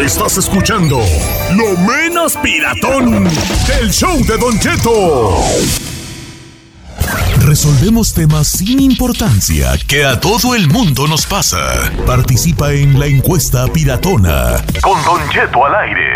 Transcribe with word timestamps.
Estás 0.00 0.38
escuchando 0.38 0.98
lo 1.54 1.76
menos 1.76 2.36
piratón 2.38 3.24
del 3.68 3.92
show 3.92 4.18
de 4.24 4.38
Don 4.38 4.58
Cheto. 4.58 5.36
Resolvemos 7.40 8.14
temas 8.14 8.48
sin 8.48 8.80
importancia 8.80 9.72
que 9.86 10.04
a 10.04 10.18
todo 10.18 10.54
el 10.54 10.68
mundo 10.68 11.06
nos 11.06 11.26
pasa. 11.26 11.92
Participa 12.06 12.72
en 12.72 12.98
la 12.98 13.06
encuesta 13.06 13.66
piratona. 13.68 14.64
Con 14.80 15.04
Don 15.04 15.28
Cheto 15.28 15.66
al 15.66 15.74
aire. 15.74 16.12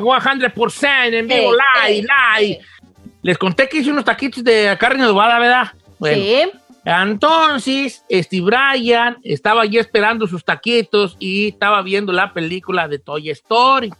100%, 0.00 1.14
en 1.14 1.28
vivo, 1.28 1.52
live, 1.86 2.06
live. 2.38 2.60
Les 3.22 3.38
conté 3.38 3.68
que 3.68 3.78
hice 3.78 3.90
unos 3.90 4.04
taquitos 4.04 4.42
de 4.44 4.76
carne 4.78 5.02
adobada, 5.04 5.38
¿verdad? 5.38 5.72
Bueno, 5.98 6.22
Sí. 6.22 6.42
entonces, 6.84 8.04
Steve 8.10 8.44
Bryan 8.44 9.18
estaba 9.24 9.62
allí 9.62 9.78
esperando 9.78 10.26
sus 10.26 10.44
taquitos 10.44 11.16
y 11.18 11.48
estaba 11.48 11.82
viendo 11.82 12.12
la 12.12 12.32
película 12.32 12.86
de 12.88 12.98
Toy 12.98 13.30
Story. 13.30 13.90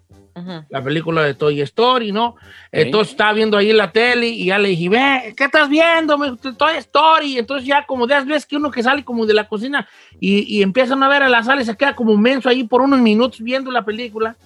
La 0.69 0.82
película 0.84 1.22
de 1.22 1.32
Toy 1.32 1.62
Story, 1.62 2.12
¿no? 2.12 2.36
Entonces 2.70 3.12
estaba 3.12 3.33
viendo 3.33 3.56
ahí 3.56 3.70
en 3.70 3.78
la 3.78 3.91
tele 3.91 4.27
y 4.27 4.44
ya 4.44 4.58
le 4.58 4.69
dije, 4.69 4.91
ve, 4.91 5.34
¿qué 5.34 5.44
estás 5.44 5.66
viendo? 5.70 6.19
Me 6.19 6.30
dijo, 6.30 6.52
Toy 6.52 6.77
Story. 6.77 7.38
Entonces 7.38 7.66
ya 7.66 7.86
como 7.86 8.06
de 8.06 8.16
las 8.16 8.27
veces 8.27 8.44
que 8.44 8.56
uno 8.56 8.70
que 8.70 8.83
sale 8.83 9.02
como 9.02 9.24
de 9.24 9.33
la 9.33 9.48
cocina 9.48 9.88
y, 10.20 10.41
y 10.58 10.62
empiezan 10.62 11.02
a 11.02 11.08
ver 11.08 11.22
a 11.22 11.30
la 11.30 11.42
sala 11.42 11.62
y 11.62 11.64
se 11.64 11.74
queda 11.74 11.97
como 11.97 12.19
menso 12.19 12.50
ahí 12.50 12.64
por 12.64 12.83
unos 12.83 13.00
minutos 13.00 13.41
viendo 13.41 13.70
la 13.70 13.86
película. 13.86 14.36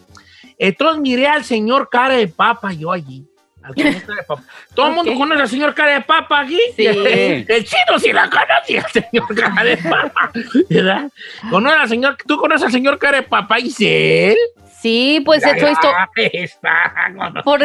Entonces 0.62 1.00
miré 1.00 1.26
al 1.26 1.42
señor 1.42 1.88
cara 1.88 2.16
de 2.16 2.28
papa 2.28 2.74
yo 2.74 2.92
allí. 2.92 3.26
Al 3.62 3.74
señor 3.74 4.02
cara 4.02 4.14
de 4.16 4.22
papa. 4.24 4.42
Todo 4.74 4.88
el 4.88 4.92
mundo 4.92 5.14
conoce 5.14 5.40
al 5.40 5.48
señor 5.48 5.74
cara 5.74 5.94
de 5.94 6.00
papa 6.02 6.40
aquí. 6.40 6.60
Sí. 6.76 6.86
El 7.48 7.64
chino 7.64 7.98
sí 7.98 8.12
la 8.12 8.28
conoce 8.28 8.78
al 8.78 8.90
señor 8.90 9.34
cara 9.34 9.64
de 9.64 9.76
papa. 9.78 10.30
¿Verdad? 10.68 11.10
Conoce 11.48 11.76
al 11.76 11.88
señor, 11.88 12.16
¿Tú 12.26 12.36
conoces 12.36 12.66
al 12.66 12.72
señor 12.72 12.98
cara 12.98 13.16
de 13.16 13.22
papa, 13.22 13.58
Isel? 13.58 14.36
Sí, 14.82 15.22
pues 15.24 15.42
de 15.42 15.54
Toy 15.54 15.72
Story. 15.72 15.96
Por 17.42 17.60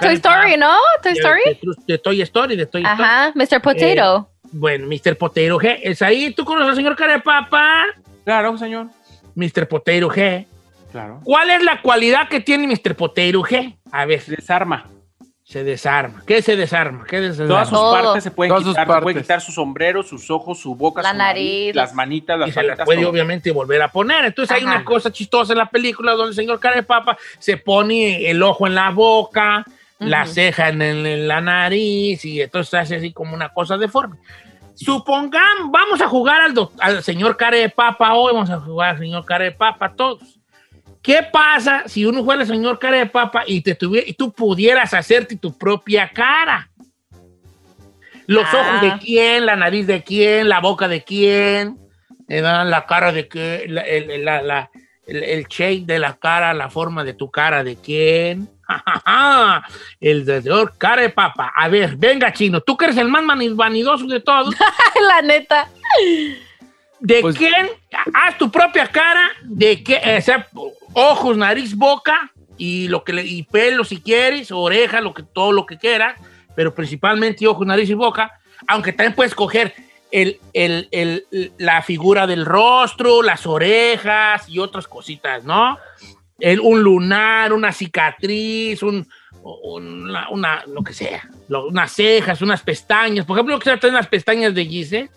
Toy 0.00 0.14
Story. 0.14 0.56
¿no? 0.56 0.76
Toy 1.02 1.12
Story. 1.12 1.40
De, 1.44 1.58
de 1.88 1.98
Toy 1.98 2.22
Story, 2.22 2.56
de 2.56 2.66
Toy 2.66 2.82
Story. 2.82 3.02
Ajá, 3.02 3.32
Mr. 3.34 3.60
Potato. 3.60 4.28
Bueno, 4.52 4.86
Mr. 4.86 5.16
Potato 5.16 5.58
G. 5.58 5.80
¿Es 5.82 6.02
ahí? 6.02 6.32
¿Tú 6.32 6.44
conoces 6.44 6.70
al 6.70 6.76
señor 6.76 6.94
cara 6.94 7.14
de 7.14 7.20
papa? 7.20 7.86
Claro, 8.24 8.56
señor. 8.58 8.86
Mr. 9.34 9.66
Potato 9.66 10.08
G. 10.08 10.46
Claro. 10.92 11.20
¿Cuál 11.24 11.50
es 11.50 11.62
la 11.64 11.80
cualidad 11.82 12.28
que 12.28 12.40
tiene 12.40 12.66
Mr. 12.66 12.94
Potato 12.94 13.42
G? 13.42 13.76
A 13.90 14.04
ver, 14.04 14.22
Desarma. 14.24 14.86
se 15.44 15.64
desarma. 15.64 16.22
¿Qué 16.26 16.40
se 16.40 16.56
desarma? 16.56 17.04
¿Qué 17.06 17.20
desarma? 17.20 17.48
Todas 17.48 17.68
sus 17.68 17.78
Todo. 17.78 17.92
partes 18.02 18.24
se 18.24 18.30
pueden 18.30 18.50
Todas 18.50 18.62
sus 18.64 18.72
quitar. 18.72 18.86
Se 18.96 19.02
puede 19.02 19.20
quitar 19.20 19.40
su 19.40 19.52
sombrero, 19.52 20.02
sus 20.02 20.30
ojos, 20.30 20.58
su 20.60 20.74
boca, 20.76 21.02
La 21.02 21.10
su 21.10 21.16
nariz. 21.18 21.74
las 21.74 21.92
manitas, 21.94 22.38
las 22.38 22.48
y 22.48 22.52
se 22.52 22.62
la 22.62 22.68
patitas, 22.68 22.84
puede 22.86 23.00
todo. 23.02 23.10
obviamente 23.10 23.50
volver 23.50 23.82
a 23.82 23.88
poner. 23.88 24.24
Entonces 24.26 24.56
hay 24.56 24.64
una 24.64 24.84
cosa 24.84 25.10
chistosa 25.12 25.52
en 25.52 25.58
la 25.58 25.66
película 25.68 26.12
donde 26.12 26.30
el 26.30 26.34
señor 26.36 26.58
cara 26.60 26.76
de 26.76 26.82
papa 26.84 27.18
se 27.38 27.56
pone 27.58 28.30
el 28.30 28.42
ojo 28.42 28.66
en 28.66 28.74
la 28.74 28.90
boca, 28.90 29.64
la 29.98 30.22
Ujú. 30.24 30.32
ceja 30.32 30.68
en, 30.70 30.80
el- 30.82 31.06
en 31.06 31.28
la 31.28 31.40
nariz 31.40 32.24
y 32.24 32.40
entonces 32.40 32.72
hace 32.74 32.96
así 32.96 33.12
como 33.12 33.34
una 33.34 33.50
cosa 33.50 33.76
deforme. 33.76 34.16
Supongamos, 34.74 35.70
vamos 35.70 36.00
a 36.00 36.08
jugar 36.08 36.40
al, 36.40 36.54
doc- 36.54 36.72
al 36.80 37.02
señor 37.02 37.36
cara 37.36 37.56
de 37.58 37.68
papa 37.68 38.14
hoy, 38.14 38.32
vamos 38.32 38.50
a 38.50 38.58
jugar 38.58 38.90
al 38.94 38.98
señor 38.98 39.24
cara 39.24 39.44
de 39.44 39.52
papa 39.52 39.92
todos. 39.94 40.38
¿Qué 41.02 41.22
pasa 41.32 41.82
si 41.86 42.04
uno 42.06 42.22
juega 42.22 42.42
al 42.42 42.46
señor 42.46 42.78
cara 42.78 42.98
de 42.98 43.06
papa 43.06 43.42
y, 43.46 43.60
te 43.60 43.74
tuviera, 43.74 44.08
y 44.08 44.12
tú 44.14 44.32
pudieras 44.32 44.94
hacerte 44.94 45.36
tu 45.36 45.56
propia 45.56 46.08
cara? 46.08 46.70
Los 48.26 48.44
Ah. 48.52 48.56
ojos 48.60 48.80
de 48.82 48.98
quién, 49.04 49.46
la 49.46 49.56
nariz 49.56 49.86
de 49.86 50.02
quién, 50.02 50.48
la 50.48 50.60
boca 50.60 50.86
de 50.88 51.02
quién, 51.02 51.76
¿verdad? 52.28 52.66
la 52.68 52.86
cara 52.86 53.10
de 53.12 53.26
qué, 53.28 53.64
la- 53.68 53.82
el, 53.82 54.24
la- 54.24 54.42
la- 54.42 54.70
el- 55.06 55.24
el 55.24 55.44
shape 55.48 55.82
de 55.84 55.98
la 55.98 56.14
cara, 56.14 56.54
la 56.54 56.70
forma 56.70 57.02
de 57.02 57.14
tu 57.14 57.30
cara 57.30 57.64
de 57.64 57.76
quién. 57.76 58.48
El 60.00 60.24
señor 60.24 60.78
cara 60.78 61.02
de 61.02 61.10
papa. 61.10 61.52
A 61.54 61.68
ver, 61.68 61.96
venga, 61.96 62.32
chino, 62.32 62.60
tú 62.62 62.76
que 62.76 62.86
eres 62.86 62.96
el 62.96 63.08
más 63.08 63.22
vanidoso 63.54 64.06
de 64.06 64.20
todos. 64.20 64.54
La 65.08 65.20
neta. 65.20 65.68
¿De 67.00 67.20
Pues- 67.20 67.36
quién? 67.36 67.68
Haz 68.14 68.38
tu 68.38 68.50
propia 68.50 68.86
cara, 68.86 69.28
de 69.42 69.82
qué, 69.82 70.00
eh, 70.02 70.18
o 70.18 70.22
sea, 70.22 70.46
ojos, 70.94 71.36
nariz, 71.36 71.76
boca 71.76 72.30
y 72.58 72.88
lo 72.88 73.02
que 73.04 73.12
le, 73.12 73.24
y 73.24 73.42
pelo 73.44 73.84
si 73.84 74.00
quieres, 74.00 74.50
oreja, 74.52 75.00
lo 75.00 75.14
que 75.14 75.22
todo 75.22 75.52
lo 75.52 75.66
que 75.66 75.78
quieras, 75.78 76.20
pero 76.54 76.74
principalmente 76.74 77.46
ojos, 77.46 77.66
nariz 77.66 77.88
y 77.90 77.94
boca, 77.94 78.32
aunque 78.68 78.92
también 78.92 79.14
puedes 79.14 79.34
coger 79.34 79.74
el, 80.10 80.38
el- 80.52 80.88
el- 80.92 81.52
la 81.58 81.80
figura 81.82 82.26
del 82.26 82.44
rostro, 82.44 83.22
las 83.22 83.46
orejas 83.46 84.48
y 84.48 84.58
otras 84.58 84.86
cositas, 84.86 85.44
¿no? 85.44 85.78
El- 86.38 86.60
un 86.60 86.82
lunar, 86.82 87.52
una 87.52 87.72
cicatriz, 87.72 88.82
un, 88.82 89.08
una, 89.42 90.28
una- 90.28 90.64
lo 90.66 90.82
que 90.84 90.92
sea, 90.92 91.28
lo- 91.48 91.68
unas 91.68 91.90
cejas, 91.92 92.42
unas 92.42 92.62
pestañas. 92.62 93.24
Por 93.24 93.36
ejemplo, 93.38 93.54
lo 93.56 93.60
que 93.60 93.76
sea, 93.78 93.90
las 93.90 94.06
pestañas 94.08 94.54
de 94.54 94.66
Gise, 94.66 95.10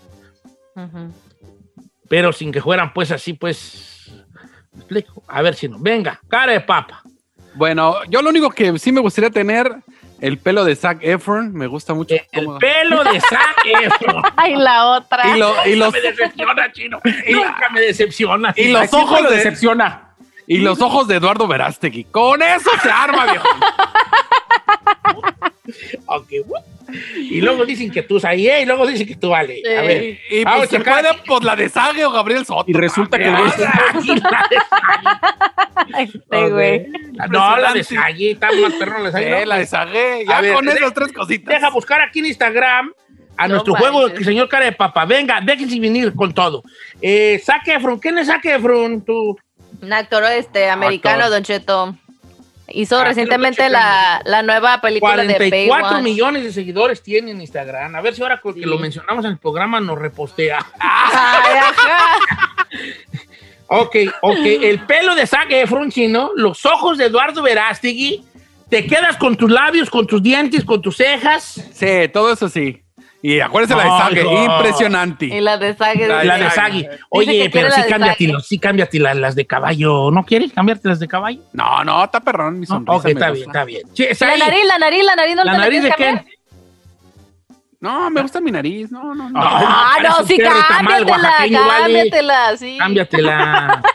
pero 2.08 2.32
sin 2.34 2.52
que 2.52 2.62
fueran 2.62 2.94
pues 2.94 3.12
así, 3.12 3.34
pues. 3.34 3.92
¿Me 4.76 4.80
explico? 4.82 5.24
A 5.28 5.42
ver 5.42 5.56
si 5.56 5.68
no. 5.68 5.78
Venga, 5.80 6.20
cara 6.28 6.52
de 6.54 6.62
papa. 6.62 7.02
Bueno, 7.56 7.96
yo 8.10 8.22
lo 8.22 8.30
único 8.30 8.50
que 8.50 8.78
sí 8.80 8.92
me 8.92 9.00
gustaría 9.02 9.30
tener, 9.30 9.74
el 10.22 10.38
pelo 10.38 10.64
de 10.66 10.76
Zac 10.76 11.00
Efron, 11.02 11.54
me 11.54 11.68
gusta 11.68 11.94
mucho. 11.94 12.14
Eh, 12.16 12.28
El 12.32 12.46
cómo- 12.46 12.60
pelo 12.60 13.04
de 13.04 13.20
Zac 13.22 13.56
Efron. 13.84 14.24
Ay, 14.36 14.56
la 14.56 14.86
otra. 14.88 15.36
y, 15.36 15.40
lo- 15.40 15.56
y 15.66 15.76
los, 15.76 15.94
Nunca 15.94 16.00
me 16.02 16.02
decepciona, 16.12 16.72
chino. 16.74 17.02
Nunca 17.30 17.70
me 17.74 17.82
decepciona. 17.82 18.54
y 18.58 18.68
los 18.70 18.94
ojos 18.94 19.22
lo 19.22 19.30
de, 19.30 19.36
decepciona. 19.38 20.10
y 20.48 20.58
los 20.60 20.82
ojos 20.82 21.08
de 21.08 21.16
Eduardo 21.16 21.48
Verástegui. 21.48 22.04
Con 22.06 22.42
eso 22.42 22.70
se 22.84 22.90
arma, 22.92 23.26
viejo. 23.26 23.48
Ok, 26.08 26.28
bueno. 26.46 26.66
Y 27.18 27.42
luego 27.42 27.66
dicen 27.66 27.92
que 27.92 28.02
tú 28.04 28.20
ahí, 28.24 28.50
y 28.50 28.66
luego 28.66 28.86
dicen 28.88 29.08
que 29.08 29.16
tú 29.16 29.30
vale. 29.30 29.62
A 29.78 29.82
ver. 29.82 30.20
Y 30.30 30.44
Vamos 30.44 30.68
pues 30.68 30.70
se 30.84 30.90
a 30.90 31.10
aquí. 31.10 31.20
pues 31.26 31.44
la 31.44 31.56
de 31.56 31.70
Sage 31.70 32.06
o 32.06 32.12
Gabriel 32.12 32.46
Soto. 32.46 32.66
Y 32.68 32.74
resulta 32.74 33.18
que 33.18 33.30
güey 33.30 33.52
Este, 35.98 36.50
güey. 36.50 36.88
No, 37.30 37.58
la 37.58 37.74
de. 37.74 37.84
Sagui, 37.84 38.32
está 38.32 38.50
más 38.52 38.74
perro 38.74 39.00
la 39.00 39.12
de 39.12 39.24
Eh, 39.26 39.40
¿no? 39.42 39.46
la 39.46 39.58
de 39.58 39.66
Sage. 39.66 40.22
A 40.22 40.24
Ya 40.26 40.42
ver, 40.42 40.54
con 40.54 40.68
esas 40.70 40.94
tres 40.94 41.12
cositas. 41.14 41.54
Deja 41.54 41.70
buscar 41.70 42.02
aquí 42.02 42.20
en 42.20 42.26
Instagram 42.28 42.92
a 43.38 43.48
No 43.48 43.56
nuestro 43.56 43.76
juego, 43.76 44.02
manches. 44.04 44.20
el 44.20 44.26
señor 44.26 44.50
cara 44.50 44.66
de 44.66 44.72
papa. 44.72 45.06
Venga, 45.06 45.40
déjense 45.42 45.80
venir 45.80 46.14
con 46.16 46.34
todo. 46.34 46.64
Eh, 47.02 47.42
Zac 47.44 47.68
Efron, 47.68 48.00
¿quién 48.00 48.18
es 48.18 48.28
Zac 48.28 48.44
Efron? 48.46 49.02
Tú. 49.04 49.38
Un 49.82 49.94
actor 49.94 50.24
este, 50.26 50.70
americano, 50.70 51.24
Actor. 51.26 51.32
Don 51.32 51.44
Cheto. 51.44 51.96
Hizo 52.68 52.98
Ah, 53.00 53.04
recientemente 53.06 53.70
la, 53.70 54.22
la 54.26 54.42
nueva 54.42 54.82
película 54.82 55.18
de 55.18 55.26
44 55.36 55.84
Baywatch. 55.90 56.04
millones 56.04 56.44
de 56.44 56.52
seguidores 56.52 57.04
tiene 57.04 57.32
en 57.32 57.42
Instagram. 57.42 57.96
A 57.96 58.02
ver 58.02 58.16
si 58.16 58.22
ahora 58.24 58.42
con 58.42 58.54
que 58.56 58.62
Sí. 58.62 58.66
lo 58.66 58.80
mencionamos 58.80 59.24
en 59.26 59.32
el 59.32 59.38
programa 59.38 59.80
nos 59.80 60.00
repostea. 60.00 60.66
Ay, 60.80 61.58
ajá. 61.58 62.18
ok, 63.68 63.96
ok. 64.22 64.40
El 64.62 64.80
pelo 64.86 65.16
de 65.16 65.28
Zac 65.28 65.52
Efron, 65.52 65.92
chino, 65.92 66.32
los 66.36 66.66
ojos 66.66 66.98
de 66.98 67.06
Eduardo 67.06 67.42
Verástegui. 67.42 68.24
Te 68.70 68.88
quedas 68.88 69.18
con 69.18 69.36
tus 69.36 69.52
labios, 69.52 69.90
con 69.92 70.08
tus 70.08 70.24
dientes, 70.24 70.66
con 70.66 70.82
tus 70.82 70.98
cejas. 70.98 71.44
Sí, 71.72 72.10
todo 72.12 72.34
eso 72.34 72.50
sí. 72.50 72.82
Y 73.28 73.40
acuérdense 73.40 73.76
la 73.76 73.84
de 73.86 73.90
Sage, 73.90 74.24
no. 74.24 74.44
impresionante. 74.56 75.26
Y 75.26 75.42
la 75.42 75.58
de 75.58 75.74
Sage. 75.76 76.08
La 76.08 76.24
La 76.24 76.38
de. 76.38 76.90
Oye, 77.10 77.50
pero 77.52 77.72
sí 77.72 77.78
la 77.80 77.84
de 77.86 77.90
cámbiate, 77.90 78.26
Sagui. 78.28 78.42
sí 78.44 78.60
cámbiate 78.60 79.00
las, 79.00 79.16
las 79.18 79.36
de 79.36 79.48
caballo. 79.48 80.12
¿No 80.12 80.24
quieres 80.26 80.54
cambiarte 80.54 80.88
las 80.90 81.00
de 81.00 81.08
caballo? 81.08 81.42
No, 81.54 81.84
no, 81.84 82.04
está 82.04 82.20
perrón 82.20 82.60
mi 82.60 82.68
No, 82.68 82.76
sonrisa. 82.76 82.98
ok, 82.98 83.04
me 83.06 83.12
está 83.12 83.30
gusta. 83.32 83.64
bien, 83.66 83.82
está 83.88 84.06
bien. 84.06 84.16
Sí, 84.16 84.26
La 84.26 84.38
nariz, 84.38 84.66
la 84.68 84.78
nariz, 84.78 85.04
la 85.04 85.16
nariz. 85.16 85.36
¿no 85.38 85.44
¿La 85.44 85.52
te 85.54 85.58
nariz 85.58 85.84
de 85.84 85.90
quieres 85.92 85.96
quién? 85.98 86.16
cambiar? 86.18 86.36
No, 87.80 88.10
me 88.12 88.22
gusta 88.22 88.42
mi 88.42 88.52
nariz. 88.52 88.92
No, 88.92 89.16
no, 89.16 89.28
no. 89.30 89.40
Ah, 89.42 89.96
no, 90.04 90.24
sí, 90.26 90.38
cámbiatela, 90.38 91.34
cámbiatela, 91.82 92.58
sí. 92.58 92.78
Cámbiatela. 92.78 93.82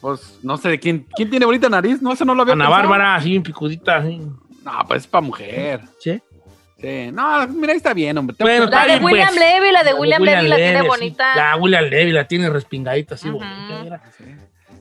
Pues 0.00 0.38
no 0.42 0.56
sé 0.56 0.70
de 0.70 0.80
quién. 0.80 1.06
¿Quién 1.14 1.28
tiene 1.28 1.44
bonita 1.44 1.68
nariz? 1.68 2.00
No, 2.00 2.10
eso 2.14 2.24
no 2.24 2.34
lo 2.34 2.40
había 2.40 2.54
Ana 2.54 2.64
pensado. 2.64 2.82
Bárbara, 2.88 3.14
así, 3.16 3.28
bien 3.28 3.42
picudita, 3.42 3.96
así. 3.96 4.16
No, 4.64 4.72
pues 4.88 5.02
es 5.02 5.06
para 5.06 5.20
mujer. 5.20 5.82
¿Sí? 5.98 6.22
Sí. 6.80 7.10
No, 7.12 7.46
mira, 7.48 7.72
ahí 7.72 7.76
está 7.76 7.92
bien, 7.92 8.16
hombre. 8.16 8.36
Bueno, 8.38 8.64
que- 8.66 8.70
La 8.70 8.82
de 8.82 8.92
bien, 8.92 9.04
William 9.04 9.28
pues. 9.28 9.40
Levy, 9.40 9.72
la 9.72 9.82
de 9.82 9.94
William 9.94 10.22
Levy 10.22 10.48
la 10.48 10.56
tiene 10.56 10.80
sí. 10.80 10.86
bonita. 10.86 11.36
La 11.36 11.56
William 11.56 11.84
Levy 11.84 12.12
la 12.12 12.26
tiene 12.26 12.48
respingadita, 12.50 13.14
así 13.16 13.28
Ujú. 13.28 13.38
bonita. 13.38 13.82
mira. 13.82 14.02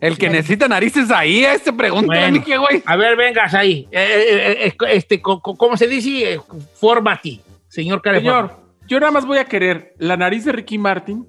El 0.01 0.17
que 0.17 0.29
necesita 0.29 0.69
narices 0.69 1.11
ahí, 1.11 1.43
este 1.43 1.73
pregunta 1.73 2.07
Bueno. 2.07 2.41
qué 2.45 2.57
güey. 2.57 2.81
A 2.85 2.95
ver, 2.95 3.17
vengas 3.17 3.53
ahí. 3.53 3.85
Eh, 3.91 4.63
eh, 4.63 4.67
eh, 4.67 4.87
este, 4.93 5.21
¿Cómo 5.21 5.75
se 5.75 5.87
dice? 5.87 6.39
Fórmate, 6.79 7.41
señor 7.67 8.01
Carefón. 8.01 8.23
Señor, 8.23 8.55
yo 8.87 8.99
nada 9.01 9.11
más 9.11 9.25
voy 9.25 9.39
a 9.39 9.45
querer 9.45 9.93
la 9.97 10.15
nariz 10.15 10.45
de 10.45 10.53
Ricky 10.53 10.77
Martin, 10.77 11.27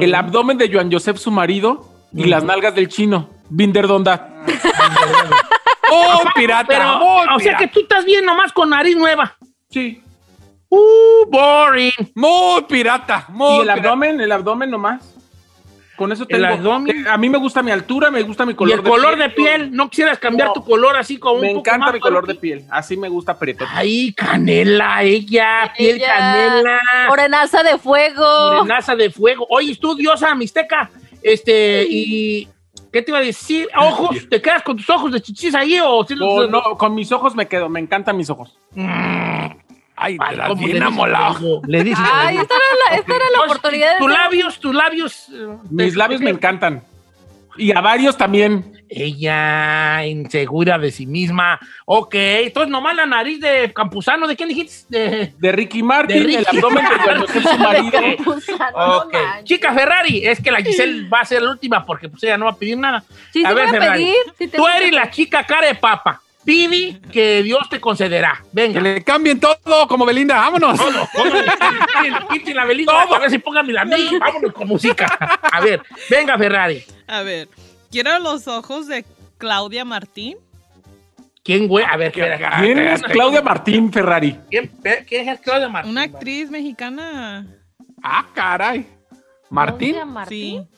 el 0.00 0.14
abdomen 0.16 0.58
de 0.58 0.68
Joan 0.72 0.90
Joseph, 0.90 1.16
su 1.16 1.30
marido, 1.30 1.88
y 2.12 2.24
las 2.24 2.42
nalgas 2.42 2.74
del 2.74 2.88
chino. 2.88 3.30
Binder 3.48 3.86
Donda. 3.86 4.42
¡Oh, 5.92 6.22
pirata! 6.34 6.66
Pero, 6.68 6.98
muy 6.98 7.26
o 7.36 7.38
sea 7.38 7.56
que 7.56 7.68
tú 7.68 7.80
estás 7.80 8.04
bien 8.04 8.24
nomás 8.24 8.52
con 8.52 8.70
nariz 8.70 8.96
nueva. 8.96 9.36
Sí. 9.72 10.02
Uh, 10.68 11.26
boring. 11.28 11.92
Muy 12.14 12.62
pirata. 12.68 13.26
Muy 13.28 13.48
Y 13.48 13.56
el 13.56 13.62
pirata. 13.62 13.80
abdomen, 13.80 14.20
el 14.20 14.32
abdomen 14.32 14.70
nomás. 14.70 15.08
Con 15.96 16.10
eso 16.10 16.22
El 16.22 16.28
tengo. 16.40 16.46
abdomen. 16.46 17.04
Eh, 17.06 17.08
A 17.08 17.18
mí 17.18 17.28
me 17.28 17.36
gusta 17.38 17.62
mi 17.62 17.70
altura, 17.70 18.10
me 18.10 18.22
gusta 18.22 18.46
mi 18.46 18.52
Y 18.52 18.56
color 18.56 18.78
el 18.78 18.82
color 18.82 19.16
de 19.18 19.28
piel, 19.28 19.70
¿no 19.72 19.90
quisieras 19.90 20.18
cambiar 20.18 20.48
No. 20.48 20.54
tu 20.54 20.64
color 20.64 20.96
así 20.96 21.18
como 21.18 21.40
Me 21.40 21.48
un 21.48 21.56
poco 21.56 21.68
encanta 21.68 21.86
más 21.86 21.94
mi 21.94 22.00
color 22.00 22.26
de 22.26 22.34
piel. 22.34 22.64
Así 22.70 22.96
me 22.96 23.08
gusta 23.10 23.38
preto. 23.38 23.66
Ay, 23.70 24.12
canela, 24.14 25.02
ella, 25.02 25.72
piel 25.76 25.96
Ella, 25.96 26.16
canela. 26.16 26.80
Morenaza 27.08 27.62
de 27.62 27.76
fuego. 27.78 28.54
Morenaza 28.54 28.96
de 28.96 29.10
fuego. 29.10 29.46
Oye, 29.50 29.76
tú, 29.76 29.94
diosa 29.94 30.34
mixteca, 30.34 30.90
este, 31.22 31.84
y... 31.88 32.48
¿Qué 32.90 33.00
te 33.00 33.10
iba 33.10 33.18
a 33.18 33.22
decir? 33.22 33.68
¿Ojos? 33.78 34.28
¿Te 34.28 34.42
quedas 34.42 34.62
con 34.62 34.76
tus 34.76 34.88
ojos 34.90 35.12
de 35.12 35.20
chichis 35.22 35.54
ahí 35.54 35.78
o...? 35.82 36.04
si 36.06 36.14
Con, 36.18 36.50
no, 36.50 36.76
con 36.76 36.94
mis 36.94 37.10
ojos 37.10 37.34
me 37.34 37.46
quedo, 37.48 37.70
me 37.70 37.80
encantan 37.80 38.16
mis 38.18 38.28
ojos. 38.28 38.54
Ay, 38.76 39.50
Ay, 40.02 40.18
te 40.18 40.36
¿cómo 40.48 40.54
bien 40.56 40.68
le 40.68 40.74
dices 40.74 40.82
amolado. 40.86 41.62
Le 41.66 41.84
dices 41.84 42.04
Ay, 42.12 42.36
esta 42.38 42.54
era 42.54 42.64
la, 42.90 42.96
esta 42.96 43.16
era 43.16 43.24
la 43.36 43.40
oportunidad 43.44 43.92
de 43.94 43.98
Tus 43.98 44.10
labios, 44.12 44.60
tus 44.60 44.74
labios... 44.74 45.26
eh, 45.32 45.56
Mis 45.70 45.94
labios 45.96 46.20
me 46.20 46.30
encantan. 46.30 46.82
Y 47.56 47.70
a 47.76 47.80
varios 47.80 48.16
también. 48.16 48.72
Ella, 48.88 50.04
insegura 50.06 50.78
de 50.78 50.90
sí 50.90 51.06
misma. 51.06 51.58
Ok, 51.86 52.14
entonces 52.14 52.70
nomás 52.70 52.94
la 52.94 53.06
nariz 53.06 53.40
de 53.40 53.72
Campuzano, 53.74 54.26
¿de 54.26 54.36
quién 54.36 54.48
dijiste? 54.50 54.86
De... 54.98 55.32
De 55.38 55.52
Ricky 55.52 55.82
Martin, 55.82 56.18
De 56.18 56.24
Ricky 56.24 56.36
el 56.36 56.46
abdomen 56.46 56.84
de 57.32 57.42
su 57.42 57.58
marido. 57.58 57.90
Campuzano, 58.16 58.76
no 58.78 58.96
Ok. 58.98 59.12
manches. 59.14 59.44
Chica 59.44 59.72
Ferrari, 59.72 60.26
es 60.26 60.40
que 60.42 60.50
la 60.50 60.60
Giselle 60.62 61.08
va 61.08 61.20
a 61.20 61.24
ser 61.24 61.42
la 61.42 61.50
última 61.50 61.84
porque 61.84 62.08
pues 62.08 62.22
ella 62.24 62.36
no 62.38 62.46
va 62.46 62.52
a 62.52 62.56
pedir 62.56 62.76
nada. 62.78 63.02
Sí, 63.32 63.44
a 63.44 63.48
sí 63.50 63.54
ver, 63.54 63.66
voy 63.68 63.76
a 63.76 63.80
Ferrari. 63.80 64.04
pedir. 64.04 64.16
sí 64.38 64.48
Tú 64.48 64.66
eres 64.68 64.92
la 64.92 65.10
chica 65.10 65.44
cara 65.44 65.66
de 65.68 65.74
papa. 65.74 66.20
Pide 66.44 67.00
que 67.12 67.42
Dios 67.42 67.68
te 67.70 67.80
concederá. 67.80 68.40
Que 68.42 68.48
Venga. 68.52 68.80
le 68.80 69.04
cambien 69.04 69.38
todo 69.38 69.86
como 69.86 70.04
Belinda. 70.04 70.36
¡Vámonos! 70.36 70.76
Todo, 70.78 70.90
quiten- 71.24 72.28
quiten 72.30 72.56
la 72.56 72.64
velita, 72.64 73.02
a 73.02 73.18
ver 73.18 73.30
si 73.30 73.38
pongan 73.38 73.66
mi 73.66 73.72
mí. 73.72 74.18
Vámonos 74.18 74.52
con 74.52 74.66
música. 74.68 75.06
A 75.52 75.60
ver, 75.60 75.80
venga, 76.10 76.36
Ferrari. 76.36 76.82
A 77.06 77.22
ver, 77.22 77.48
quiero 77.90 78.18
los 78.18 78.48
ojos 78.48 78.88
de 78.88 79.04
Claudia 79.38 79.84
Martín. 79.84 80.36
¿Quién, 81.44 81.66
güey? 81.68 81.84
A 81.84 81.96
ver, 81.96 82.08
espera. 82.08 82.60
¿Quién 82.60 82.78
es 82.78 83.02
Claudia 83.02 83.42
Martín 83.42 83.92
Ferrari? 83.92 84.38
¿Quién, 84.50 84.70
quién 85.08 85.28
es 85.28 85.40
Claudia 85.40 85.68
Martín? 85.68 85.90
Una 85.90 86.02
actriz 86.02 86.50
mexicana. 86.50 87.46
¡Ah, 88.02 88.26
caray! 88.34 88.86
¿Martín? 89.50 89.90
Claudia 89.94 90.04
Martín. 90.06 90.62
Sí. 90.64 90.71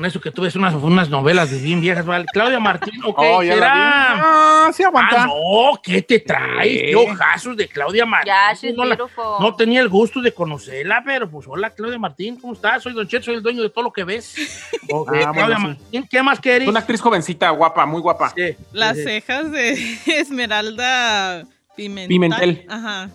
Con 0.00 0.06
eso 0.06 0.18
que 0.18 0.30
tú 0.30 0.40
ves 0.40 0.56
unas, 0.56 0.72
unas 0.76 1.10
novelas 1.10 1.50
de 1.50 1.58
bien 1.58 1.82
viejas, 1.82 2.06
¿vale? 2.06 2.24
Claudia 2.32 2.58
Martín, 2.58 3.04
ok, 3.04 3.18
Oh, 3.18 3.42
ya 3.42 3.52
será... 3.52 3.70
Ah, 3.74 4.70
sí 4.72 4.82
aguanta. 4.82 5.24
Ah, 5.24 5.26
no, 5.26 5.78
¿qué 5.82 6.00
te 6.00 6.20
traes? 6.20 6.84
Qué 6.88 6.96
ojazos 6.96 7.54
de 7.54 7.68
Claudia 7.68 8.06
Martín. 8.06 8.28
Ya, 8.32 8.54
she's 8.54 8.74
no, 8.74 8.86
la- 8.86 8.96
no 8.96 9.54
tenía 9.56 9.82
el 9.82 9.90
gusto 9.90 10.22
de 10.22 10.32
conocerla, 10.32 11.02
pero 11.04 11.28
pues 11.30 11.46
hola 11.46 11.68
Claudia 11.68 11.98
Martín, 11.98 12.36
¿cómo 12.40 12.54
estás? 12.54 12.82
Soy 12.82 12.94
Don 12.94 13.06
Chet, 13.06 13.22
soy 13.22 13.34
el 13.34 13.42
dueño 13.42 13.60
de 13.62 13.68
todo 13.68 13.84
lo 13.84 13.92
que 13.92 14.04
ves. 14.04 14.36
Ok, 14.90 15.08
Ah, 15.16 15.30
Claudia 15.34 15.44
bueno, 15.44 15.56
sí. 15.58 15.66
Martín, 15.82 16.08
¿qué 16.10 16.22
más 16.22 16.40
querés? 16.40 16.66
Una 16.66 16.80
actriz 16.80 17.02
jovencita, 17.02 17.50
guapa, 17.50 17.84
muy 17.84 18.00
guapa. 18.00 18.30
Sí, 18.34 18.56
Las 18.72 18.96
sí. 18.96 19.02
cejas 19.04 19.52
de 19.52 19.72
Esmeralda 20.06 21.44
Pimentel. 21.76 22.08
Pimentel. 22.08 22.66
Ajá. 22.70 23.10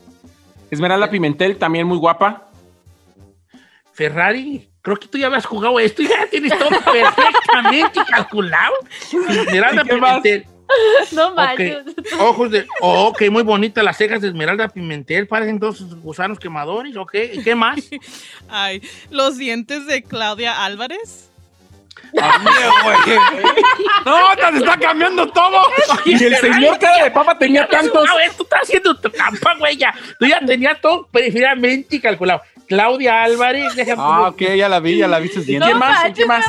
Esmeralda 0.69 1.09
Pimentel, 1.09 1.57
también 1.57 1.87
muy 1.87 1.97
guapa. 1.97 2.43
Ferrari, 3.91 4.69
creo 4.85 4.97
que 4.97 5.07
tú 5.07 5.17
ya 5.17 5.25
habías 5.27 5.45
jugado 5.47 5.79
esto 5.79 6.03
y 6.03 6.07
ya 6.07 6.27
tienes 6.29 6.57
todo 6.57 6.69
perfectamente 6.69 7.99
calculado. 8.09 8.75
Esmeralda. 9.11 9.83
Pimentel. 9.83 10.45
No 11.11 11.29
Ok, 11.29 11.35
manches. 11.35 11.77
Ojos 12.19 12.51
de. 12.51 12.67
Oh, 12.81 13.07
ok, 13.07 13.23
muy 13.31 13.41
bonitas 13.43 13.83
las 13.83 13.97
cejas 13.97 14.21
de 14.21 14.27
Esmeralda 14.27 14.69
Pimentel. 14.69 15.27
Parecen 15.27 15.59
dos 15.59 15.99
gusanos 16.01 16.39
quemadores. 16.39 16.95
Ok, 16.97 17.15
¿y 17.33 17.43
qué 17.43 17.55
más? 17.55 17.79
Ay, 18.49 18.81
los 19.09 19.37
dientes 19.37 19.87
de 19.87 20.03
Claudia 20.03 20.63
Álvarez. 20.63 21.31
¡No, 24.05 24.35
te 24.35 24.57
está 24.57 24.77
cambiando 24.77 25.27
todo! 25.31 25.63
Y 26.05 26.23
el 26.23 26.35
señor 26.37 26.77
cara 26.77 27.03
de 27.05 27.11
papa 27.11 27.37
tenía 27.37 27.67
tantos. 27.67 28.07
Tú 28.37 28.43
estás 28.43 28.61
haciendo 28.63 28.95
tu 28.95 29.09
trampa, 29.09 29.55
güey. 29.55 29.77
Ya. 29.77 29.93
Tú 30.19 30.25
ya 30.25 30.39
tenías 30.45 30.79
todo 30.79 31.07
preferiblemente 31.07 31.99
calculado. 31.99 32.41
Claudia 32.67 33.23
Álvarez, 33.23 33.75
déjame. 33.75 34.01
Ah, 34.03 34.29
ok, 34.29 34.41
ya 34.55 34.69
la 34.69 34.79
vi, 34.79 34.97
ya 34.97 35.07
la 35.07 35.19
vi 35.19 35.27
sus 35.29 35.45
dientes. 35.45 35.67
¿Qué 35.67 35.73
No 35.73 35.79
más? 35.79 36.13
¿Qué 36.13 36.25
más? 36.25 36.45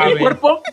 El 0.00 0.18
cuerpo. 0.18 0.62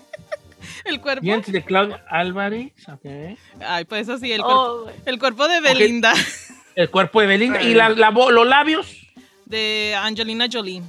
El 0.85 1.01
cuerpo. 1.01 1.21
Dientes 1.23 1.51
de 1.51 1.63
Claudia 1.63 2.03
Álvarez. 2.09 2.71
ok. 2.87 3.37
Ay, 3.67 3.85
pues 3.85 4.07
así, 4.07 4.31
el 4.31 4.41
cuerpo. 4.41 4.85
Oh. 4.85 4.91
El 5.05 5.17
cuerpo 5.17 5.47
de 5.47 5.59
Belinda. 5.59 6.13
El 6.75 6.89
cuerpo 6.91 7.21
de 7.21 7.27
Belinda. 7.27 7.61
¿Y 7.63 7.73
la, 7.73 7.89
la 7.89 8.11
los 8.11 8.45
labios? 8.47 8.95
De 9.45 9.95
Angelina 9.97 10.45
Jolie. 10.51 10.83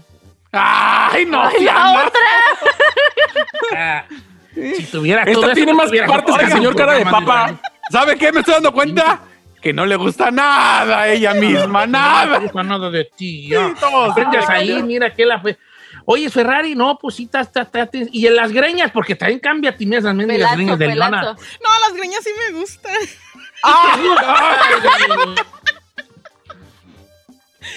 ¡Ay, 0.52 1.24
no! 1.26 1.42
Ay, 1.42 1.64
la 1.64 1.92
otra. 2.06 2.20
Ah, 3.76 4.04
si 4.54 4.84
tuviera 4.84 5.22
Esta 5.22 5.32
eso, 5.32 5.52
tiene 5.52 5.72
pues, 5.72 5.76
más 5.76 5.86
tuviera- 5.88 6.06
partes 6.06 6.34
que 6.36 6.44
el 6.44 6.52
señor 6.52 6.76
cara 6.76 6.92
de 6.94 7.04
papa. 7.04 7.60
¿Sabe 7.90 8.16
qué? 8.16 8.32
Me 8.32 8.40
estoy 8.40 8.54
dando 8.54 8.72
cuenta 8.72 9.20
que 9.66 9.72
no 9.72 9.84
le 9.84 9.96
gusta 9.96 10.30
nada 10.30 11.00
a 11.00 11.08
ella 11.08 11.34
misma, 11.34 11.86
No 11.86 11.92
nada. 11.98 12.38
me 12.38 12.44
gusta 12.46 12.62
nada 12.62 12.88
de 12.88 13.02
ti. 13.04 13.48
ya. 13.48 13.74
todos. 13.80 14.14
Ahí, 14.48 14.80
mira 14.84 15.12
que 15.12 15.26
la 15.26 15.40
fue. 15.40 15.58
Oye, 16.04 16.30
Ferrari, 16.30 16.76
no, 16.76 16.96
pues 17.00 17.16
sí, 17.16 17.24
está, 17.24 17.40
está, 17.40 17.62
está- 17.62 17.88
Y 18.12 18.28
en 18.28 18.36
las 18.36 18.52
greñas, 18.52 18.92
porque 18.92 19.16
también 19.16 19.40
cambia 19.40 19.76
tienes 19.76 20.04
las 20.04 20.14
Pelazo, 20.16 20.54
greñas 20.54 20.78
de 20.78 20.86
Leona. 20.86 21.22
No, 21.22 21.78
las 21.80 21.94
greñas 21.96 22.22
sí 22.22 22.30
me 22.38 22.60
gustan. 22.60 22.92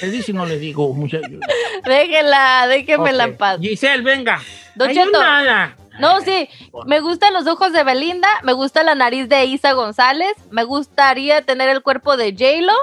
Le 0.02 0.12
dice 0.12 0.32
y 0.32 0.36
no 0.36 0.46
le 0.46 0.60
digo, 0.60 0.94
muchacho. 0.94 1.28
Déjela, 1.86 2.68
déjemela 2.68 3.24
Ok. 3.26 3.30
en 3.32 3.38
paz. 3.38 3.60
Giselle, 3.60 4.04
venga. 4.04 4.40
Don 4.76 4.90
Ay, 4.90 4.96
Cheto. 4.96 5.20
nada. 5.20 5.76
No, 6.00 6.22
sí, 6.22 6.50
me 6.86 7.00
gustan 7.02 7.34
los 7.34 7.46
ojos 7.48 7.74
de 7.74 7.84
Belinda, 7.84 8.28
me 8.44 8.54
gusta 8.54 8.84
la 8.84 8.96
nariz 8.96 9.28
de 9.30 9.46
Isa 9.46 9.74
González, 9.74 10.34
me 10.52 10.64
gustaría 10.64 11.42
tener 11.46 11.70
el 11.70 11.82
cuerpo 11.84 12.16
de 12.18 12.32
J-Lo 12.32 12.74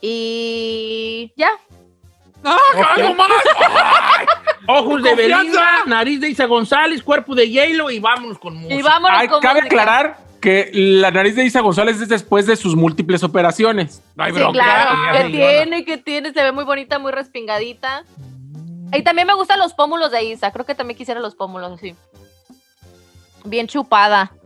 y 0.00 1.32
ya. 1.36 1.50
¡Ah, 2.44 2.58
algo 2.96 3.14
más! 3.14 3.28
Ojos 4.66 5.02
de. 5.02 5.14
Belinda, 5.14 5.84
nariz 5.86 6.20
de 6.20 6.28
Isa 6.28 6.46
González, 6.46 7.02
cuerpo 7.02 7.34
de 7.34 7.46
J-Lo 7.48 7.90
y 7.90 8.00
vámonos 8.00 8.38
con 8.38 8.54
música. 8.56 8.74
Y 8.74 8.82
vámonos 8.82 9.18
Ay, 9.20 9.28
con 9.28 9.40
cabe 9.40 9.62
música. 9.62 9.76
aclarar 9.82 10.16
que 10.40 10.70
la 10.72 11.12
nariz 11.12 11.36
de 11.36 11.44
Isa 11.44 11.60
González 11.60 12.00
es 12.00 12.08
después 12.08 12.46
de 12.46 12.56
sus 12.56 12.74
múltiples 12.74 13.22
operaciones. 13.22 14.02
No 14.16 14.24
hay 14.24 14.32
Sí, 14.32 14.38
bronca. 14.40 14.58
claro, 14.60 15.18
que 15.18 15.30
tiene, 15.30 15.84
que 15.84 15.98
tiene, 15.98 16.32
se 16.32 16.42
ve 16.42 16.50
muy 16.50 16.64
bonita, 16.64 16.98
muy 16.98 17.12
respingadita. 17.12 18.02
Y 18.92 19.02
también 19.02 19.26
me 19.26 19.34
gustan 19.34 19.58
los 19.58 19.74
pómulos 19.74 20.10
de 20.10 20.22
Isa, 20.24 20.50
creo 20.52 20.66
que 20.66 20.74
también 20.74 20.96
quisiera 20.98 21.20
los 21.20 21.34
pómulos, 21.34 21.80
sí. 21.80 21.94
Bien 23.44 23.66
chupada. 23.66 24.32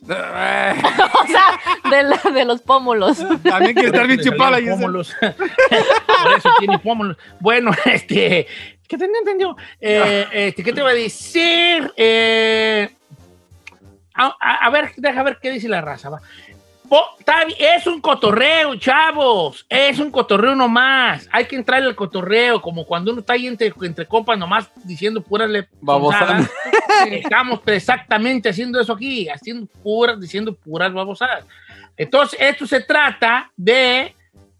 O 0.10 1.26
sea, 1.26 1.90
de, 1.90 2.02
la- 2.04 2.30
de 2.32 2.44
los 2.44 2.62
pómulos. 2.62 3.18
También 3.42 3.74
quiere 3.74 3.88
estar 3.88 4.06
bien 4.06 4.20
chupada. 4.20 4.56
Giselle. 4.56 4.76
pómulos. 4.76 5.14
Por 5.20 6.32
eso 6.38 6.50
tiene 6.58 6.78
pómulos. 6.78 7.16
Bueno, 7.38 7.70
este. 7.84 8.46
¿Qué 8.88 8.98
te 8.98 9.04
entendió? 9.04 9.56
Eh, 9.80 10.26
este, 10.32 10.64
¿Qué 10.64 10.72
te 10.72 10.82
voy 10.82 10.90
a 10.92 10.94
decir? 10.94 11.92
Eh, 11.96 12.88
a, 14.14 14.34
a- 14.40 14.66
a 14.66 14.70
ver, 14.70 14.92
deja 14.96 15.22
ver 15.22 15.38
qué 15.40 15.50
dice 15.50 15.68
la 15.68 15.80
raza. 15.80 16.08
Va. 16.10 16.20
Es 17.58 17.86
un 17.86 18.00
cotorreo, 18.00 18.74
chavos. 18.76 19.64
Es 19.68 19.98
un 19.98 20.10
cotorreo 20.10 20.54
nomás. 20.54 21.28
Hay 21.30 21.44
que 21.44 21.56
entrarle 21.56 21.88
al 21.88 21.94
cotorreo, 21.94 22.60
como 22.60 22.84
cuando 22.84 23.12
uno 23.12 23.20
está 23.20 23.34
ahí 23.34 23.46
entre, 23.46 23.72
entre 23.82 24.06
compas 24.06 24.38
nomás 24.38 24.70
diciendo 24.84 25.20
puras 25.22 25.48
le 25.48 25.68
Babosadas. 25.80 26.50
Estamos 27.10 27.60
exactamente 27.66 28.48
haciendo 28.48 28.80
eso 28.80 28.92
aquí, 28.92 29.28
haciendo 29.28 29.66
puras, 29.82 30.20
diciendo 30.20 30.54
puras 30.54 30.92
babosadas. 30.92 31.44
Entonces, 31.96 32.38
esto 32.40 32.66
se 32.66 32.80
trata 32.80 33.50
de. 33.56 34.14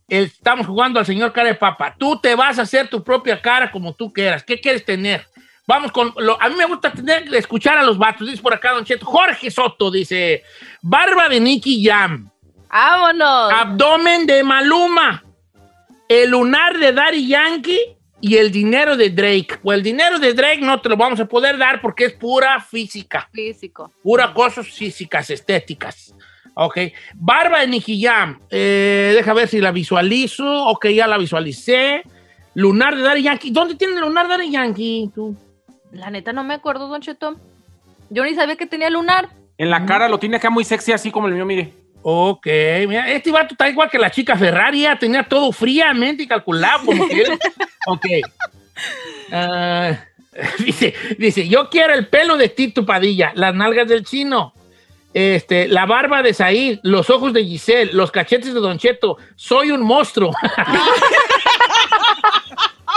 Estamos 0.08 0.66
jugando 0.66 0.98
al 0.98 1.06
señor 1.06 1.32
cara 1.32 1.48
de 1.48 1.54
papa. 1.54 1.94
Tú 1.96 2.18
te 2.20 2.34
vas 2.34 2.58
a 2.58 2.62
hacer 2.62 2.88
tu 2.88 3.02
propia 3.02 3.40
cara 3.40 3.70
como 3.70 3.92
tú 3.94 4.12
quieras. 4.12 4.42
¿Qué 4.42 4.60
quieres 4.60 4.84
tener? 4.84 5.24
Vamos 5.70 5.92
con. 5.92 6.12
lo- 6.16 6.36
a 6.42 6.48
mí 6.48 6.56
me 6.56 6.64
gusta 6.64 6.92
tener, 6.92 7.32
escuchar 7.32 7.78
a 7.78 7.84
los 7.84 7.96
vatos. 7.96 8.26
Dice 8.26 8.42
por 8.42 8.52
acá, 8.52 8.72
Don 8.72 8.84
Cheto. 8.84 9.06
Jorge 9.06 9.52
Soto 9.52 9.88
dice: 9.88 10.42
Barba 10.82 11.28
de 11.28 11.38
Nicky 11.38 11.84
Jam. 11.84 12.28
¡Vámonos! 12.68 13.52
Abdomen 13.52 14.26
de 14.26 14.42
Maluma. 14.42 15.22
El 16.08 16.30
lunar 16.30 16.76
de 16.76 16.92
Daddy 16.92 17.24
Yankee 17.28 17.78
y 18.20 18.36
el 18.36 18.50
dinero 18.50 18.96
de 18.96 19.10
Drake. 19.10 19.58
Pues 19.62 19.76
el 19.78 19.84
dinero 19.84 20.18
de 20.18 20.34
Drake 20.34 20.60
no 20.60 20.80
te 20.80 20.88
lo 20.88 20.96
vamos 20.96 21.20
a 21.20 21.26
poder 21.26 21.56
dar 21.56 21.80
porque 21.80 22.06
es 22.06 22.14
pura 22.14 22.60
física. 22.60 23.28
Físico. 23.32 23.92
Pura 24.02 24.34
cosas 24.34 24.66
físicas, 24.66 25.30
estéticas. 25.30 26.12
Ok. 26.54 26.78
Barba 27.14 27.60
de 27.60 27.68
Nicky 27.68 28.02
Jam. 28.02 28.40
Eh, 28.50 29.12
deja 29.14 29.32
ver 29.34 29.46
si 29.46 29.60
la 29.60 29.70
visualizo. 29.70 30.64
Ok, 30.66 30.88
ya 30.88 31.06
la 31.06 31.16
visualicé. 31.16 32.02
Lunar 32.54 32.96
de 32.96 33.02
Daddy 33.02 33.22
Yankee. 33.22 33.50
¿Dónde 33.52 33.76
tiene 33.76 33.94
el 33.94 34.00
lunar 34.00 34.26
de 34.26 34.32
Daddy 34.36 34.50
Yankee? 34.50 35.10
Tú? 35.14 35.36
La 35.92 36.10
neta 36.10 36.32
no 36.32 36.44
me 36.44 36.54
acuerdo, 36.54 36.88
Don 36.88 37.00
Cheto. 37.00 37.36
Yo 38.10 38.24
ni 38.24 38.34
sabía 38.34 38.56
que 38.56 38.66
tenía 38.66 38.90
lunar. 38.90 39.28
En 39.58 39.70
la 39.70 39.84
cara 39.86 40.08
lo 40.08 40.18
tiene 40.18 40.36
acá 40.36 40.50
muy 40.50 40.64
sexy, 40.64 40.92
así 40.92 41.10
como 41.10 41.28
el 41.28 41.34
mío, 41.34 41.44
mire. 41.44 41.72
Ok, 42.02 42.46
mira, 42.88 43.10
este 43.10 43.30
vato 43.30 43.52
está 43.54 43.68
igual 43.68 43.90
que 43.90 43.98
la 43.98 44.10
chica 44.10 44.34
Ferrari, 44.36 44.82
ya 44.82 44.98
tenía 44.98 45.22
todo 45.22 45.52
fríamente 45.52 46.26
calculado. 46.26 46.86
Como 46.86 47.06
que 47.06 47.20
él- 47.22 47.38
ok. 47.86 48.06
Ah, 49.32 49.98
dice, 50.64 50.94
dice, 51.18 51.46
yo 51.46 51.68
quiero 51.68 51.92
el 51.92 52.06
pelo 52.08 52.36
de 52.38 52.48
Tito 52.48 52.86
Padilla, 52.86 53.32
las 53.34 53.54
nalgas 53.54 53.86
del 53.86 54.04
chino, 54.04 54.54
este, 55.12 55.68
la 55.68 55.84
barba 55.86 56.22
de 56.22 56.32
Said, 56.32 56.78
los 56.82 57.10
ojos 57.10 57.32
de 57.34 57.44
Giselle, 57.44 57.92
los 57.92 58.10
cachetes 58.10 58.54
de 58.54 58.60
Don 58.60 58.78
Cheto. 58.78 59.18
Soy 59.36 59.70
un 59.72 59.82
monstruo. 59.82 60.32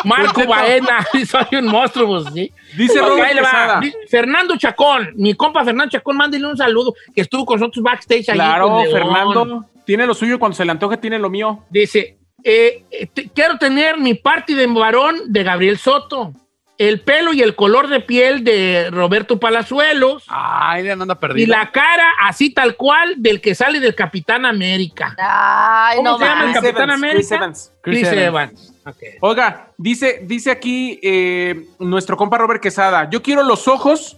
Marco 0.03 0.41
Cheto. 0.41 0.49
Baena, 0.49 1.05
soy 1.27 1.59
un 1.59 1.65
monstruo, 1.67 2.07
pues, 2.07 2.33
sí. 2.33 2.51
Dice 2.77 2.99
Ok, 2.99 3.07
Robert 3.09 3.27
ahí 3.27 3.35
le 3.35 3.41
va. 3.41 3.49
Quesada. 3.49 3.79
Di- 3.79 3.93
Fernando 4.09 4.55
Chacón, 4.57 5.11
mi 5.15 5.33
compa 5.33 5.63
Fernando 5.63 5.91
Chacón, 5.91 6.17
mándele 6.17 6.47
un 6.47 6.57
saludo, 6.57 6.93
que 7.13 7.21
estuvo 7.21 7.45
con 7.45 7.59
nosotros 7.59 7.83
backstage 7.83 8.25
Claro, 8.33 8.79
León. 8.83 8.91
Fernando 8.91 9.65
tiene 9.85 10.05
lo 10.05 10.13
suyo 10.13 10.39
cuando 10.39 10.55
se 10.55 10.65
le 10.65 10.71
antoje 10.71 10.97
tiene 10.97 11.19
lo 11.19 11.29
mío. 11.29 11.63
Dice, 11.69 12.17
eh, 12.43 12.83
eh, 12.91 13.07
quiero 13.33 13.57
tener 13.57 13.97
mi 13.97 14.13
party 14.15 14.53
de 14.53 14.67
varón 14.67 15.15
de 15.27 15.43
Gabriel 15.43 15.77
Soto, 15.77 16.33
el 16.77 17.01
pelo 17.01 17.33
y 17.33 17.41
el 17.41 17.55
color 17.55 17.87
de 17.87 17.99
piel 17.99 18.43
de 18.43 18.89
Roberto 18.91 19.39
Palazuelos 19.39 20.23
Ay, 20.27 20.85
ya 20.85 20.95
no 20.95 21.03
anda 21.03 21.13
y 21.13 21.17
perdido. 21.17 21.51
la 21.55 21.71
cara 21.71 22.03
así 22.21 22.49
tal 22.49 22.75
cual 22.75 23.15
del 23.17 23.41
que 23.41 23.53
sale 23.55 23.79
del 23.79 23.93
Capitán 23.95 24.45
América. 24.45 25.15
Ay, 25.19 25.97
¿Cómo 25.97 26.11
no 26.11 26.17
se 26.17 26.25
llama 26.25 26.41
el. 26.45 26.51
Chris 26.51 26.61
Capitán 26.61 26.89
Evans, 26.89 27.03
América? 27.03 27.17
Chris 27.19 27.31
Evans. 27.31 27.71
Chris, 27.81 27.99
Chris 28.09 28.11
Evans. 28.19 28.73
Ok. 28.85 28.97
Oiga, 29.21 29.67
dice, 29.77 30.21
dice 30.23 30.51
aquí 30.51 30.99
eh, 31.03 31.67
nuestro 31.79 32.17
compa 32.17 32.37
Robert 32.37 32.61
Quesada, 32.61 33.09
yo 33.09 33.21
quiero 33.21 33.43
los 33.43 33.67
ojos, 33.67 34.17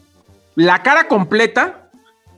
la 0.55 0.81
cara 0.81 1.07
completa, 1.07 1.89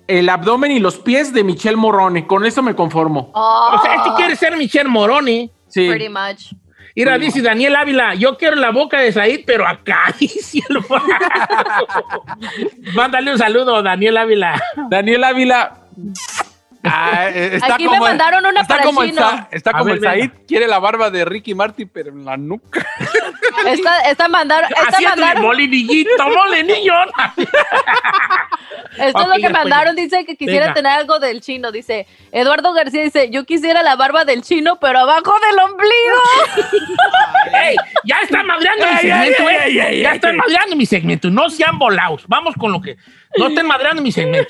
el 0.07 0.27
abdomen 0.29 0.71
y 0.71 0.79
los 0.79 0.97
pies 0.97 1.31
de 1.31 1.43
Michelle 1.43 1.77
Morrone. 1.77 2.25
Con 2.27 2.45
eso 2.45 2.61
me 2.63 2.75
conformo. 2.75 3.31
Oh, 3.33 3.71
O 3.75 3.81
sea, 3.81 3.95
este 3.95 4.09
quiere 4.15 4.35
ser 4.35 4.57
Michelle 4.57 4.89
Moroni. 4.89 5.51
Sí. 5.67 5.87
Pretty 5.87 6.09
much. 6.09 6.53
Mira, 6.97 7.19
dice 7.19 7.43
Daniel 7.43 7.75
Ávila, 7.75 8.15
yo 8.15 8.37
quiero 8.37 8.55
la 8.55 8.71
boca 8.71 8.99
de 8.99 9.11
Said, 9.11 9.41
pero 9.45 9.67
acá, 9.67 10.11
cielo. 10.17 10.83
Mándale 12.95 13.33
un 13.33 13.37
saludo, 13.37 13.83
Daniel 13.83 14.17
Ávila. 14.17 14.59
Daniel 14.89 15.23
Ávila, 15.23 15.77
Ah, 16.89 17.29
eh, 17.29 17.49
está 17.53 17.75
Aquí 17.75 17.87
me 17.87 17.99
mandaron 17.99 18.45
una 18.45 18.61
está 18.61 18.75
para 18.75 18.85
como 18.85 19.03
el, 19.03 19.09
chino. 19.09 19.21
Sa- 19.21 19.47
está 19.51 19.69
A 19.71 19.73
como 19.73 19.85
ver, 19.85 19.95
el 19.95 20.01
Said, 20.01 20.31
quiere 20.47 20.67
la 20.67 20.79
barba 20.79 21.09
de 21.09 21.25
Ricky 21.25 21.53
Martin, 21.55 21.89
pero 21.91 22.09
en 22.09 22.25
la 22.25 22.37
nuca. 22.37 22.85
Esta, 23.65 23.97
esta 24.01 24.27
mandaron, 24.27 24.69
esta 24.69 25.01
mandaron, 25.01 25.41
molinillito, 25.41 26.11
molinillo. 26.29 26.93
esto 28.97 29.21
es 29.21 29.27
lo 29.27 29.33
que 29.35 29.41
ya, 29.41 29.49
mandaron, 29.49 29.95
dice 29.95 30.25
que 30.25 30.35
quisiera 30.35 30.67
Venga. 30.67 30.73
tener 30.75 30.91
algo 30.91 31.17
del 31.17 31.41
chino, 31.41 31.71
dice, 31.71 32.05
Eduardo 32.31 32.71
García 32.73 33.01
dice, 33.01 33.31
yo 33.31 33.45
quisiera 33.45 33.81
la 33.81 33.95
barba 33.95 34.25
del 34.25 34.43
chino, 34.43 34.77
pero 34.79 34.99
abajo 34.99 35.33
del 35.49 35.59
ombligo. 35.59 36.77
¡Ey! 37.65 37.75
Ya 38.05 38.17
están 38.21 38.45
madreando 38.45 38.85
mi 38.85 38.97
segmento, 38.99 39.49
eh. 39.49 39.99
Ya 40.01 40.11
están 40.13 40.37
madreando 40.37 40.75
mi 40.75 40.85
segmento. 40.85 41.29
No 41.31 41.49
sean 41.49 41.79
volados. 41.79 42.25
Vamos 42.27 42.53
con 42.55 42.71
lo 42.71 42.79
que. 42.79 42.95
No 43.37 43.47
estén 43.47 43.65
madreando 43.65 44.01
mi 44.03 44.11
segmento. 44.11 44.49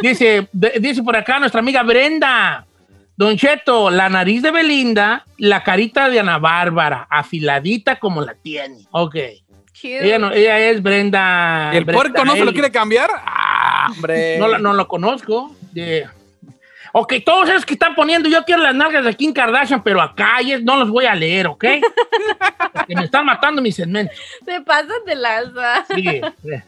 Dice, 0.00 0.48
de- 0.52 0.74
dice 0.80 1.02
por 1.02 1.16
acá 1.16 1.38
nuestra 1.38 1.60
amiga 1.60 1.69
Brenda. 1.82 2.66
Don 3.16 3.36
Cheto, 3.36 3.90
la 3.90 4.08
nariz 4.08 4.42
de 4.42 4.50
Belinda, 4.50 5.24
la 5.36 5.62
carita 5.62 6.08
de 6.08 6.20
Ana 6.20 6.38
Bárbara, 6.38 7.06
afiladita 7.10 7.98
como 7.98 8.22
la 8.22 8.34
tiene. 8.34 8.86
Ok. 8.92 9.16
Ella, 9.82 10.18
no- 10.18 10.30
ella 10.32 10.58
es 10.58 10.82
Brenda. 10.82 11.70
¿Y 11.72 11.76
el 11.78 11.84
Brenda 11.84 12.02
puerco 12.02 12.24
no 12.24 12.34
se 12.34 12.44
lo 12.44 12.52
quiere 12.52 12.70
cambiar? 12.70 13.10
Ah, 13.24 13.88
hombre. 13.94 14.38
No, 14.58 14.72
lo 14.72 14.88
conozco. 14.88 15.54
De- 15.72 16.06
Ok, 16.92 17.14
todos 17.24 17.48
esos 17.48 17.64
que 17.64 17.74
están 17.74 17.94
poniendo, 17.94 18.28
yo 18.28 18.42
quiero 18.44 18.62
las 18.62 18.74
nalgas 18.74 19.04
de 19.04 19.14
Kim 19.14 19.32
Kardashian, 19.32 19.80
pero 19.84 20.02
acá 20.02 20.38
no 20.62 20.76
los 20.76 20.90
voy 20.90 21.06
a 21.06 21.14
leer, 21.14 21.46
¿ok? 21.46 21.64
Porque 22.74 22.96
me 22.96 23.04
están 23.04 23.24
matando 23.26 23.62
mis 23.62 23.76
segmentos. 23.76 24.16
Se 24.44 24.60
pasan 24.62 25.04
de 25.06 25.14
lanza. 25.14 25.84
Sigue. 25.94 26.20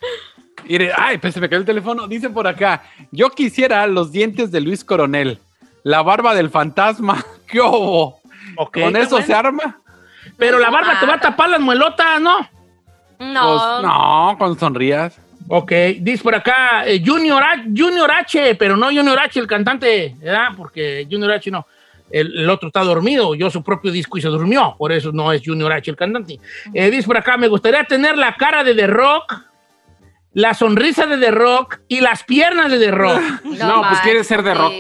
Mire, 0.69 0.93
ay, 0.97 1.19
pues 1.19 1.35
se 1.35 1.41
me 1.41 1.49
cayó 1.49 1.61
el 1.61 1.67
teléfono. 1.67 2.07
Dice 2.07 2.31
por 2.31 2.47
acá, 2.47 2.83
yo 3.11 3.31
quisiera 3.31 3.87
los 3.87 4.13
dientes 4.13 4.51
de 4.51 4.61
Luis 4.61 4.85
Coronel, 4.85 5.39
la 5.83 6.03
barba 6.03 6.35
del 6.35 6.51
fantasma. 6.51 7.25
¿Qué 7.47 7.59
¿Con 7.59 8.97
eso 8.97 9.21
se 9.23 9.35
arma? 9.35 9.81
Pero 10.37 10.59
la 10.59 10.71
barba 10.71 10.99
te 10.99 11.07
va 11.07 11.15
a 11.15 11.21
tapar 11.21 11.51
las 11.51 11.61
muelotas, 11.61 12.21
¿no? 12.21 12.49
No. 13.19 13.49
Pues, 13.49 13.83
no, 13.83 14.37
con 14.39 14.59
sonrías. 14.59 15.19
Ok, 15.49 15.73
dice 16.01 16.23
por 16.23 16.35
acá 16.35 16.87
eh, 16.87 17.03
Junior, 17.05 17.43
H, 17.43 17.65
Junior 17.77 18.11
H, 18.11 18.55
pero 18.55 18.77
no 18.77 18.87
Junior 18.87 19.19
H, 19.19 19.39
el 19.39 19.47
cantante, 19.47 20.17
¿verdad? 20.19 20.49
Porque 20.57 21.07
Junior 21.11 21.33
H 21.33 21.51
no. 21.51 21.67
El, 22.11 22.41
el 22.41 22.51
otro 22.51 22.69
está 22.69 22.83
dormido, 22.85 23.29
oyó 23.29 23.51
su 23.51 23.63
propio 23.63 23.91
disco 23.91 24.19
y 24.19 24.21
se 24.21 24.29
durmió, 24.29 24.75
por 24.77 24.93
eso 24.93 25.13
no 25.13 25.33
es 25.33 25.43
Junior 25.45 25.73
H 25.73 25.91
el 25.91 25.97
cantante. 25.97 26.39
Eh, 26.75 26.91
dice 26.91 27.07
por 27.07 27.17
acá, 27.17 27.37
me 27.37 27.49
gustaría 27.49 27.85
tener 27.85 28.19
la 28.19 28.35
cara 28.35 28.63
de 28.63 28.75
The 28.75 28.87
Rock, 28.87 29.35
la 30.35 30.55
sonrisa 30.55 31.07
de 31.07 31.19
The 31.19 31.31
Rock 31.31 31.81
y 31.89 32.01
las 32.01 32.25
piernas 32.25 32.71
de 32.71 32.79
The 32.79 32.91
Rock. 32.91 33.21
No, 33.45 33.83
pues 33.89 34.01
quiere 34.01 34.25
ser 34.25 34.43
de 34.43 34.55
rock. 34.55 34.73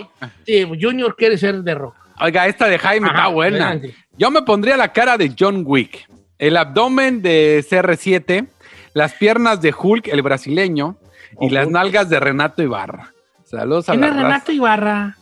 Sí, 0.47 0.64
Junior 0.80 1.14
quiere 1.16 1.37
ser 1.38 1.62
The 1.62 1.75
Rock. 1.75 1.94
Oiga, 2.21 2.47
esta 2.47 2.66
de 2.66 2.78
Jaime 2.78 3.09
Ajá, 3.09 3.18
está 3.18 3.28
buena. 3.28 3.68
adelante. 3.68 3.94
Yo 4.16 4.30
me 4.30 4.42
pondría 4.42 4.76
la 4.76 4.92
cara 4.92 5.16
de 5.18 5.35
John 5.38 5.62
Wick, 5.66 6.09
el 6.38 6.56
abdomen 6.56 7.23
de 7.23 7.64
CR7, 7.68 8.49
las 8.94 9.14
piernas 9.14 9.61
de 9.62 9.75
Hulk, 9.76 10.09
el 10.09 10.23
brasileño, 10.23 10.97
y 11.40 11.49
las 11.50 11.68
nalgas 11.68 12.09
de 12.11 12.21
Renato 12.21 12.62
Ibarra. 12.62 13.12
Saludos 13.44 13.88
a 13.88 13.92
¿Quién 13.92 14.02
la 14.02 14.06
es 14.09 14.12
raza. 14.14 14.25
Renato 14.26 14.52
Ibarra? 14.52 15.16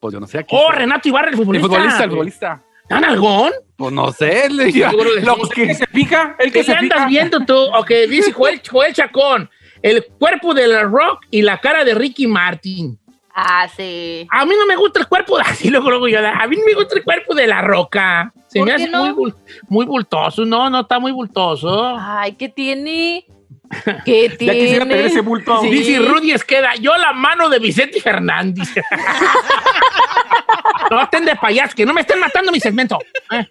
Pues 0.00 0.12
yo 0.14 0.20
no 0.20 0.26
sé 0.26 0.38
aquí. 0.38 0.54
Oh, 0.58 0.72
Renato 0.72 1.08
Ibarra, 1.08 1.28
el 1.28 1.34
el 1.34 1.38
futbolista. 1.38 1.68
futbolista, 1.68 2.04
el 2.04 2.10
futbolista. 2.10 2.62
¿Tan 2.88 3.04
algón? 3.04 3.52
Pues 3.76 3.92
no 3.92 4.12
sé, 4.12 4.48
le 4.50 4.66
de 4.72 5.20
Lo 5.22 5.36
que- 5.48 5.62
¿El 5.62 5.68
que 5.68 5.74
se 5.74 5.86
pica? 5.86 6.36
¿El 6.38 6.52
que 6.52 6.58
¿Qué 6.60 6.64
se 6.64 6.72
le 6.72 6.78
andas 6.78 6.98
pica? 6.98 7.08
viendo 7.08 7.40
tú? 7.40 7.56
Ok, 7.56 7.90
dice 8.08 8.32
Joel, 8.32 8.60
Joel 8.68 8.92
Chacón. 8.92 9.50
El 9.82 10.04
cuerpo 10.18 10.54
de 10.54 10.68
la 10.68 10.82
Rock 10.84 11.24
y 11.30 11.42
la 11.42 11.58
cara 11.58 11.84
de 11.84 11.94
Ricky 11.94 12.26
Martin. 12.26 12.98
Ah, 13.34 13.66
sí. 13.74 14.26
A 14.30 14.44
mí 14.44 14.54
no 14.58 14.66
me 14.66 14.76
gusta 14.76 15.00
el 15.00 15.06
cuerpo, 15.08 15.38
así 15.44 15.70
luego, 15.70 15.88
luego 15.90 16.06
yo, 16.06 16.18
a 16.18 16.46
mí 16.46 16.56
no 16.56 16.64
me 16.66 16.74
gusta 16.74 16.96
el 16.96 17.02
cuerpo 17.02 17.34
de 17.34 17.46
la 17.46 17.62
Roca. 17.62 18.32
Se 18.48 18.58
¿Por 18.58 18.68
me 18.68 18.76
qué 18.76 18.82
hace 18.84 18.92
no? 18.92 19.04
muy, 19.06 19.10
bul- 19.30 19.34
muy 19.68 19.86
bultoso. 19.86 20.44
No, 20.44 20.68
no 20.68 20.80
está 20.80 20.98
muy 20.98 21.10
bultoso. 21.12 21.96
Ay, 21.98 22.32
¿qué 22.34 22.48
tiene? 22.50 23.24
¿Qué 24.04 24.28
Ya 24.28 24.36
tiene? 24.36 24.58
quisiera 24.58 24.84
tener 24.86 25.06
ese 25.06 25.20
bulto. 25.22 25.60
Sí. 25.62 25.70
Dice 25.70 25.98
Rudy 25.98 26.32
Esqueda, 26.32 26.74
yo 26.76 26.94
la 26.98 27.14
mano 27.14 27.48
de 27.48 27.58
Vicente 27.58 28.00
Fernández. 28.02 28.68
No 30.96 31.02
estén 31.02 31.24
de 31.24 31.36
payasos, 31.36 31.74
que 31.74 31.84
no 31.86 31.92
me 31.92 32.00
estén 32.02 32.18
matando 32.20 32.50
mi 32.52 32.60
segmento. 32.60 32.98
Eh, 33.30 33.46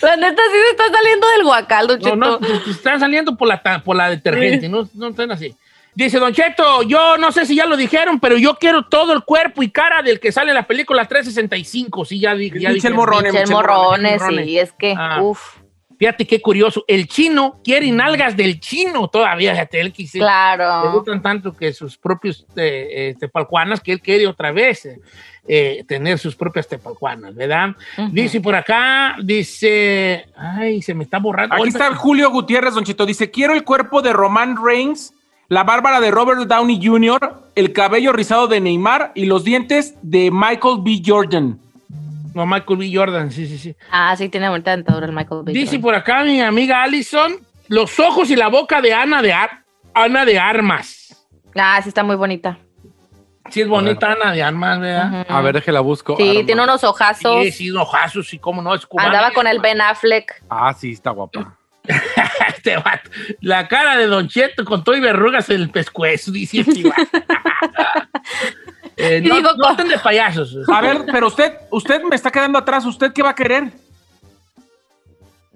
La 0.00 0.16
neta 0.16 0.42
sí 0.50 0.58
se 0.64 0.70
está 0.70 0.84
saliendo 0.90 1.26
del 1.28 1.44
guacal, 1.44 1.86
Don 1.86 1.98
no, 1.98 2.04
Cheto. 2.04 2.16
no, 2.16 2.38
te 2.62 2.70
están 2.70 3.00
saliendo 3.00 3.36
por 3.36 3.48
la, 3.48 3.62
por 3.84 3.96
la 3.96 4.08
detergente, 4.10 4.68
no, 4.68 4.88
no 4.94 5.08
estén 5.08 5.30
así. 5.30 5.54
Dice 5.94 6.18
Don 6.18 6.32
Cheto, 6.32 6.82
yo 6.84 7.18
no 7.18 7.32
sé 7.32 7.44
si 7.44 7.54
ya 7.54 7.66
lo 7.66 7.76
dijeron, 7.76 8.18
pero 8.18 8.38
yo 8.38 8.54
quiero 8.54 8.84
todo 8.86 9.12
el 9.12 9.24
cuerpo 9.24 9.62
y 9.62 9.70
cara 9.70 10.00
del 10.02 10.20
que 10.20 10.32
sale 10.32 10.48
en 10.50 10.54
la 10.54 10.66
película 10.66 11.04
365. 11.06 12.06
Sí, 12.06 12.18
ya, 12.18 12.34
di- 12.34 12.48
ya 12.48 12.54
Michel 12.70 12.74
dijeron. 12.74 12.96
Morrone. 12.96 13.30
Michel 13.30 13.50
Morrones. 13.50 14.22
sí, 14.26 14.58
es 14.58 14.72
que, 14.72 14.94
Ah. 14.96 15.20
uff, 15.20 15.56
Fíjate 16.02 16.26
qué 16.26 16.42
curioso. 16.42 16.84
El 16.88 17.06
chino 17.06 17.60
quiere 17.62 17.92
nalgas 17.92 18.36
del 18.36 18.58
chino 18.58 19.06
todavía. 19.06 19.52
Fíjate, 19.52 19.80
él 19.80 19.92
quise. 19.92 20.18
Le 20.18 20.24
claro. 20.24 20.90
gustan 20.90 21.22
tanto 21.22 21.54
que 21.56 21.72
sus 21.72 21.96
propios 21.96 22.44
eh, 22.56 22.88
eh, 22.90 23.14
tepalcuanas 23.20 23.80
que 23.80 23.92
él 23.92 24.00
quiere 24.00 24.26
otra 24.26 24.50
vez 24.50 24.84
eh, 24.84 25.00
eh, 25.46 25.84
tener 25.86 26.18
sus 26.18 26.34
propias 26.34 26.66
tepalcuanas, 26.66 27.36
¿verdad? 27.36 27.76
Dice 28.10 28.40
por 28.40 28.56
acá, 28.56 29.14
dice, 29.22 30.26
ay, 30.36 30.82
se 30.82 30.92
me 30.92 31.04
está 31.04 31.20
borrando. 31.20 31.54
Aquí 31.54 31.68
está 31.68 31.94
Julio 31.94 32.32
Gutiérrez, 32.32 32.74
Don 32.74 32.82
Chito. 32.82 33.06
Dice, 33.06 33.30
quiero 33.30 33.54
el 33.54 33.62
cuerpo 33.62 34.02
de 34.02 34.12
Roman 34.12 34.56
Reigns, 34.60 35.14
la 35.46 35.62
bárbara 35.62 36.00
de 36.00 36.10
Robert 36.10 36.48
Downey 36.48 36.84
Jr., 36.84 37.32
el 37.54 37.72
cabello 37.72 38.12
rizado 38.12 38.48
de 38.48 38.60
Neymar 38.60 39.12
y 39.14 39.26
los 39.26 39.44
dientes 39.44 39.94
de 40.02 40.32
Michael 40.32 40.78
B. 40.80 41.00
Jordan. 41.06 41.60
No, 42.34 42.46
Michael 42.46 42.78
B. 42.78 42.90
Jordan, 42.94 43.30
sí, 43.30 43.46
sí, 43.46 43.58
sí. 43.58 43.76
Ah, 43.90 44.14
sí, 44.16 44.28
tiene 44.28 44.48
bonita 44.48 44.70
dentadura 44.72 45.06
el 45.06 45.12
Michael 45.12 45.42
B. 45.44 45.52
Dice 45.52 45.66
Jordan. 45.76 45.82
por 45.82 45.94
acá 45.94 46.24
mi 46.24 46.40
amiga 46.40 46.82
Allison, 46.82 47.34
los 47.68 47.98
ojos 48.00 48.30
y 48.30 48.36
la 48.36 48.48
boca 48.48 48.80
de 48.80 48.94
Ana 48.94 49.22
de, 49.22 49.32
Ar- 49.32 49.64
Ana 49.94 50.24
de 50.24 50.38
Armas. 50.38 51.26
Ah, 51.54 51.80
sí, 51.82 51.88
está 51.88 52.02
muy 52.02 52.16
bonita. 52.16 52.58
Sí, 53.50 53.60
es 53.60 53.68
bonita 53.68 54.12
Ana 54.12 54.32
de 54.32 54.42
Armas, 54.42 54.80
¿verdad? 54.80 55.26
A 55.28 55.40
ver, 55.42 55.54
déjela 55.56 55.80
busco. 55.80 56.16
Sí, 56.16 56.42
tiene 56.46 56.62
unos 56.62 56.82
ojazos. 56.84 57.42
Sí, 57.44 57.52
sí, 57.52 57.70
ojazos, 57.72 58.28
sí, 58.28 58.38
cómo 58.38 58.62
no, 58.62 58.74
es 58.74 58.86
cubana. 58.86 59.08
Andaba 59.10 59.32
con 59.32 59.46
el 59.46 59.58
Ben 59.58 59.80
Affleck. 59.80 60.42
Ah, 60.48 60.72
sí, 60.72 60.92
está 60.92 61.10
guapa. 61.10 61.58
Este 62.48 62.76
vato. 62.76 63.10
La 63.40 63.66
cara 63.66 63.96
de 63.96 64.06
Don 64.06 64.28
Cheto 64.28 64.64
con 64.64 64.84
todo 64.84 64.96
y 64.96 65.00
verrugas 65.00 65.50
en 65.50 65.60
el 65.62 65.70
pescuezo, 65.70 66.30
dice 66.30 66.60
este 66.60 66.84
vato. 66.88 67.26
Eh, 69.04 69.20
no, 69.20 69.34
Digo, 69.36 69.50
no 69.56 69.70
estén 69.70 69.88
de 69.88 69.98
payasos. 69.98 70.56
A 70.72 70.80
ver, 70.80 71.04
pero 71.10 71.26
usted, 71.26 71.52
usted 71.70 72.02
me 72.04 72.14
está 72.16 72.30
quedando 72.30 72.58
atrás. 72.58 72.84
¿Usted 72.86 73.12
qué 73.12 73.22
va 73.22 73.30
a 73.30 73.34
querer? 73.34 73.72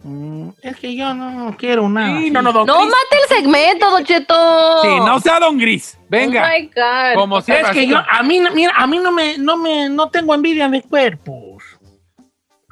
Mm, 0.02 0.50
Es 0.62 0.76
que 0.76 0.94
yo 0.94 1.12
no 1.14 1.56
quiero 1.56 1.88
nada. 1.88 2.18
Sí, 2.20 2.30
no, 2.30 2.42
no, 2.42 2.52
don 2.52 2.66
No 2.66 2.74
Chris. 2.80 2.86
mate 2.90 3.16
el 3.22 3.28
segmento, 3.36 3.90
Don 3.90 4.04
Cheto. 4.04 4.82
Sí, 4.82 4.88
no 5.00 5.18
sea 5.20 5.40
Don 5.40 5.58
Gris. 5.58 5.98
Venga. 6.08 6.44
Oh 6.44 6.48
my 6.58 6.66
God. 6.66 7.14
Como 7.14 7.38
Es 7.38 7.44
siempre. 7.44 7.72
que 7.72 7.86
yo, 7.86 7.98
a 7.98 8.22
mí, 8.22 8.38
no- 8.40 8.50
mira, 8.52 8.72
a 8.76 8.86
mí 8.86 8.98
no 8.98 9.10
me, 9.12 9.38
no 9.38 9.56
me, 9.56 9.88
no 9.88 10.08
tengo 10.10 10.34
envidia 10.34 10.68
de 10.68 10.82
cuerpos. 10.82 11.64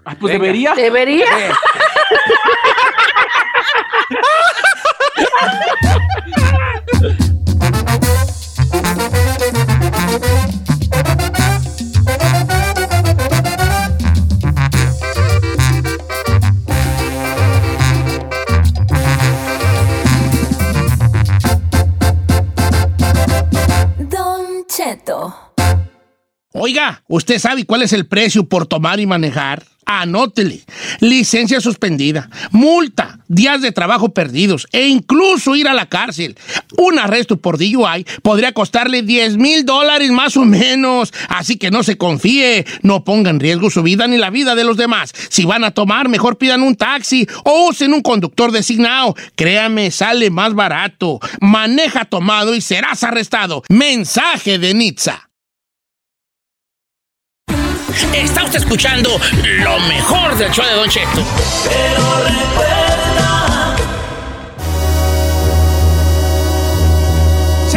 Ay, 0.04 0.16
pues 0.20 0.32
Venga. 0.32 0.44
debería. 0.44 0.74
Debería. 0.74 1.26
Oiga, 26.56 27.02
¿usted 27.08 27.40
sabe 27.40 27.66
cuál 27.66 27.82
es 27.82 27.92
el 27.92 28.06
precio 28.06 28.49
por 28.49 28.66
tomar 28.68 29.00
y 29.00 29.06
manejar? 29.06 29.64
Anótele. 29.87 30.62
Licencia 31.00 31.61
suspendida, 31.61 32.30
multa, 32.52 33.18
días 33.26 33.61
de 33.61 33.73
trabajo 33.73 34.14
perdidos 34.14 34.68
e 34.70 34.87
incluso 34.87 35.56
ir 35.56 35.66
a 35.66 35.75
la 35.75 35.88
cárcel. 35.88 36.38
Un 36.78 37.00
arresto 37.00 37.38
por 37.38 37.58
DUI 37.58 38.06
podría 38.23 38.52
costarle 38.52 39.02
10 39.02 39.37
mil 39.37 39.64
dólares 39.64 40.12
más 40.12 40.37
o 40.37 40.44
menos. 40.44 41.12
Así 41.28 41.56
que 41.56 41.73
no 41.73 41.82
se 41.82 41.99
confíe, 41.99 42.64
no 42.82 43.02
ponga 43.02 43.30
en 43.30 43.40
riesgo 43.40 43.68
su 43.68 43.82
vida 43.82 44.06
ni 44.06 44.16
la 44.16 44.30
vida 44.30 44.54
de 44.54 44.62
los 44.62 44.76
demás. 44.76 45.11
Si 45.30 45.44
van 45.44 45.64
a 45.64 45.73
tomar, 45.73 46.08
mejor 46.08 46.38
pidan 46.38 46.62
un 46.62 46.76
taxi 46.76 47.26
o 47.44 47.66
usen 47.68 47.94
un 47.94 48.00
conductor 48.00 48.52
designado. 48.52 49.16
Créame, 49.34 49.90
sale 49.90 50.30
más 50.30 50.54
barato. 50.54 51.18
Maneja 51.40 52.04
tomado 52.04 52.54
y 52.54 52.61
serás 52.61 53.02
arrestado. 53.02 53.64
Mensaje 53.68 54.61
de 54.61 54.73
Nitza. 54.73 55.30
Está 58.14 58.44
usted 58.44 58.58
escuchando 58.58 59.20
lo 59.62 59.78
mejor 59.80 60.36
del 60.36 60.50
show 60.50 60.64
de 60.64 60.72
Don 60.74 60.88
Cheto. 60.88 61.24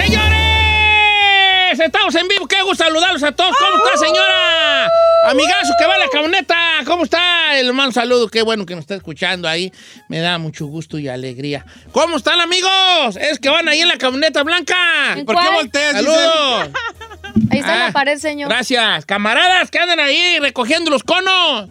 ¡Señores! 0.07 1.79
Estamos 1.79 2.15
en 2.15 2.27
vivo. 2.27 2.47
Qué 2.47 2.61
gusto 2.61 2.83
saludarlos 2.83 3.23
a 3.23 3.31
todos. 3.31 3.55
¿Cómo 3.57 3.83
está, 3.85 3.97
señora? 4.05 4.87
Amigazo 5.25 5.73
que 5.77 5.85
va 5.85 5.95
en 5.95 5.99
la 6.01 6.09
camioneta. 6.09 6.55
¿Cómo 6.85 7.03
está? 7.03 7.57
El 7.59 7.67
hermano 7.67 7.91
saludo. 7.91 8.27
Qué 8.29 8.41
bueno 8.41 8.65
que 8.65 8.75
nos 8.75 8.83
está 8.83 8.95
escuchando 8.95 9.47
ahí. 9.47 9.71
Me 10.07 10.19
da 10.19 10.37
mucho 10.37 10.65
gusto 10.67 10.97
y 10.99 11.07
alegría. 11.07 11.65
¿Cómo 11.91 12.17
están, 12.17 12.39
amigos? 12.39 13.17
Es 13.19 13.39
que 13.39 13.49
van 13.49 13.67
ahí 13.67 13.81
en 13.81 13.87
la 13.87 13.97
camioneta 13.97 14.43
blanca. 14.43 14.75
¿En 15.15 15.25
¿Por 15.25 15.35
qué 15.35 15.41
cuál? 15.41 15.55
volteas? 15.55 15.93
¡Saludos! 15.93 16.69
Ahí 17.51 17.59
está 17.59 17.73
Ah, 17.83 17.87
la 17.87 17.91
pared, 17.91 18.17
señor. 18.17 18.49
Gracias. 18.49 19.05
Camaradas 19.05 19.69
que 19.71 19.79
andan 19.79 19.99
ahí 19.99 20.37
recogiendo 20.39 20.89
los 20.91 21.03
conos. 21.03 21.69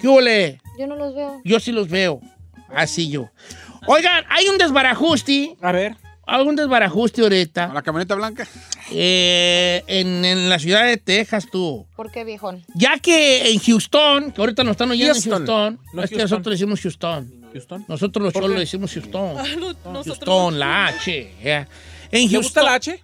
¿Qué 0.00 0.08
huele? 0.08 0.60
Yo 0.78 0.86
no 0.86 0.96
los 0.96 1.14
veo. 1.14 1.40
Yo 1.44 1.60
sí 1.60 1.72
los 1.72 1.88
veo. 1.88 2.20
Así 2.74 3.08
yo. 3.08 3.30
Oigan, 3.86 4.24
hay 4.30 4.48
un 4.48 4.58
desbarajuste. 4.58 5.56
A 5.60 5.72
ver. 5.72 5.96
Hay 6.26 6.42
un 6.46 6.56
desbarajuste 6.56 7.20
ahorita. 7.22 7.70
¿La 7.74 7.82
camioneta 7.82 8.14
blanca? 8.14 8.46
eh, 8.90 9.82
en, 9.86 10.24
en 10.24 10.48
la 10.48 10.58
ciudad 10.58 10.84
de 10.86 10.96
Texas, 10.96 11.46
tú. 11.50 11.86
¿Por 11.96 12.10
qué, 12.10 12.24
viejón? 12.24 12.64
Ya 12.74 12.98
que 12.98 13.50
en 13.52 13.58
Houston, 13.60 14.32
que 14.32 14.40
ahorita 14.40 14.64
nos 14.64 14.72
están 14.72 14.90
oyendo 14.90 15.12
Houston. 15.14 15.32
en 15.32 15.46
Houston. 15.46 15.80
No 15.92 16.02
es 16.02 16.10
que 16.10 16.16
nosotros 16.16 16.46
le 16.46 16.52
decimos 16.52 16.80
Houston. 16.80 17.44
Houston. 17.52 17.84
Nosotros 17.88 18.24
los 18.24 18.32
¿Por 18.32 18.42
cholos 18.42 18.58
decimos 18.58 18.92
Houston. 18.92 19.36
Ah, 19.38 19.44
no, 19.90 20.02
Houston, 20.02 20.58
la 20.58 20.86
H. 20.86 21.34
ya. 21.44 21.58
En 21.60 21.66
¿Te 22.10 22.18
Houston. 22.20 22.42
gusta 22.42 22.62
la 22.62 22.74
H? 22.74 23.03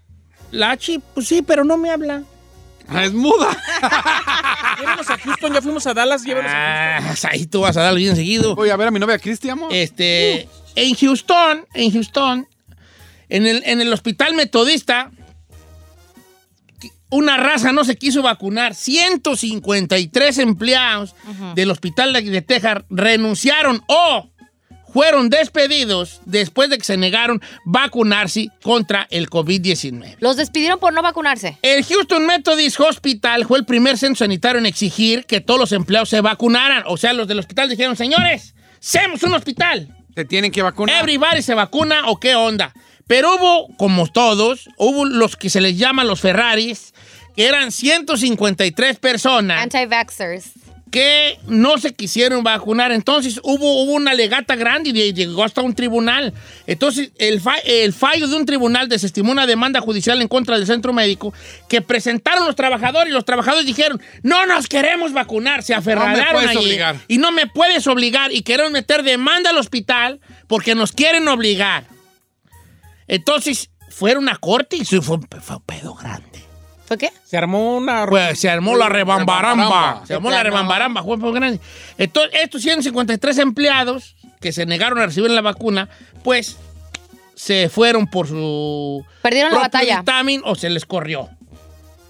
La 0.50 0.72
H, 0.72 1.00
pues 1.14 1.28
sí, 1.28 1.42
pero 1.42 1.64
no 1.64 1.76
me 1.76 1.90
habla. 1.90 2.22
Ah, 2.88 3.04
es 3.04 3.12
muda. 3.12 3.56
Llévenos 4.80 5.10
a 5.10 5.18
Houston, 5.18 5.52
ya 5.54 5.62
fuimos 5.62 5.86
a 5.86 5.94
Dallas, 5.94 6.24
llévenos 6.24 6.50
a 6.50 6.96
Ah, 6.98 7.14
ahí 7.30 7.46
tú 7.46 7.60
vas 7.60 7.76
a 7.76 7.82
darle 7.82 8.00
bien 8.00 8.16
seguido. 8.16 8.56
Voy 8.56 8.70
a 8.70 8.76
ver 8.76 8.88
a 8.88 8.90
mi 8.90 8.98
novia 8.98 9.18
Cristian. 9.18 9.60
Este, 9.70 10.48
en 10.74 10.94
Houston, 10.94 11.66
en 11.74 11.92
Houston, 11.92 12.48
en 13.28 13.46
el, 13.46 13.62
en 13.64 13.80
el 13.80 13.92
hospital 13.92 14.34
metodista, 14.34 15.12
una 17.10 17.36
raza 17.36 17.72
no 17.72 17.84
se 17.84 17.96
quiso 17.96 18.22
vacunar. 18.22 18.74
153 18.74 20.38
empleados 20.38 21.14
del 21.54 21.70
hospital 21.70 22.12
de, 22.12 22.22
de 22.22 22.42
Texas 22.42 22.78
renunciaron 22.90 23.82
o 23.86 24.29
fueron 24.92 25.30
despedidos 25.30 26.20
después 26.24 26.70
de 26.70 26.78
que 26.78 26.84
se 26.84 26.96
negaron 26.96 27.40
vacunarse 27.64 28.48
contra 28.62 29.06
el 29.10 29.28
COVID-19. 29.28 30.16
Los 30.20 30.36
despidieron 30.36 30.78
por 30.78 30.92
no 30.92 31.02
vacunarse. 31.02 31.58
El 31.62 31.84
Houston 31.84 32.26
Methodist 32.26 32.80
Hospital 32.80 33.46
fue 33.46 33.58
el 33.58 33.64
primer 33.64 33.98
centro 33.98 34.24
sanitario 34.24 34.58
en 34.58 34.66
exigir 34.66 35.24
que 35.26 35.40
todos 35.40 35.60
los 35.60 35.72
empleados 35.72 36.08
se 36.08 36.20
vacunaran. 36.20 36.84
O 36.86 36.96
sea, 36.96 37.12
los 37.12 37.28
del 37.28 37.38
hospital 37.38 37.68
dijeron, 37.68 37.96
señores, 37.96 38.54
seamos 38.78 39.22
un 39.22 39.34
hospital. 39.34 39.94
Se 40.14 40.24
tienen 40.24 40.50
que 40.50 40.62
vacunar. 40.62 41.02
Everybody 41.02 41.42
se 41.42 41.54
vacuna 41.54 42.08
o 42.08 42.18
qué 42.18 42.34
onda. 42.34 42.72
Pero 43.06 43.34
hubo, 43.34 43.76
como 43.76 44.06
todos, 44.06 44.68
hubo 44.76 45.04
los 45.04 45.36
que 45.36 45.50
se 45.50 45.60
les 45.60 45.76
llaman 45.76 46.06
los 46.06 46.20
Ferraris, 46.20 46.94
que 47.34 47.46
eran 47.46 47.72
153 47.72 48.98
personas 48.98 49.62
Anti-vaxxers. 49.62 50.50
Que 50.90 51.38
no 51.46 51.78
se 51.78 51.94
quisieron 51.94 52.42
vacunar. 52.42 52.92
Entonces 52.92 53.40
hubo, 53.42 53.82
hubo 53.82 53.92
una 53.92 54.12
legata 54.14 54.56
grande 54.56 54.90
y 54.90 55.12
llegó 55.12 55.44
hasta 55.44 55.60
un 55.62 55.74
tribunal. 55.74 56.34
Entonces 56.66 57.12
el, 57.18 57.40
fa- 57.40 57.58
el 57.64 57.92
fallo 57.92 58.26
de 58.28 58.36
un 58.36 58.44
tribunal 58.46 58.88
desestimó 58.88 59.32
una 59.32 59.46
demanda 59.46 59.80
judicial 59.80 60.20
en 60.20 60.28
contra 60.28 60.56
del 60.56 60.66
centro 60.66 60.92
médico 60.92 61.32
que 61.68 61.80
presentaron 61.80 62.46
los 62.46 62.56
trabajadores 62.56 63.10
y 63.10 63.14
los 63.14 63.24
trabajadores 63.24 63.66
dijeron, 63.66 64.00
no 64.22 64.44
nos 64.46 64.66
queremos 64.66 65.12
vacunar, 65.12 65.62
se 65.62 65.74
aferraron 65.74 66.14
puedes 66.32 66.50
allí 66.50 66.70
y 67.08 67.18
no 67.18 67.30
me 67.32 67.46
puedes 67.46 67.86
obligar 67.86 68.32
y 68.32 68.42
queremos 68.42 68.72
meter 68.72 69.02
demanda 69.02 69.50
al 69.50 69.58
hospital 69.58 70.20
porque 70.48 70.74
nos 70.74 70.92
quieren 70.92 71.28
obligar. 71.28 71.84
Entonces 73.06 73.70
fueron 73.90 74.28
a 74.28 74.36
corte 74.36 74.76
y 74.76 74.84
fue 74.84 75.16
un 75.16 75.26
pedo 75.66 75.94
grande. 75.94 76.44
¿Fue 76.90 76.98
qué? 76.98 77.12
Se 77.24 77.36
armó 77.36 77.76
una... 77.76 78.04
Pues 78.04 78.40
se 78.40 78.50
armó 78.50 78.74
la 78.76 78.88
rebambaramba. 78.88 79.54
Rebambaramba. 79.64 80.06
Se 80.08 80.14
armó 80.14 80.28
la 80.28 80.42
rebambaramba. 80.42 81.04
Fue 81.04 81.16
muy 81.18 81.32
grande. 81.32 81.60
Entonces, 81.98 82.40
estos 82.42 82.62
153 82.62 83.38
empleados 83.38 84.16
que 84.40 84.50
se 84.50 84.66
negaron 84.66 84.98
a 84.98 85.06
recibir 85.06 85.30
la 85.30 85.40
vacuna, 85.40 85.88
pues 86.24 86.56
se 87.36 87.68
fueron 87.68 88.08
por 88.08 88.26
su 88.26 89.06
Perdieron 89.22 89.52
la 89.52 89.60
batalla. 89.60 90.02
o 90.42 90.56
se 90.56 90.68
les 90.68 90.84
corrió. 90.84 91.30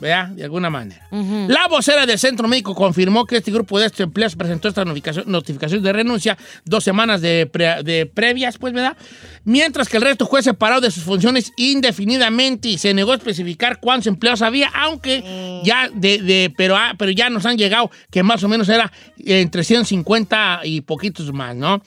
¿Verdad? 0.00 0.28
De 0.28 0.44
alguna 0.44 0.70
manera. 0.70 1.06
La 1.48 1.66
vocera 1.68 2.06
del 2.06 2.18
Centro 2.18 2.48
Médico 2.48 2.74
confirmó 2.74 3.26
que 3.26 3.36
este 3.36 3.50
grupo 3.50 3.78
de 3.78 3.84
estos 3.86 4.00
empleados 4.00 4.34
presentó 4.34 4.68
esta 4.68 4.82
notificación, 4.84 5.24
notificación 5.30 5.82
de 5.82 5.92
renuncia 5.92 6.38
dos 6.64 6.82
semanas 6.84 7.20
de, 7.20 7.46
pre- 7.46 7.82
de 7.82 8.06
previas, 8.06 8.56
pues, 8.56 8.72
¿verdad? 8.72 8.96
Mientras 9.44 9.88
que 9.90 9.98
el 9.98 10.02
resto 10.02 10.26
fue 10.26 10.42
separado 10.42 10.80
de 10.80 10.90
sus 10.90 11.02
funciones 11.04 11.52
indefinidamente 11.56 12.68
y 12.68 12.78
se 12.78 12.94
negó 12.94 13.12
a 13.12 13.16
especificar 13.16 13.78
cuántos 13.80 14.06
empleados 14.06 14.40
había, 14.42 14.68
aunque 14.68 15.60
ya 15.64 15.90
de, 15.92 16.18
de- 16.22 16.54
pero, 16.56 16.76
ah, 16.76 16.94
pero 16.98 17.10
ya 17.10 17.28
nos 17.28 17.44
han 17.44 17.58
llegado 17.58 17.90
que 18.10 18.22
más 18.22 18.42
o 18.42 18.48
menos 18.48 18.68
era 18.70 18.90
entre 19.18 19.64
150 19.64 20.60
y 20.64 20.80
poquitos 20.80 21.30
más, 21.32 21.54
¿no? 21.54 21.82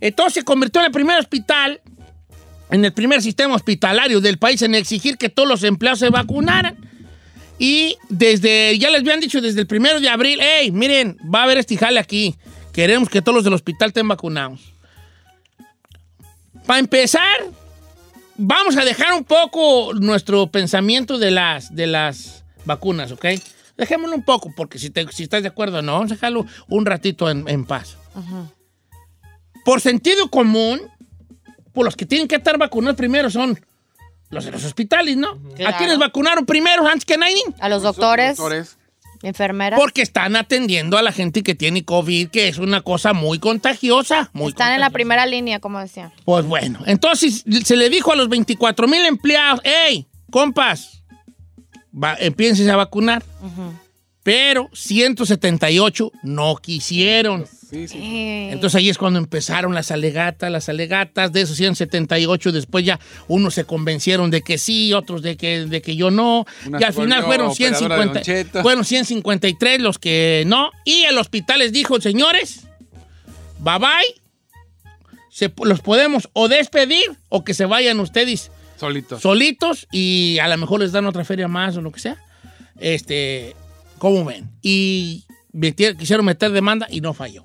Entonces 0.00 0.34
se 0.34 0.42
convirtió 0.42 0.80
en 0.80 0.86
el 0.86 0.92
primer 0.92 1.18
hospital 1.20 1.80
en 2.70 2.84
el 2.84 2.92
primer 2.92 3.22
sistema 3.22 3.54
hospitalario 3.54 4.20
del 4.20 4.38
país 4.38 4.60
en 4.62 4.74
exigir 4.74 5.16
que 5.18 5.28
todos 5.28 5.48
los 5.48 5.62
empleados 5.62 6.00
se 6.00 6.08
vacunaran. 6.08 6.76
Y 7.58 7.96
desde, 8.08 8.76
ya 8.78 8.90
les 8.90 9.00
habían 9.00 9.20
dicho 9.20 9.40
desde 9.40 9.60
el 9.60 9.66
primero 9.66 10.00
de 10.00 10.08
abril, 10.08 10.38
hey, 10.42 10.70
miren, 10.72 11.16
va 11.32 11.40
a 11.40 11.42
haber 11.44 11.58
este 11.58 11.76
jale 11.76 12.00
aquí. 12.00 12.34
Queremos 12.72 13.08
que 13.08 13.22
todos 13.22 13.36
los 13.36 13.44
del 13.44 13.54
hospital 13.54 13.88
estén 13.88 14.08
vacunados. 14.08 14.60
Para 16.66 16.80
empezar, 16.80 17.22
vamos 18.36 18.76
a 18.76 18.84
dejar 18.84 19.12
un 19.12 19.24
poco 19.24 19.92
nuestro 19.94 20.48
pensamiento 20.48 21.18
de 21.18 21.30
las, 21.30 21.74
de 21.74 21.86
las 21.86 22.44
vacunas, 22.64 23.12
¿ok? 23.12 23.26
Dejémoslo 23.76 24.16
un 24.16 24.24
poco, 24.24 24.52
porque 24.56 24.78
si, 24.78 24.90
te- 24.90 25.10
si 25.12 25.24
estás 25.24 25.42
de 25.42 25.48
acuerdo, 25.48 25.82
no, 25.82 25.92
vamos 25.94 26.10
a 26.10 26.14
dejarlo 26.14 26.46
un 26.68 26.86
ratito 26.86 27.30
en, 27.30 27.48
en 27.48 27.64
paz. 27.64 27.96
Por 29.64 29.80
sentido 29.80 30.28
común, 30.28 30.80
por 31.72 31.84
los 31.84 31.96
que 31.96 32.06
tienen 32.06 32.28
que 32.28 32.36
estar 32.36 32.56
vacunados 32.58 32.96
primero 32.96 33.30
son 33.30 33.58
los 34.34 34.44
de 34.44 34.50
los 34.50 34.64
hospitales, 34.64 35.16
¿no? 35.16 35.38
¿A 35.66 35.76
quiénes 35.78 35.98
vacunaron 35.98 36.44
primero 36.44 36.86
antes 36.86 37.04
que 37.04 37.16
nadie? 37.16 37.42
A 37.60 37.68
los 37.68 37.82
doctores, 37.82 38.36
Doctores. 38.36 38.76
enfermeras. 39.22 39.78
Porque 39.80 40.02
están 40.02 40.36
atendiendo 40.36 40.98
a 40.98 41.02
la 41.02 41.12
gente 41.12 41.42
que 41.42 41.54
tiene 41.54 41.84
COVID, 41.84 42.28
que 42.28 42.48
es 42.48 42.58
una 42.58 42.82
cosa 42.82 43.12
muy 43.14 43.38
contagiosa. 43.38 44.28
Muy 44.34 44.50
Están 44.50 44.72
en 44.74 44.80
la 44.80 44.90
primera 44.90 45.24
línea, 45.24 45.60
como 45.60 45.78
decía. 45.80 46.12
Pues 46.24 46.44
bueno, 46.44 46.80
entonces 46.86 47.44
se 47.64 47.76
le 47.76 47.88
dijo 47.88 48.12
a 48.12 48.16
los 48.16 48.28
24 48.28 48.86
mil 48.88 49.04
empleados, 49.06 49.60
hey, 49.64 50.06
compas, 50.30 51.02
va, 51.92 52.16
empiénsense 52.18 52.70
a 52.70 52.76
vacunar. 52.76 53.22
Pero 54.24 54.70
178 54.72 56.10
no 56.24 56.56
quisieron. 56.56 57.46
Sí, 57.46 57.86
sí. 57.88 57.98
Eh, 57.98 58.48
Entonces 58.52 58.76
ahí 58.76 58.88
es 58.88 58.98
cuando 58.98 59.18
empezaron 59.18 59.74
las 59.74 59.90
alegatas, 59.90 60.50
las 60.50 60.68
alegatas 60.68 61.32
de 61.32 61.42
esos 61.42 61.56
178, 61.56 62.50
después 62.50 62.84
ya 62.84 62.98
unos 63.28 63.54
se 63.54 63.64
convencieron 63.64 64.30
de 64.30 64.40
que 64.42 64.58
sí, 64.58 64.92
otros 64.94 65.20
de 65.22 65.36
que, 65.36 65.66
de 65.66 65.82
que 65.82 65.94
yo 65.94 66.10
no, 66.10 66.46
Una 66.66 66.80
y 66.80 66.84
al 66.84 66.92
final 66.94 67.24
fueron 67.24 67.48
operadora 67.50 67.96
de 67.96 68.14
150, 68.14 68.14
Don 68.14 68.22
Cheto. 68.22 68.62
fueron 68.62 68.84
153 68.84 69.80
los 69.82 69.98
que 69.98 70.44
no, 70.46 70.70
y 70.84 71.02
el 71.04 71.18
hospital 71.18 71.58
les 71.58 71.72
dijo, 71.72 72.00
señores, 72.00 72.66
bye 73.58 73.78
bye, 73.78 74.22
se, 75.30 75.52
los 75.64 75.80
podemos 75.80 76.30
o 76.32 76.48
despedir 76.48 77.04
o 77.28 77.44
que 77.44 77.52
se 77.54 77.66
vayan 77.66 78.00
ustedes 78.00 78.50
Solitos. 78.78 79.20
solitos 79.20 79.86
y 79.92 80.38
a 80.40 80.48
lo 80.48 80.56
mejor 80.56 80.80
les 80.80 80.92
dan 80.92 81.06
otra 81.06 81.24
feria 81.24 81.48
más 81.48 81.76
o 81.76 81.82
lo 81.82 81.92
que 81.92 82.00
sea. 82.00 82.16
Este, 82.78 83.54
¿cómo 83.98 84.24
ven? 84.24 84.48
Y 84.62 85.24
metieron- 85.52 85.96
quisieron 85.96 86.24
meter 86.26 86.50
demanda 86.52 86.86
y 86.90 87.00
no 87.00 87.14
falló. 87.14 87.44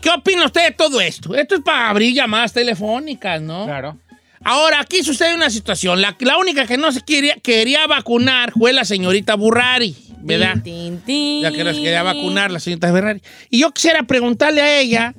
¿Qué 0.00 0.10
opina 0.10 0.44
usted 0.44 0.64
de 0.64 0.70
todo 0.72 1.00
esto? 1.00 1.34
Esto 1.34 1.56
es 1.56 1.60
para 1.62 1.88
abrir 1.90 2.14
llamadas 2.14 2.52
telefónicas, 2.52 3.40
¿no? 3.40 3.64
Claro. 3.64 3.98
Ahora, 4.44 4.80
aquí 4.80 5.02
sucede 5.02 5.34
una 5.34 5.50
situación. 5.50 6.00
La, 6.00 6.14
la 6.20 6.36
única 6.38 6.66
que 6.66 6.76
no 6.76 6.92
se 6.92 7.00
quería, 7.00 7.34
quería 7.42 7.86
vacunar 7.86 8.52
fue 8.52 8.72
la 8.72 8.84
señorita 8.84 9.34
Burrari, 9.34 9.96
¿verdad? 10.20 10.58
tin, 10.62 11.00
tin, 11.00 11.42
La 11.42 11.50
que 11.50 11.64
nos 11.64 11.74
quería 11.74 12.02
vacunar, 12.04 12.52
la 12.52 12.60
señorita 12.60 12.92
Ferrari. 12.92 13.20
Y 13.50 13.60
yo 13.60 13.72
quisiera 13.72 14.04
preguntarle 14.04 14.60
a 14.62 14.78
ella, 14.78 15.14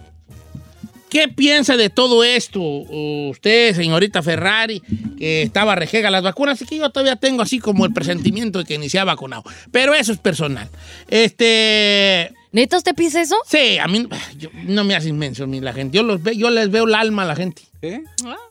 ¿qué 1.09 1.27
piensa 1.27 1.77
de 1.77 1.89
todo 1.89 2.23
esto? 2.23 2.61
Usted, 2.61 3.75
señorita 3.75 4.21
Ferrari, 4.23 4.81
que 5.17 5.41
estaba 5.43 5.75
rejega 5.75 6.09
las 6.11 6.23
vacunas, 6.23 6.61
y 6.61 6.65
que 6.65 6.77
yo 6.77 6.89
todavía 6.89 7.15
tengo 7.15 7.41
así 7.41 7.59
como 7.59 7.85
el 7.85 7.93
presentimiento 7.93 8.59
de 8.59 8.65
que 8.65 8.77
ni 8.77 8.89
se 8.89 8.99
ha 8.99 9.03
vacunado. 9.05 9.43
Pero 9.71 9.93
eso 9.93 10.11
es 10.11 10.17
personal. 10.19 10.69
Este... 11.09 12.33
¿Neta 12.53 12.77
usted 12.77 12.95
piensa 12.95 13.21
eso? 13.21 13.35
Sí, 13.45 13.77
a 13.77 13.87
mí 13.87 14.07
yo- 14.37 14.49
no 14.63 14.83
me 14.85 14.95
hace 14.95 15.09
inmenso 15.09 15.43
a 15.43 15.47
mí 15.47 15.59
la 15.59 15.73
gente. 15.73 15.97
Yo, 15.97 16.03
los 16.03 16.23
ve, 16.23 16.35
yo 16.35 16.49
les 16.49 16.71
veo 16.71 16.85
el 16.85 16.95
alma 16.95 17.23
a 17.23 17.25
la 17.25 17.35
gente. 17.35 17.61
¿Eh? 17.81 18.01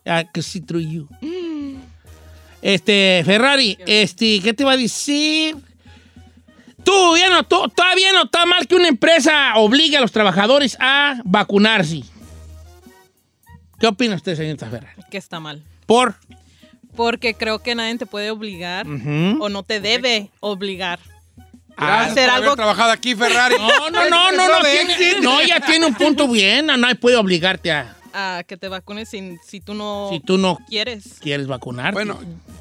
I 0.04 0.26
can 0.32 0.42
see 0.42 0.60
through 0.60 0.82
you. 0.86 1.08
Este, 2.62 3.22
Ferrari, 3.24 3.76
este, 3.86 4.40
¿qué 4.40 4.52
te 4.52 4.62
iba 4.62 4.72
a 4.72 4.76
decir? 4.76 5.56
Tú, 6.84 7.16
ya 7.16 7.30
no, 7.30 7.42
tú- 7.44 7.68
todavía 7.74 8.12
no 8.12 8.24
está 8.24 8.44
mal 8.46 8.66
que 8.68 8.76
una 8.76 8.88
empresa 8.88 9.54
obligue 9.56 9.96
a 9.96 10.00
los 10.00 10.12
trabajadores 10.12 10.76
a 10.78 11.20
vacunarse. 11.24 12.02
¿Qué 13.78 13.86
opina 13.86 14.14
usted, 14.16 14.36
señorita 14.36 14.68
Ferrari? 14.70 15.02
Que 15.10 15.18
está 15.18 15.40
mal. 15.40 15.62
Por. 15.86 16.14
Porque 16.96 17.34
creo 17.34 17.58
que 17.62 17.74
nadie 17.74 17.96
te 17.98 18.06
puede 18.06 18.30
obligar 18.30 18.86
Ujú. 18.88 19.42
o 19.42 19.48
no 19.48 19.62
te 19.62 19.80
debe 19.80 20.30
obligar. 20.40 20.98
Gracias 21.76 22.12
hacer 22.12 22.30
algo- 22.30 22.46
haber 22.46 22.56
trabajado 22.56 22.90
aquí, 22.92 23.14
Ferrari. 23.14 23.54
No, 23.58 23.90
no, 23.90 24.08
no, 24.08 24.32
no, 24.32 24.48
no, 24.48 24.60
tiene, 24.64 25.20
no, 25.20 25.42
ya 25.42 25.60
tiene 25.60 25.84
un 25.86 25.94
punto 25.94 26.26
bien. 26.28 26.66
No, 26.66 26.76
nadie 26.78 26.94
puede 26.94 27.16
obligarte 27.16 27.70
a. 27.70 27.95
A 28.18 28.44
que 28.44 28.56
te 28.56 28.68
vacunes 28.68 29.10
sin, 29.10 29.38
si 29.46 29.60
tú 29.60 29.74
no 29.74 30.08
Si 30.10 30.20
tú 30.20 30.38
no 30.38 30.58
quieres. 30.68 31.18
quieres 31.20 31.46
vacunarte. 31.46 31.92
Bueno, 31.92 32.18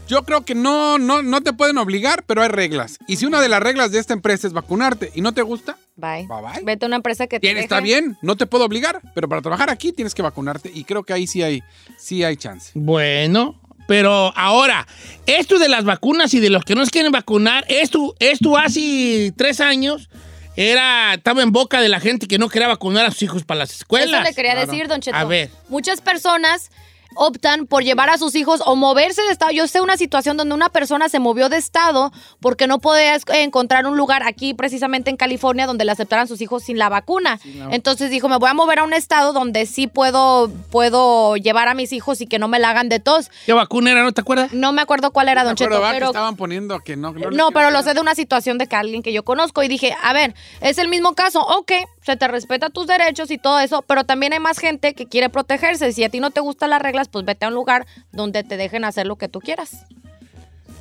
yo 0.08 0.24
creo 0.24 0.44
que 0.44 0.54
no, 0.54 0.98
no, 0.98 1.24
no 1.24 1.40
te 1.42 1.54
pueden 1.54 1.78
obligar, 1.78 2.24
pero 2.28 2.42
hay 2.42 2.50
reglas. 2.50 2.98
Y 3.08 3.16
si 3.16 3.26
una 3.26 3.40
de 3.40 3.48
las 3.48 3.62
reglas 3.64 3.92
de 3.92 4.00
esta 4.00 4.14
empresa 4.14 4.48
es 4.48 4.52
vacunarte 4.54 5.12
y 5.16 5.22
no 5.22 5.34
te 5.34 5.42
gusta, 5.44 5.78
Bye. 5.96 6.28
Bye, 6.28 6.42
bye. 6.42 6.64
Vete 6.66 6.84
a 6.86 6.88
una 6.88 6.98
empresa 6.98 7.26
que 7.28 7.40
te 7.40 7.48
bien, 7.48 7.58
está 7.58 7.76
deje. 7.78 7.86
bien, 7.86 8.18
no 8.22 8.36
te 8.36 8.46
puedo 8.46 8.66
obligar, 8.66 9.02
pero 9.14 9.30
para 9.30 9.42
trabajar 9.42 9.70
aquí 9.70 9.94
tienes 9.94 10.14
que 10.14 10.22
vacunarte 10.22 10.70
y 10.74 10.84
creo 10.84 11.04
que 11.04 11.14
ahí 11.14 11.26
sí 11.26 11.42
hay, 11.42 11.64
sí 11.98 12.22
hay 12.26 12.36
chance. 12.36 12.72
Bueno, 12.76 13.62
pero 13.88 14.34
ahora, 14.36 14.86
esto 15.26 15.58
de 15.58 15.70
las 15.70 15.86
vacunas 15.86 16.34
y 16.34 16.42
de 16.42 16.50
los 16.50 16.66
que 16.66 16.76
no 16.76 16.84
se 16.84 16.92
quieren 16.92 17.14
vacunar, 17.14 17.64
esto, 17.70 18.14
esto 18.20 18.58
hace 18.58 19.32
tres 19.38 19.62
años 19.62 20.10
era, 20.56 21.14
estaba 21.16 21.42
en 21.44 21.52
boca 21.52 21.82
de 21.82 21.90
la 21.90 22.00
gente 22.00 22.28
que 22.28 22.38
no 22.38 22.50
quería 22.50 22.68
vacunar 22.68 23.06
a 23.06 23.12
sus 23.12 23.24
hijos 23.24 23.44
para 23.44 23.60
las 23.60 23.74
escuelas. 23.76 24.10
Eso 24.10 24.22
le 24.24 24.34
quería 24.34 24.54
Claro. 24.54 24.72
decir, 24.72 24.88
Don 24.88 25.02
Cheto. 25.02 25.18
A 25.18 25.24
ver. 25.26 25.50
Muchas 25.70 26.02
personas 26.02 26.70
optan 27.16 27.66
por 27.68 27.84
llevar 27.84 28.10
a 28.10 28.18
sus 28.18 28.36
hijos 28.36 28.62
o 28.66 28.76
moverse 28.76 29.22
de 29.24 29.30
estado. 29.32 29.52
Yo 29.52 29.68
sé 29.68 29.82
una 29.82 29.98
situación 29.98 30.38
donde 30.38 30.54
una 30.56 30.70
persona 30.70 31.10
se 31.10 31.20
movió 31.20 31.50
de 31.50 31.58
estado 31.58 32.12
porque 32.40 32.68
no 32.68 32.80
podía 32.80 33.16
es- 33.16 33.24
encontrar 33.34 33.86
un 33.86 33.98
lugar 33.98 34.24
aquí, 34.26 34.54
precisamente 34.54 35.10
en 35.10 35.18
California, 35.18 35.66
donde 35.68 35.86
le 35.86 35.92
aceptaran 35.92 36.28
sus 36.28 36.42
hijos 36.42 36.64
sin 36.64 36.78
la 36.78 36.90
vacuna. 36.90 37.40
Entonces 37.72 38.10
dijo, 38.10 38.28
me 38.30 38.38
voy 38.38 38.50
a 38.50 38.54
mover 38.54 38.80
a 38.80 38.84
un 38.84 38.94
estado 38.94 39.34
donde 39.34 39.66
sí 39.66 39.88
puedo, 39.88 40.50
puedo 40.72 41.36
llevar 41.38 41.68
a 41.68 41.74
mis 41.74 41.92
hijos 41.94 42.22
y 42.22 42.28
que 42.28 42.40
no 42.40 42.48
me 42.48 42.60
la 42.60 42.70
hagan 42.72 42.90
de 42.90 43.00
tos. 43.00 43.30
¿Qué 43.46 43.54
vacuna 43.54 43.92
era, 43.92 44.04
no 44.04 44.12
te 44.12 44.22
acuerdas? 44.22 44.54
No 44.54 44.72
me 44.72 44.82
acuerdo 44.82 45.12
cuál 45.12 45.30
era, 45.30 45.42
Me 45.42 45.48
Don 45.48 45.56
Cheto, 45.56 45.82
pero... 45.92 46.08
estaban 46.08 46.36
poniendo 46.36 46.80
que 46.82 46.96
no. 46.96 47.12
No, 47.12 47.14
quiero 47.16 47.52
pero 47.52 47.72
lo 47.72 47.82
sé 47.82 47.94
de 47.94 48.02
una 48.02 48.16
situación 48.16 48.58
de 48.58 48.68
que 48.68 48.76
alguien 48.76 49.02
que 49.02 49.14
yo 49.14 49.24
conozco 49.24 49.64
y 49.64 49.68
dije, 49.68 49.96
a 50.04 50.14
ver, 50.14 50.36
es 50.62 50.78
el 50.78 50.88
mismo 50.90 51.14
caso, 51.16 51.42
ok, 51.42 51.72
se 52.02 52.16
te 52.18 52.28
respeta 52.28 52.70
tus 52.70 52.88
derechos 52.88 53.32
y 53.32 53.38
todo 53.38 53.60
eso, 53.60 53.82
pero 53.84 54.04
también 54.04 54.34
hay 54.34 54.40
más 54.40 54.60
gente 54.60 54.94
que 54.94 55.06
quiere 55.08 55.30
protegerse. 55.30 55.92
Si 55.92 56.04
a 56.04 56.10
ti 56.10 56.20
no 56.20 56.32
te 56.32 56.40
gustan 56.42 56.70
las 56.70 56.82
reglas, 56.82 57.05
pues 57.08 57.26
vete 57.26 57.46
a 57.46 57.50
un 57.50 57.54
lugar 57.54 57.86
donde 58.12 58.44
te 58.44 58.58
dejen 58.58 58.84
hacer 58.84 59.08
lo 59.08 59.16
que 59.18 59.28
tú 59.28 59.40
quieras. 59.40 59.86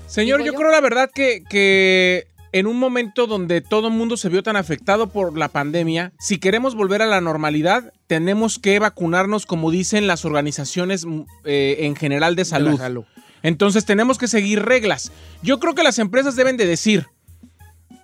Señor, 0.06 0.40
yo 0.40 0.52
yo. 0.52 0.54
creo 0.54 0.70
la 0.70 0.80
verdad 0.80 1.10
que, 1.12 1.42
que 1.48 2.26
en 2.52 2.68
un 2.68 2.78
momento 2.78 3.26
donde 3.26 3.60
todo 3.60 3.88
el 3.88 3.94
mundo 3.94 4.16
se 4.16 4.28
vio 4.28 4.42
tan 4.44 4.54
afectado 4.54 5.08
por 5.08 5.36
la 5.36 5.48
pandemia, 5.48 6.12
si 6.20 6.38
queremos 6.38 6.76
volver 6.76 7.02
a 7.02 7.06
la 7.06 7.20
normalidad, 7.20 7.92
tenemos 8.06 8.60
que 8.60 8.78
vacunarnos 8.78 9.44
como 9.44 9.72
dicen 9.72 10.06
las 10.06 10.24
organizaciones 10.24 11.04
mm, 11.04 11.22
eh, 11.44 11.76
en 11.80 11.96
general 11.96 12.36
de 12.36 12.44
salud. 12.44 12.78
salud. 12.78 13.04
Entonces 13.42 13.84
tenemos 13.84 14.18
que 14.18 14.28
seguir 14.28 14.62
reglas. 14.62 15.10
Yo 15.42 15.58
creo 15.58 15.74
que 15.74 15.82
las 15.82 15.98
empresas 15.98 16.36
deben 16.36 16.56
de 16.56 16.66
decir, 16.66 17.08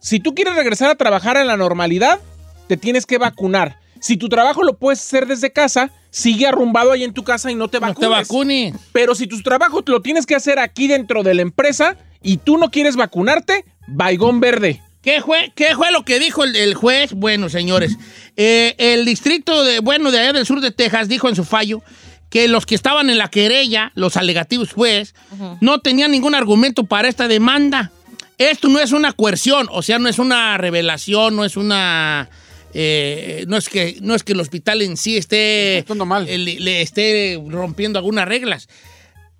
si 0.01 0.19
tú 0.19 0.35
quieres 0.35 0.57
regresar 0.57 0.91
a 0.91 0.97
trabajar 0.97 1.37
en 1.37 1.47
la 1.47 1.57
normalidad, 1.57 2.19
te 2.67 2.77
tienes 2.77 3.07
que 3.07 3.19
vacunar. 3.19 3.79
Si 4.01 4.17
tu 4.17 4.29
trabajo 4.29 4.63
lo 4.63 4.79
puedes 4.79 5.01
hacer 5.01 5.27
desde 5.27 5.53
casa, 5.53 5.91
sigue 6.11 6.47
arrumbado 6.47 6.93
ahí 6.93 7.05
en 7.05 7.13
tu 7.13 7.23
casa 7.23 7.51
y 7.51 7.55
no 7.55 7.69
te 7.69 7.79
No 7.79 7.89
vacunes. 7.89 8.01
te 8.01 8.09
vacunes. 8.09 8.75
Pero 8.93 9.15
si 9.15 9.27
tu 9.27 9.41
trabajo 9.43 9.83
lo 9.87 10.01
tienes 10.03 10.27
que 10.27 10.35
hacer 10.35 10.59
aquí 10.59 10.89
dentro 10.89 11.23
de 11.23 11.35
la 11.35 11.43
empresa 11.43 11.97
y 12.23 12.39
tú 12.39 12.59
no 12.59 12.71
quieres 12.71 12.97
vacunarte, 12.97 13.65
baigón 13.87 14.41
verde. 14.41 14.83
¿Qué 15.03 15.23
fue, 15.23 15.53
¿Qué 15.55 15.75
fue 15.77 15.91
lo 15.93 16.05
que 16.05 16.19
dijo 16.19 16.45
el, 16.45 16.55
el 16.57 16.75
juez? 16.75 17.15
Bueno, 17.15 17.49
señores, 17.49 17.97
eh, 18.37 18.75
el 18.77 19.07
distrito 19.07 19.65
de, 19.65 19.81
bueno, 19.81 20.11
de 20.11 20.21
allá 20.21 20.33
del 20.35 20.45
sur 20.45 20.61
de 20.61 20.71
Texas 20.73 21.09
dijo 21.09 21.29
en 21.29 21.37
su 21.37 21.45
fallo 21.45 21.83
que 22.29 22.49
los 22.49 22.67
que 22.67 22.75
estaban 22.75 23.09
en 23.11 23.17
la 23.19 23.29
querella, 23.29 23.93
los 23.95 24.17
alegativos 24.17 24.73
juez, 24.73 25.15
no 25.61 25.81
tenían 25.81 26.11
ningún 26.13 26.35
argumento 26.35 26.85
para 26.85 27.09
esta 27.09 27.29
demanda. 27.29 27.91
Esto 28.39 28.69
no 28.69 28.79
es 28.79 28.93
una 28.93 29.13
coerción, 29.13 29.69
o 29.71 29.83
sea, 29.83 29.99
no 29.99 30.09
es 30.09 30.19
una 30.19 30.57
revelación, 30.59 31.35
no 31.35 31.45
es 31.45 31.57
una... 31.57 32.29
eh, 32.75 33.45
no, 33.49 33.57
es 33.57 33.69
que, 33.69 33.97
no 34.01 34.15
es 34.15 34.23
que 34.23 34.33
el 34.33 34.41
hospital 34.41 34.83
en 34.83 34.97
sí 34.97 35.17
esté, 35.17 35.85
mal. 36.07 36.29
eh, 36.29 36.39
le, 36.39 36.61
le 36.61 36.83
esté 36.83 37.41
rompiendo 37.49 37.99
algunas 37.99 38.27
reglas. 38.29 38.69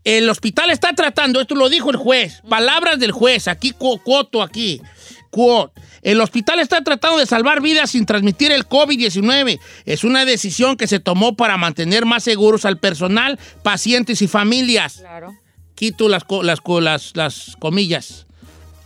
El 0.05 0.29
hospital 0.31 0.71
está 0.71 0.95
tratando, 0.95 1.41
esto 1.41 1.55
lo 1.55 1.69
dijo 1.69 1.91
el 1.91 1.97
juez, 1.97 2.41
palabras 2.49 2.99
del 2.99 3.13
juez, 3.13 3.49
aquí 3.49 3.73
cu- 3.73 3.99
cuoto 4.03 4.43
aquí, 4.43 4.81
quote. 5.31 5.79
El 6.03 6.23
hospital 6.23 6.59
está 6.61 6.83
tratando 6.83 7.19
de 7.19 7.27
salvar 7.27 7.61
vidas 7.61 7.91
sin 7.91 8.07
transmitir 8.07 8.51
el 8.53 8.65
COVID-19. 8.67 9.61
Es 9.85 10.03
una 10.03 10.25
decisión 10.25 10.79
que 10.79 10.87
se 10.87 10.99
tomó 11.01 11.37
para 11.37 11.59
mantener 11.59 12.07
más 12.07 12.25
seguros 12.25 12.65
al 12.65 12.79
personal, 12.79 13.39
pacientes 13.63 14.23
y 14.23 14.27
familias. 14.27 14.95
Claro. 15.01 15.37
Quito 15.75 16.09
las, 16.09 16.25
las, 16.43 16.61
las, 16.81 17.13
las 17.15 17.57
comillas. 17.59 18.27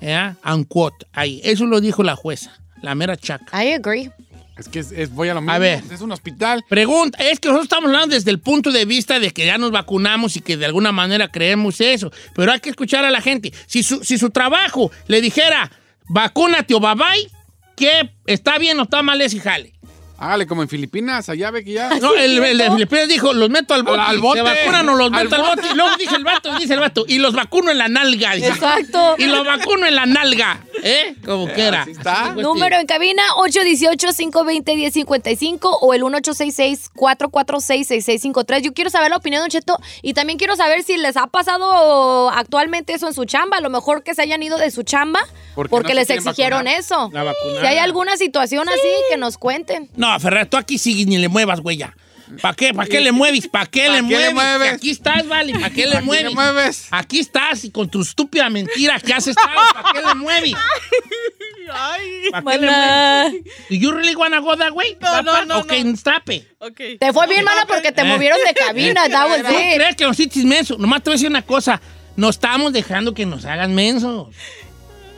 ¿Ya? 0.00 0.37
Unquote. 0.44 1.07
Ahí. 1.12 1.40
Eso 1.44 1.66
lo 1.66 1.80
dijo 1.80 2.02
la 2.02 2.16
jueza, 2.16 2.59
la 2.83 2.96
mera 2.96 3.16
chaca. 3.16 3.46
I 3.64 3.74
agree. 3.74 4.11
Es 4.57 4.69
que 4.69 4.79
es, 4.79 4.93
es- 4.93 5.11
voy 5.11 5.29
a 5.29 5.35
lo 5.35 5.40
mismo. 5.40 5.53
A 5.53 5.59
ver. 5.59 5.83
Es 5.90 6.01
un 6.01 6.12
hospital. 6.12 6.64
Pregunta, 6.69 7.19
es 7.23 7.40
que 7.40 7.49
nosotros 7.49 7.64
estamos 7.64 7.87
hablando 7.88 8.14
desde 8.14 8.31
el 8.31 8.38
punto 8.38 8.71
de 8.71 8.85
vista 8.85 9.19
de 9.19 9.31
que 9.33 9.47
ya 9.47 9.59
nos 9.59 9.71
vacunamos 9.73 10.37
y 10.37 10.40
que 10.40 10.57
de 10.57 10.67
alguna 10.67 10.93
manera 10.93 11.29
creemos 11.29 11.81
eso, 11.81 12.12
pero 12.35 12.53
hay 12.53 12.61
que 12.61 12.71
escuchar 12.71 13.05
a 13.05 13.11
la 13.11 13.21
gente. 13.21 13.53
Si 13.67 13.83
su, 13.83 14.05
si 14.05 14.17
su 14.19 14.31
trabajo 14.31 14.90
le 15.09 15.21
dijera, 15.21 15.71
vacúnate 16.09 16.75
o 16.75 16.81
bye 16.81 16.95
bye, 16.95 17.31
que 17.77 18.11
está 18.27 18.59
bien 18.59 18.79
o 18.79 18.85
está 18.85 19.03
mal 19.03 19.21
ese 19.21 19.40
jale. 19.40 19.73
Hágale 20.17 20.47
como 20.47 20.62
en 20.62 20.69
Filipinas, 20.69 21.29
allá 21.29 21.51
ve 21.51 21.64
que 21.64 21.73
ya. 21.73 21.90
No, 22.01 22.14
el, 22.14 22.43
el 22.43 22.57
de 22.57 22.71
Filipinas 22.71 23.09
dijo, 23.09 23.33
los 23.33 23.51
meto 23.51 23.75
al 23.75 23.83
bote. 23.83 24.01
Al 24.01 24.19
bote. 24.21 24.38
Se 24.38 24.45
vacunan 24.45 24.88
o 24.88 24.95
los 24.95 25.11
meto 25.11 25.35
al 25.35 25.40
bote. 25.43 25.57
bote. 25.57 25.69
Y 25.73 25.77
luego 25.77 25.97
dice 25.99 26.14
el 26.14 26.25
vato, 26.25 26.55
dice 26.57 26.75
el 26.75 26.81
vato, 26.81 27.05
y 27.09 27.19
los 27.19 27.35
vacuno 27.35 27.73
en 27.73 27.79
la 27.79 27.88
nalga. 27.88 28.35
dice. 28.37 28.49
Exacto. 28.49 29.17
Y 29.19 29.25
los 29.27 29.45
vacuno 29.45 29.85
en 29.87 29.97
la 29.97 30.07
nalga. 30.07 30.63
¿Eh? 30.83 31.15
Como 31.25 31.47
quiera. 31.49 31.87
está. 31.89 32.25
Así, 32.25 32.33
pues, 32.35 32.45
Número 32.47 32.77
en 32.77 32.87
cabina 32.87 33.23
818-520-1055 33.39 35.79
o 35.81 35.95
el 35.95 36.03
1866-446-6653. 36.03 38.61
Yo 38.63 38.73
quiero 38.75 38.91
saber 38.91 39.11
la 39.11 39.17
opinión 39.17 39.41
de 39.41 39.45
Don 39.45 39.51
Cheto 39.51 39.79
y 40.03 40.15
también 40.15 40.39
quiero 40.39 40.57
saber 40.57 40.83
si 40.83 40.97
les 40.97 41.17
ha 41.17 41.27
pasado 41.29 42.31
actualmente 42.31 42.95
eso 42.95 43.07
en 43.09 43.15
su 43.15 43.25
chamba. 43.25 43.59
A 43.59 43.61
lo 43.61 43.71
mejor 43.71 44.03
que 44.03 44.15
se 44.15 44.23
hayan 44.23 44.43
ido 44.43 44.59
de 44.59 44.71
su 44.71 44.83
chamba 44.83 45.21
Porque 45.55 45.71
porque, 45.71 45.95
no 45.95 46.01
se 46.01 46.15
les 46.15 46.27
exigieron 46.27 46.65
vacunar. 46.65 46.81
eso. 46.81 47.11
La 47.13 47.23
vacunada. 47.23 47.61
Si 47.61 47.67
hay 47.67 47.79
alguna 47.79 48.17
situación 48.17 48.69
así, 48.69 48.81
que 49.11 49.17
nos 49.17 49.39
cuenten. 49.39 49.89
No, 49.97 50.19
Ferrer, 50.21 50.47
tú 50.47 50.57
aquí 50.57 50.79
sí 50.79 51.05
ni 51.07 51.19
le 51.19 51.29
muevas, 51.29 51.61
güey, 51.61 51.77
ya. 51.77 51.95
¿Para 52.40 52.55
qué? 52.55 52.73
¿Para 52.75 52.88
qué 52.88 53.01
le 53.01 53.12
mueves? 53.12 53.49
¿Para 53.49 53.66
qué, 53.66 53.87
¿Pa' 53.87 53.92
le, 53.92 53.97
qué 53.97 54.03
mueves? 54.03 54.27
le 54.29 54.35
mueves? 54.35 54.73
Aquí 54.75 54.90
estás, 54.90 55.27
vale. 55.29 55.53
¿Para 55.53 55.70
qué 55.70 55.87
le 55.87 55.97
¿A 55.97 56.03
quién 56.03 56.35
mueves? 56.35 56.88
Aquí 56.90 57.18
estás 57.20 57.64
y 57.64 57.70
con 57.70 57.88
tu 57.90 58.03
estúpida 58.03 58.49
mentira 58.51 58.99
que 59.01 59.12
has 59.12 59.27
estado. 59.27 59.51
¿Para 59.75 59.92
qué 59.92 60.01
le 60.07 60.14
mueves? 60.14 60.55
Ay. 61.73 62.31
¿Para 62.31 62.42
qué 62.53 62.59
le 62.59 62.70
mueves? 62.70 63.44
¿Do 63.70 63.77
you 63.77 63.90
really 63.92 64.14
wanna 64.14 64.38
go 64.40 64.57
that 64.57 64.73
way? 64.73 64.97
No, 65.01 65.23
no, 65.23 65.44
no, 65.44 65.59
Ok, 65.61 65.73
no. 65.85 65.90
stop 65.94 66.29
it. 66.31 66.44
Ok. 66.59 66.81
Te 67.01 67.12
fue 67.12 67.27
bien, 67.27 67.44
mana, 67.44 67.64
porque 67.66 67.92
te 67.92 68.03
Eh. 68.03 68.05
movieron 68.05 68.38
de 68.47 68.55
cabina. 68.55 69.09
That 69.09 69.29
was 69.29 69.42
¿Tú 69.42 69.53
it. 69.59 69.75
crees 69.77 69.97
que 69.97 70.05
nos 70.05 70.18
hiciste 70.18 70.44
menso? 70.47 70.77
Nomás 70.79 71.03
te 71.03 71.11
voy 71.11 71.14
a 71.14 71.16
decir 71.16 71.29
una 71.31 71.42
cosa. 71.42 71.81
No 72.16 72.29
estamos 72.31 72.73
dejando 72.73 73.12
que 73.14 73.27
nos 73.27 73.44
hagan 73.44 73.75
mensos. 73.75 74.29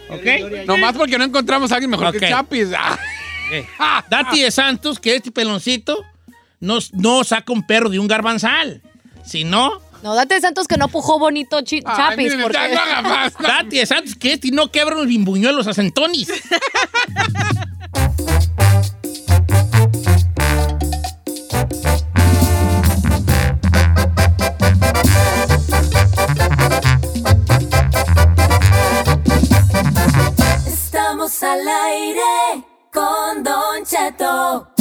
¿Ok? 0.09 0.67
Nomás 0.67 0.95
porque 0.97 1.19
no 1.19 1.25
encontramos 1.25 1.73
a 1.73 1.75
alguien 1.75 1.91
mejor 1.91 2.07
Ok. 2.09 2.19
que 2.19 2.29
Chapis. 2.29 2.69
Ah. 3.79 4.05
Dati 4.11 4.43
de 4.43 4.51
Santos, 4.51 4.99
que 4.99 5.17
este 5.17 5.31
peloncito 5.31 6.05
no, 6.61 6.79
no 6.93 7.25
saca 7.25 7.53
un 7.53 7.67
perro 7.67 7.89
de 7.91 7.99
un 7.99 8.09
garbanzal. 8.09 8.83
Si 9.25 9.45
no, 9.45 9.81
No, 10.03 10.15
date 10.15 10.41
santos 10.41 10.69
que 10.69 10.77
no 10.77 10.89
pujó 10.89 11.19
bonito 11.19 11.57
Ay, 11.59 11.65
Chapis. 11.65 12.35
porque... 12.41 12.59
no 12.73 12.81
haga 12.81 13.03
más. 13.03 13.33
Dati 13.41 13.79
de 13.79 13.87
Santos, 13.87 14.15
que 14.15 14.35
este 14.35 14.51
no 14.53 14.71
quebra 14.71 14.97
un 14.97 15.09
bimbuñuelos 15.09 15.67
a 15.67 15.75
centonis. 15.75 16.29
Estamos 30.67 31.43
al 31.43 31.61
aire 31.69 32.65
con 32.93 33.43
Don 33.43 33.85
Cheto. 33.85 34.76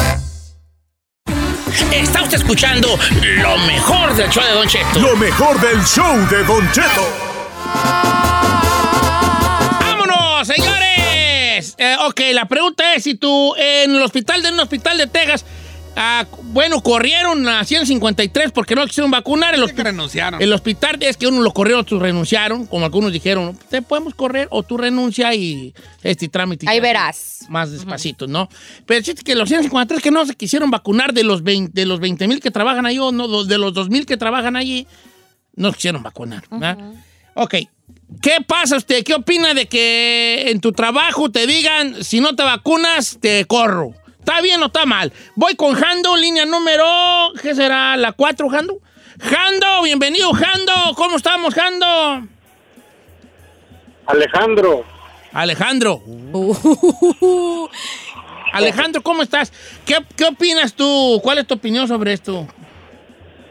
Está 1.91 2.23
usted 2.23 2.37
escuchando 2.37 2.97
lo 3.21 3.57
mejor 3.59 4.15
del 4.15 4.29
show 4.29 4.43
de 4.43 4.51
Don 4.51 4.67
Cheto. 4.67 4.99
Lo 4.99 5.15
mejor 5.17 5.59
del 5.59 5.83
show 5.83 6.15
de 6.29 6.43
Don 6.45 6.71
Cheto. 6.71 7.05
¡Vámonos, 9.81 10.47
señores! 10.47 11.75
Eh, 11.77 11.97
ok, 12.07 12.21
la 12.31 12.45
pregunta 12.45 12.95
es 12.95 13.03
si 13.03 13.15
tú 13.15 13.53
en 13.57 13.93
el 13.93 14.01
hospital 14.01 14.41
de 14.41 14.53
un 14.53 14.59
hospital 14.61 14.97
de 14.97 15.07
Texas, 15.07 15.43
ah, 15.95 16.25
bueno, 16.43 16.81
corrieron 16.81 17.47
a 17.47 17.63
153 17.63 18.51
porque 18.51 18.75
no 18.75 18.85
quisieron 18.85 19.11
vacunar. 19.11 19.53
El, 19.55 19.63
hospi- 19.63 19.83
renunciaron. 19.83 20.41
el 20.41 20.53
hospital 20.53 20.97
es 21.01 21.17
que 21.17 21.27
uno 21.27 21.41
lo 21.41 21.51
corrieron, 21.51 21.81
otros 21.81 22.01
renunciaron, 22.01 22.65
como 22.67 22.85
algunos 22.85 23.11
dijeron, 23.13 23.57
te 23.69 23.81
podemos 23.81 24.13
correr 24.15 24.47
o 24.51 24.63
tú 24.63 24.77
renuncia 24.77 25.33
y 25.33 25.73
este 26.03 26.27
trámite. 26.27 26.67
Ahí 26.69 26.79
verás. 26.79 27.45
Más 27.49 27.71
despacito, 27.71 28.27
¿no? 28.27 28.49
Pero 28.85 28.97
el 28.99 29.03
chiste 29.03 29.19
es 29.21 29.23
que 29.23 29.35
los 29.35 29.47
153 29.49 30.01
que 30.01 30.11
no 30.11 30.25
se 30.25 30.35
quisieron 30.35 30.71
vacunar 30.71 31.13
de 31.13 31.23
los 31.23 31.43
20 31.43 31.71
de 31.73 31.85
los 31.85 31.99
20 31.99 32.27
mil 32.27 32.39
que 32.39 32.51
trabajan 32.51 32.85
ahí 32.85 32.97
o 32.99 33.11
no, 33.11 33.43
de 33.43 33.57
los 33.57 33.73
2 33.73 33.89
mil 33.89 34.05
que 34.05 34.17
trabajan 34.17 34.55
allí, 34.55 34.87
no 35.55 35.71
quisieron 35.71 36.01
vacunar. 36.03 36.43
¿verdad? 36.49 36.77
Ok. 37.35 37.55
¿Qué 38.21 38.37
pasa 38.47 38.77
usted? 38.77 39.03
¿Qué 39.03 39.13
opina 39.13 39.53
de 39.53 39.67
que 39.67 40.49
en 40.51 40.59
tu 40.59 40.71
trabajo 40.71 41.29
te 41.31 41.45
digan, 41.47 42.03
si 42.03 42.19
no 42.19 42.35
te 42.35 42.43
vacunas, 42.43 43.17
te 43.19 43.45
corro? 43.45 43.93
¿Está 44.27 44.41
bien 44.41 44.59
o 44.63 44.65
está 44.65 44.87
mal? 44.87 45.13
Voy 45.35 45.53
con 45.53 45.75
Jando, 45.75 46.17
línea 46.17 46.47
número, 46.47 46.83
¿qué 47.43 47.53
será? 47.53 47.95
¿La 47.95 48.11
4, 48.11 48.49
Jando? 48.49 48.79
Jando, 49.21 49.83
bienvenido, 49.83 50.33
Jando. 50.33 50.73
¿Cómo 50.95 51.17
estamos, 51.17 51.53
Jando? 51.53 52.27
Alejandro, 54.07 54.83
Alejandro. 55.31 56.01
Alejandro, 58.51 59.03
¿cómo 59.03 59.21
estás? 59.21 59.53
¿Qué, 59.85 59.97
qué 60.17 60.25
opinas 60.25 60.73
tú? 60.73 61.19
¿Cuál 61.21 61.37
es 61.37 61.45
tu 61.45 61.53
opinión 61.53 61.87
sobre 61.87 62.13
esto? 62.13 62.47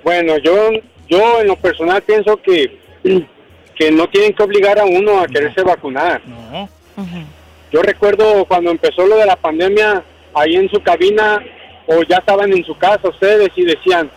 bueno, 0.03 0.39
yo, 0.39 0.71
yo 1.09 1.41
en 1.41 1.47
lo 1.47 1.55
personal 1.55 2.03
pienso 2.03 2.37
que, 2.43 2.81
que 3.77 3.93
no 3.93 4.09
tienen 4.11 4.35
que 4.35 4.43
obligar 4.43 4.81
a 4.81 4.85
uno 4.87 5.21
a 5.21 5.29
quererse 5.29 5.63
vacunar. 5.63 6.21
No. 6.27 6.69
Yo 7.71 7.81
recuerdo 7.81 8.45
cuando 8.47 8.73
empezó 8.73 9.07
lo 9.07 9.17
de 9.17 9.27
la 9.27 9.37
pandemia, 9.37 10.03
ahí 10.35 10.55
en 10.57 10.69
su 10.69 10.81
cabina, 10.83 11.41
o 11.87 12.03
ya 12.03 12.17
estaban 12.19 12.53
en 12.53 12.65
su 12.65 12.77
casa 12.77 13.09
ustedes 13.09 13.51
y 13.57 13.63
decían, 13.65 14.11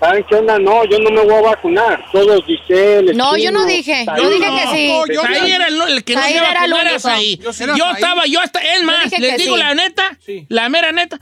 ¿saben 0.00 0.24
qué 0.28 0.34
onda? 0.36 0.58
No, 0.58 0.84
yo 0.86 0.98
no 0.98 1.10
me 1.10 1.22
voy 1.22 1.34
a 1.34 1.40
vacunar. 1.42 2.04
Todos 2.12 2.46
dicen... 2.46 3.06
No, 3.16 3.36
yo 3.36 3.50
no 3.52 3.66
dije. 3.66 4.06
Yo 4.16 4.30
dije 4.30 4.46
que 4.50 4.76
sí. 4.76 4.88
No, 4.88 5.06
yo- 5.06 5.22
Ahí 5.24 5.50
era 5.50 5.66
el, 5.68 5.80
el 5.82 6.04
que 6.04 6.14
no 6.14 6.22
se 6.22 6.32
iba 6.32 6.48
a 6.48 6.54
vacunar, 6.54 6.86
era 6.86 7.14
ahí. 7.14 7.36
Yo 7.36 7.52
sí 7.52 7.64
estaba, 7.64 8.26
yo 8.26 8.40
hasta, 8.40 8.60
es 8.60 8.82
más, 8.82 9.10
les 9.18 9.36
digo 9.38 9.56
sí. 9.56 9.62
la 9.62 9.74
neta, 9.74 10.18
Sí. 10.24 10.46
la 10.48 10.68
mera 10.68 10.92
neta. 10.92 11.20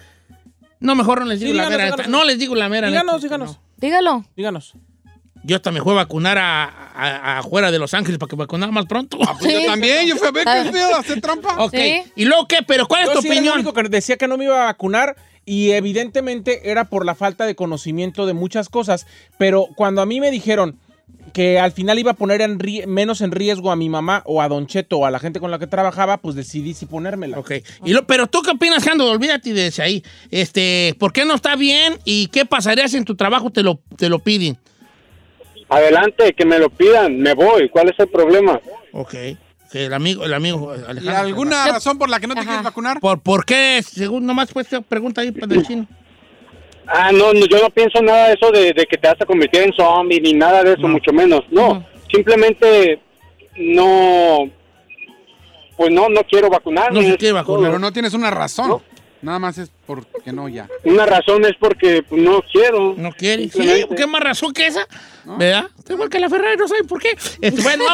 No, 0.80 0.94
mejor 0.94 1.20
no 1.20 1.26
les 1.26 1.40
digo 1.40 1.50
Sí, 1.52 1.56
la 1.56 1.64
díganos, 1.64 1.76
mera 1.78 1.84
neta. 1.90 1.96
díganos. 2.04 2.20
No 2.20 2.24
les 2.24 2.38
digo 2.38 2.54
la 2.54 2.68
mera 2.68 2.86
Díganos, 2.88 3.14
neta. 3.16 3.24
díganos. 3.26 3.50
No. 3.56 3.62
Dígalo. 3.78 4.24
Díganos. 4.36 4.74
Yo 5.48 5.56
hasta 5.56 5.72
me 5.72 5.80
fui 5.80 5.92
a 5.92 5.96
vacunar 5.96 6.36
a, 6.38 6.64
a- 6.64 6.70
a- 6.94 7.38
afuera 7.38 7.70
de 7.70 7.78
Los 7.78 7.94
Ángeles 7.94 8.18
para 8.18 8.28
que 8.30 8.36
vacunara 8.36 8.70
más 8.70 8.86
pronto. 8.86 9.18
Pues 9.40 9.52
yo 9.52 9.60
también, 9.66 10.06
yo 10.06 10.16
fui 10.16 10.28
a 10.28 10.30
ver 10.30 10.44
qué 10.44 10.72
feo 10.72 10.94
hacer 10.96 11.20
trampa. 11.20 11.56
ok. 11.64 11.74
Sí. 11.74 12.02
¿Y 12.16 12.24
luego 12.26 12.46
qué? 12.46 12.58
¿Pero 12.66 12.86
cuál 12.86 13.02
es 13.02 13.08
Yo 13.08 13.14
tu 13.14 13.22
sí 13.22 13.28
era 13.28 13.34
el 13.34 13.38
opinión? 13.40 13.54
único 13.60 13.72
que 13.72 13.82
decía 13.88 14.16
que 14.18 14.28
no 14.28 14.36
me 14.36 14.44
iba 14.44 14.62
a 14.62 14.64
vacunar 14.66 15.16
y 15.46 15.70
evidentemente 15.70 16.70
era 16.70 16.84
por 16.84 17.06
la 17.06 17.14
falta 17.14 17.46
de 17.46 17.54
conocimiento 17.54 18.26
de 18.26 18.34
muchas 18.34 18.68
cosas. 18.68 19.06
Pero 19.38 19.66
cuando 19.74 20.02
a 20.02 20.06
mí 20.06 20.20
me 20.20 20.30
dijeron 20.30 20.78
que 21.32 21.58
al 21.58 21.72
final 21.72 21.98
iba 21.98 22.10
a 22.10 22.14
poner 22.14 22.40
en 22.42 22.58
ri- 22.58 22.86
menos 22.86 23.20
en 23.22 23.32
riesgo 23.32 23.70
a 23.70 23.76
mi 23.76 23.88
mamá 23.88 24.22
o 24.26 24.42
a 24.42 24.48
Don 24.48 24.66
Cheto 24.66 24.98
o 24.98 25.06
a 25.06 25.10
la 25.10 25.18
gente 25.18 25.40
con 25.40 25.50
la 25.50 25.58
que 25.58 25.66
trabajaba, 25.66 26.18
pues 26.18 26.34
decidí 26.36 26.74
sí 26.74 26.84
ponérmela. 26.86 27.38
Ok. 27.38 27.52
Y 27.84 27.92
lo, 27.92 28.06
pero 28.06 28.26
tú 28.26 28.42
qué 28.42 28.50
opinas, 28.50 28.84
Jando? 28.84 29.10
Olvídate 29.10 29.52
de 29.54 29.68
ese 29.68 29.82
ahí. 29.82 30.02
Este, 30.30 30.94
¿por 30.98 31.12
qué 31.14 31.24
no 31.24 31.34
está 31.34 31.56
bien? 31.56 31.98
¿Y 32.04 32.26
qué 32.28 32.44
pasaría 32.44 32.86
si 32.88 32.96
en 32.98 33.04
tu 33.04 33.14
trabajo 33.16 33.50
te 33.50 33.62
lo, 33.62 33.80
te 33.96 34.08
lo 34.10 34.18
piden? 34.18 34.58
Adelante, 35.68 36.32
que 36.32 36.44
me 36.46 36.58
lo 36.58 36.70
pidan, 36.70 37.18
me 37.18 37.34
voy. 37.34 37.68
¿Cuál 37.68 37.90
es 37.90 37.98
el 37.98 38.08
problema? 38.08 38.60
Ok. 38.92 39.14
Que 39.70 39.84
el 39.84 39.92
amigo, 39.92 40.24
el 40.24 40.32
amigo 40.32 40.74
¿Y 40.74 40.78
Alejandro. 40.90 41.16
alguna 41.26 41.66
razón 41.66 41.98
por 41.98 42.08
la 42.08 42.18
que 42.20 42.26
no 42.26 42.34
te 42.34 42.40
Ajá. 42.40 42.48
quieres 42.48 42.64
vacunar? 42.64 43.00
¿Por, 43.00 43.20
¿Por 43.20 43.44
qué? 43.44 43.82
Según 43.86 44.24
nomás 44.24 44.50
pues 44.52 44.66
pregunta 44.88 45.20
ahí 45.20 45.30
del 45.30 45.66
chino. 45.66 45.86
Ah, 46.86 47.12
no, 47.12 47.34
no, 47.34 47.44
yo 47.44 47.60
no 47.60 47.68
pienso 47.68 48.00
nada 48.00 48.28
de 48.28 48.34
eso 48.34 48.50
de, 48.50 48.72
de 48.72 48.86
que 48.86 48.96
te 48.96 49.08
vas 49.08 49.20
a 49.20 49.26
convertir 49.26 49.60
en 49.60 49.74
zombie 49.74 50.20
ni 50.22 50.32
nada 50.32 50.62
de 50.64 50.72
eso, 50.72 50.80
No. 50.80 50.88
mucho 50.88 51.12
menos. 51.12 51.44
No, 51.50 51.84
simplemente 52.10 52.98
no, 53.58 54.48
pues 55.76 55.90
no, 55.92 56.08
no 56.08 56.22
quiero 56.24 56.48
vacunarme. 56.48 57.02
No 57.02 57.06
se 57.06 57.18
quiere 57.18 57.32
vacunar. 57.34 57.64
Pero 57.70 57.78
no 57.78 57.92
tienes 57.92 58.14
una 58.14 58.30
razón. 58.30 58.68
No. 58.70 58.82
Nada 59.20 59.38
más 59.38 59.58
es 59.58 59.70
porque 59.86 60.32
no 60.32 60.48
ya. 60.48 60.68
Una 60.84 61.04
razón 61.04 61.44
es 61.44 61.54
porque 61.58 62.04
pues, 62.08 62.22
no 62.22 62.42
quiero. 62.52 62.94
No 62.96 63.12
quiere. 63.12 63.48
Sí. 63.48 63.86
¿qué 63.96 64.06
más 64.06 64.22
razón 64.22 64.52
que 64.52 64.66
esa? 64.66 64.86
¿Verdad? 65.24 65.68
Igual 65.88 66.08
que 66.08 66.20
la 66.20 66.28
Ferrari, 66.28 66.56
no 66.56 66.68
saben 66.68 66.86
por 66.86 67.00
qué. 67.00 67.16
Este, 67.40 67.62
bueno, 67.62 67.84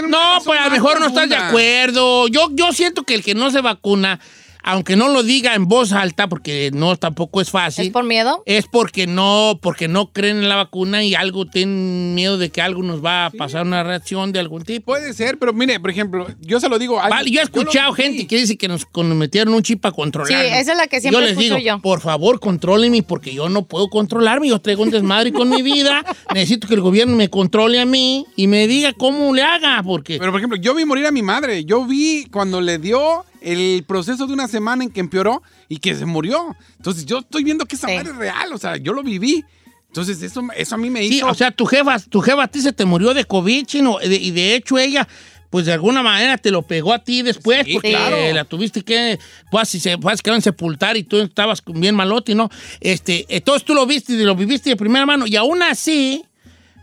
no 0.00 0.08
No, 0.08 0.38
pues 0.44 0.60
a 0.60 0.64
lo 0.66 0.70
mejor 0.70 1.00
no 1.00 1.06
estás 1.06 1.28
de 1.28 1.36
acuerdo. 1.36 2.28
Yo, 2.28 2.48
yo 2.52 2.72
siento 2.72 3.02
que 3.02 3.14
el 3.14 3.24
que 3.24 3.34
no 3.34 3.50
se 3.50 3.60
vacuna, 3.60 4.20
aunque 4.66 4.96
no 4.96 5.08
lo 5.08 5.22
diga 5.22 5.54
en 5.54 5.68
voz 5.68 5.92
alta, 5.92 6.28
porque 6.28 6.70
no 6.74 6.96
tampoco 6.96 7.40
es 7.40 7.50
fácil. 7.50 7.86
¿Es 7.86 7.92
por 7.92 8.04
miedo? 8.04 8.42
es 8.46 8.66
porque 8.66 9.06
no, 9.06 9.58
porque 9.62 9.86
no 9.86 10.12
creen 10.12 10.38
en 10.38 10.48
la 10.48 10.56
vacuna 10.56 11.04
y 11.04 11.14
algo 11.14 11.46
tienen 11.46 12.14
miedo 12.16 12.36
de 12.36 12.50
que 12.50 12.60
algo 12.60 12.82
nos 12.82 13.02
va 13.04 13.26
a 13.26 13.30
pasar 13.30 13.64
una 13.64 13.84
reacción 13.84 14.32
de 14.32 14.40
algún 14.40 14.64
tipo. 14.64 14.86
Puede 14.86 15.14
ser, 15.14 15.38
pero 15.38 15.52
mire, 15.52 15.78
por 15.78 15.90
ejemplo, 15.90 16.26
yo 16.40 16.58
se 16.58 16.68
lo 16.68 16.80
digo. 16.80 17.00
a- 17.00 17.08
Vale, 17.08 17.30
yo 17.30 17.40
he 17.40 17.44
escuchado 17.44 17.90
lo 17.90 17.94
gente 17.94 18.26
que 18.26 18.36
dice 18.38 18.56
que 18.56 18.66
nos, 18.66 18.86
metieron 19.14 19.54
un 19.54 19.62
chip 19.62 19.80
para 19.80 19.94
controlar. 19.94 20.28
Sí, 20.28 20.34
esa 20.34 20.72
es 20.72 20.76
la 20.78 20.88
que 20.88 21.00
siempre 21.00 21.20
Yo 21.20 21.26
les 21.26 21.30
escucho 21.38 21.56
digo, 21.56 21.76
yo. 21.76 21.80
por 21.80 22.00
favor, 22.00 22.40
contrólenme 22.40 23.04
porque 23.04 23.32
yo 23.32 23.48
no 23.48 23.66
puedo 23.66 23.88
controlarme. 23.88 24.48
Yo 24.48 24.58
traigo 24.58 24.82
un 24.82 24.90
desmadre 24.90 25.32
con 25.32 25.48
mi 25.48 25.62
vida. 25.62 26.04
Necesito 26.34 26.66
que 26.66 26.74
el 26.74 26.80
gobierno 26.80 27.14
me 27.16 27.30
controle 27.30 27.80
a 27.80 27.86
mí 27.86 28.26
y 28.34 28.48
me 28.48 28.66
diga 28.66 28.92
cómo 28.94 29.32
le 29.32 29.42
haga, 29.42 29.80
porque... 29.84 30.18
Pero, 30.18 30.32
por 30.32 30.40
ejemplo, 30.40 30.58
yo 30.58 30.74
vi 30.74 30.84
morir 30.84 31.06
a 31.06 31.12
mi 31.12 31.22
madre. 31.22 31.64
Yo 31.64 31.84
vi 31.86 32.26
cuando 32.32 32.60
le 32.60 32.78
dio 32.78 33.24
el 33.46 33.84
proceso 33.84 34.26
de 34.26 34.32
una 34.32 34.48
semana 34.48 34.84
en 34.84 34.90
que 34.90 35.00
empeoró 35.00 35.42
y 35.68 35.78
que 35.78 35.94
se 35.94 36.04
murió. 36.04 36.56
Entonces, 36.76 37.06
yo 37.06 37.18
estoy 37.20 37.44
viendo 37.44 37.64
que 37.66 37.76
esa 37.76 37.86
Sí. 37.88 37.94
madre 37.94 38.10
es 38.10 38.16
real. 38.16 38.52
O 38.52 38.58
sea, 38.58 38.76
yo 38.76 38.92
lo 38.92 39.02
viví. 39.02 39.44
Entonces, 39.88 40.20
eso, 40.22 40.42
eso 40.56 40.74
a 40.74 40.78
mí 40.78 40.90
me 40.90 41.00
Sí, 41.00 41.16
hizo... 41.18 41.26
o 41.28 41.34
sea, 41.34 41.50
tu 41.50 41.64
jefa, 41.64 41.98
tu 42.00 42.20
jefa 42.20 42.42
a 42.42 42.48
ti 42.48 42.60
se 42.60 42.72
te 42.72 42.84
murió 42.84 43.14
de 43.14 43.24
COVID, 43.24 43.64
chino, 43.64 43.98
de- 43.98 44.16
y 44.16 44.30
de 44.32 44.54
hecho 44.54 44.76
ella, 44.78 45.08
pues 45.48 45.64
de 45.64 45.72
alguna 45.72 46.02
manera 46.02 46.36
te 46.36 46.50
lo 46.50 46.62
pegó 46.62 46.92
a 46.92 46.98
ti 47.02 47.22
después, 47.22 47.64
Sí, 47.64 47.74
porque 47.74 47.90
claro. 47.92 48.16
la 48.34 48.44
tuviste 48.44 48.82
que, 48.82 49.18
pues 49.50 49.68
si 49.70 49.80
se 49.80 49.96
pues, 49.96 50.20
quedaron 50.20 50.42
sepultar 50.42 50.96
y 50.98 51.04
tú 51.04 51.16
estabas 51.18 51.62
bien 51.66 51.94
malote, 51.94 52.34
¿no? 52.34 52.50
Este, 52.80 53.24
entonces 53.30 53.64
tú 53.64 53.74
lo 53.74 53.86
viste 53.86 54.12
y 54.12 54.24
lo 54.24 54.34
viviste 54.34 54.68
de 54.70 54.76
primera 54.76 55.06
mano, 55.06 55.26
y 55.26 55.36
aún 55.36 55.62
así 55.62 56.24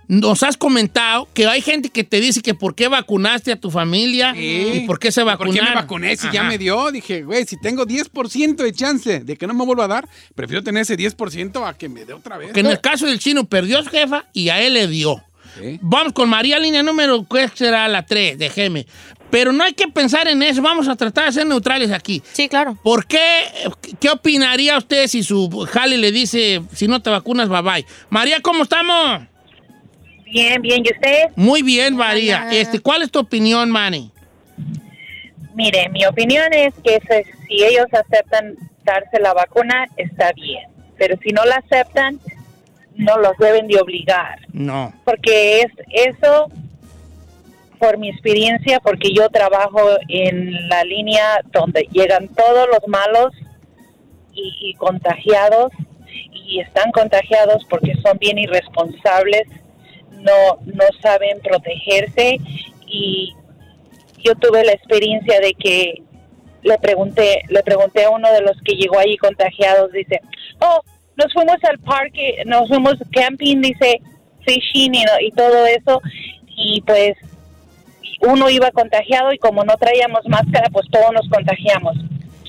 nos 0.08 0.44
has 0.44 0.58
comentado 0.58 1.28
que 1.34 1.48
hay 1.48 1.62
gente 1.62 1.90
que 1.90 2.04
te 2.04 2.20
dice 2.20 2.42
que 2.42 2.54
por 2.54 2.76
qué 2.76 2.88
vacunaste 2.88 3.52
a 3.52 3.56
tu 3.56 3.72
familia 3.72 4.34
Sí. 4.34 4.72
y 4.74 4.80
por 4.82 5.00
qué 5.00 5.12
se 5.12 5.22
¿Por 5.22 5.32
vacunaron. 5.32 5.56
qué 5.66 5.70
me 5.70 5.76
vacuné 5.76 6.18
si 6.18 6.28
ya 6.32 6.44
me 6.44 6.58
dio? 6.58 6.92
Dije, 6.92 7.24
güey, 7.24 7.46
si 7.46 7.58
tengo 7.60 7.86
10% 7.86 8.64
de 8.64 8.74
chance 8.74 9.20
de 9.22 9.38
que 9.38 9.48
no 9.48 9.54
me 9.54 9.66
vuelva 9.66 9.86
a 9.86 9.88
dar, 9.88 10.10
prefiero 10.36 10.64
tener 10.64 10.82
ese 10.82 10.98
10% 10.98 11.68
a 11.68 11.74
que 11.78 11.90
me 11.90 12.06
dé 12.06 12.14
otra 12.14 12.38
vez. 12.38 12.52
Que 12.54 12.60
en 12.60 12.68
el 12.68 12.82
caso 12.82 13.06
del 13.06 13.20
chino 13.20 13.46
perdió 13.46 13.80
a 13.80 13.84
su 13.84 13.90
jefa 13.90 14.26
y 14.34 14.50
a 14.50 14.62
él 14.62 14.74
le 14.74 14.88
dio. 14.88 15.24
Sí. 15.60 15.80
Vamos 15.82 16.14
con 16.14 16.30
María, 16.30 16.58
línea 16.60 16.82
número, 16.82 17.26
¿qué 17.30 17.48
será 17.54 17.88
la 17.88 18.06
3? 18.06 18.38
Déjeme. 18.40 18.88
Pero 19.30 19.52
no 19.52 19.64
hay 19.64 19.74
que 19.74 19.88
pensar 19.88 20.28
en 20.28 20.42
eso. 20.44 20.62
Vamos 20.62 20.88
a 20.88 20.96
tratar 20.96 21.26
de 21.26 21.32
ser 21.32 21.46
neutrales 21.48 21.92
aquí. 21.92 22.22
Sí, 22.34 22.48
claro. 22.48 22.78
¿Por 22.84 23.06
qué? 23.08 23.20
¿Qué 24.00 24.10
opinaría 24.10 24.78
usted 24.78 25.08
si 25.08 25.24
su 25.24 25.50
jale 25.72 25.98
le 25.98 26.12
dice, 26.12 26.62
si 26.74 26.88
no 26.88 27.02
te 27.02 27.10
vacunas, 27.10 27.50
bye 27.50 27.62
bye? 27.62 27.86
María, 28.10 28.42
¿cómo 28.42 28.64
estamos? 28.64 29.22
Bien, 30.34 30.60
bien. 30.64 30.84
¿Y 30.84 30.92
usted? 30.92 31.26
Muy 31.36 31.62
bien, 31.62 31.96
María. 31.96 32.48
Este, 32.52 32.80
¿Cuál 32.80 33.04
es 33.04 33.12
tu 33.12 33.20
opinión, 33.20 33.70
Manny? 33.70 34.12
Mire, 35.54 35.90
mi 35.90 36.04
opinión 36.06 36.52
es 36.54 36.74
que 36.84 37.00
se- 37.08 37.26
si 37.48 37.64
ellos 37.64 37.86
aceptan 37.92 38.56
darse 38.84 39.20
la 39.20 39.34
vacuna, 39.36 39.86
está 39.96 40.32
bien. 40.34 40.64
Pero 40.98 41.16
si 41.24 41.30
no 41.30 41.46
la 41.46 41.58
aceptan, 41.58 42.20
no 42.96 43.18
los 43.20 43.38
deben 43.38 43.68
de 43.68 43.80
obligar. 43.80 44.40
No. 44.52 44.92
Porque 45.06 45.62
es 45.62 45.72
eso, 45.90 46.50
por 47.80 48.00
mi 48.00 48.10
experiencia, 48.10 48.80
porque 48.80 49.14
yo 49.14 49.30
trabajo 49.30 49.82
en 50.08 50.68
la 50.70 50.84
línea 50.84 51.42
donde 51.52 51.88
llegan 51.92 52.28
todos 52.30 52.68
los 52.70 52.88
malos 52.88 53.34
y, 54.34 54.56
y 54.70 54.74
contagiados 54.76 55.72
y 56.34 56.60
están 56.60 56.92
contagiados 56.92 57.64
porque 57.70 57.94
son 58.04 58.18
bien 58.18 58.38
irresponsables, 58.40 59.44
no, 60.24 60.60
no 60.66 60.86
saben 61.02 61.40
protegerse 61.42 62.38
y 62.88 63.34
yo 64.24 64.36
tuve 64.36 64.64
la 64.64 64.72
experiencia 64.72 65.40
de 65.40 65.54
que 65.54 66.02
le 66.64 66.78
pregunté, 66.80 67.42
le 67.50 67.62
pregunté 67.64 68.06
a 68.06 68.10
uno 68.10 68.32
de 68.32 68.42
los 68.42 68.60
que 68.64 68.76
llegó 68.76 68.98
ahí 68.98 69.18
contagiados, 69.18 69.92
dice, 69.92 70.22
oh, 70.60 70.82
nos 71.18 71.32
fuimos 71.34 71.58
al 71.64 71.80
parque, 71.80 72.44
nos 72.46 72.68
fuimos 72.70 72.96
camping, 73.12 73.62
dice, 73.62 74.02
fishing 74.46 74.96
y, 74.96 75.04
y 75.22 75.32
todo 75.32 75.66
eso, 75.66 76.02
y 76.48 76.82
pues 76.82 77.16
uno 78.22 78.50
iba 78.50 78.72
contagiado 78.72 79.34
y 79.34 79.38
como 79.38 79.64
no 79.64 79.76
traíamos 79.78 80.22
máscara, 80.28 80.70
pues 80.72 80.88
todos 80.90 81.12
nos 81.12 81.28
contagiamos. 81.30 81.98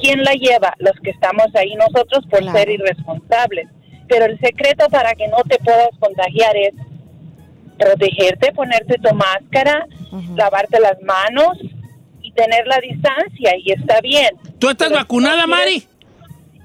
¿Quién 0.00 0.22
la 0.22 0.32
lleva? 0.34 0.74
Los 0.78 0.94
que 1.02 1.10
estamos 1.10 1.46
ahí 1.54 1.74
nosotros 1.74 2.24
por 2.30 2.44
ser 2.52 2.70
irresponsables. 2.70 3.68
Pero 4.08 4.26
el 4.26 4.38
secreto 4.38 4.86
para 4.90 5.14
que 5.14 5.26
no 5.28 5.38
te 5.48 5.58
puedas 5.58 5.90
contagiar 5.98 6.56
es 6.56 6.74
protegerte, 7.78 8.52
ponerte 8.52 8.96
tu 8.98 9.14
máscara, 9.14 9.86
lavarte 10.36 10.80
las 10.80 11.00
manos 11.02 11.58
y 12.22 12.32
tener 12.32 12.66
la 12.66 12.78
distancia 12.78 13.54
y 13.58 13.72
está 13.72 14.00
bien. 14.00 14.30
¿Tú 14.58 14.70
estás 14.70 14.88
Pero 14.88 15.00
vacunada, 15.00 15.46
Mari? 15.46 15.84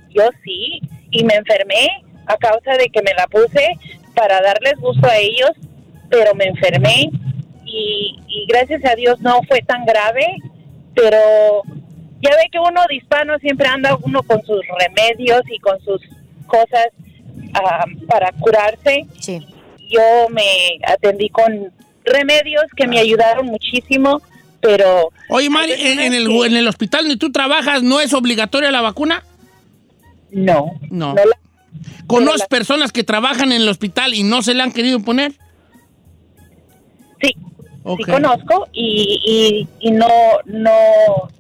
Yo 0.09 0.23
sí, 0.43 0.81
y 1.11 1.23
me 1.23 1.35
enfermé 1.35 2.03
a 2.25 2.37
causa 2.37 2.73
de 2.77 2.89
que 2.89 3.01
me 3.01 3.13
la 3.13 3.27
puse 3.27 3.77
para 4.15 4.41
darles 4.41 4.75
gusto 4.79 5.07
a 5.07 5.17
ellos, 5.17 5.51
pero 6.09 6.33
me 6.35 6.45
enfermé 6.45 7.09
y, 7.65 8.17
y 8.27 8.45
gracias 8.47 8.83
a 8.85 8.95
Dios 8.95 9.19
no 9.21 9.41
fue 9.47 9.61
tan 9.61 9.85
grave, 9.85 10.25
pero 10.95 11.17
ya 12.21 12.31
ve 12.31 12.49
que 12.51 12.59
uno 12.59 12.81
de 12.87 12.95
hispano 12.95 13.37
siempre 13.39 13.67
anda 13.67 13.97
uno 14.01 14.23
con 14.23 14.43
sus 14.43 14.61
remedios 14.79 15.41
y 15.49 15.59
con 15.59 15.79
sus 15.81 16.01
cosas 16.47 16.87
ah, 17.53 17.85
para 18.07 18.31
curarse. 18.33 19.05
Sí. 19.19 19.45
Yo 19.89 20.29
me 20.29 20.79
atendí 20.87 21.29
con 21.29 21.71
remedios 22.05 22.63
que 22.75 22.87
me 22.87 22.99
ayudaron 22.99 23.47
muchísimo, 23.47 24.21
pero... 24.61 25.09
Oye, 25.29 25.49
Mari, 25.49 25.73
en, 25.73 25.99
en 25.99 26.13
el, 26.13 26.29
en 26.45 26.55
el 26.55 26.67
hospital 26.67 27.03
donde 27.05 27.17
tú 27.17 27.31
trabajas, 27.31 27.83
¿no 27.83 27.99
es 27.99 28.13
obligatoria 28.13 28.71
la 28.71 28.81
vacuna? 28.81 29.23
No. 30.31 30.71
No. 30.89 31.13
No 31.13 31.25
la- 31.25 31.39
¿Conoces 32.07 32.47
personas 32.47 32.91
que 32.91 33.03
trabajan 33.03 33.51
en 33.51 33.61
el 33.61 33.69
hospital 33.69 34.13
y 34.13 34.23
no 34.23 34.41
se 34.41 34.53
la 34.53 34.63
han 34.63 34.71
querido 34.71 34.99
poner? 34.99 35.33
Sí. 37.21 37.35
Ok. 37.83 38.01
Sí 38.05 38.11
conozco 38.11 38.67
y, 38.73 39.67
y, 39.79 39.87
y 39.87 39.91
no, 39.91 40.07
no, 40.45 40.71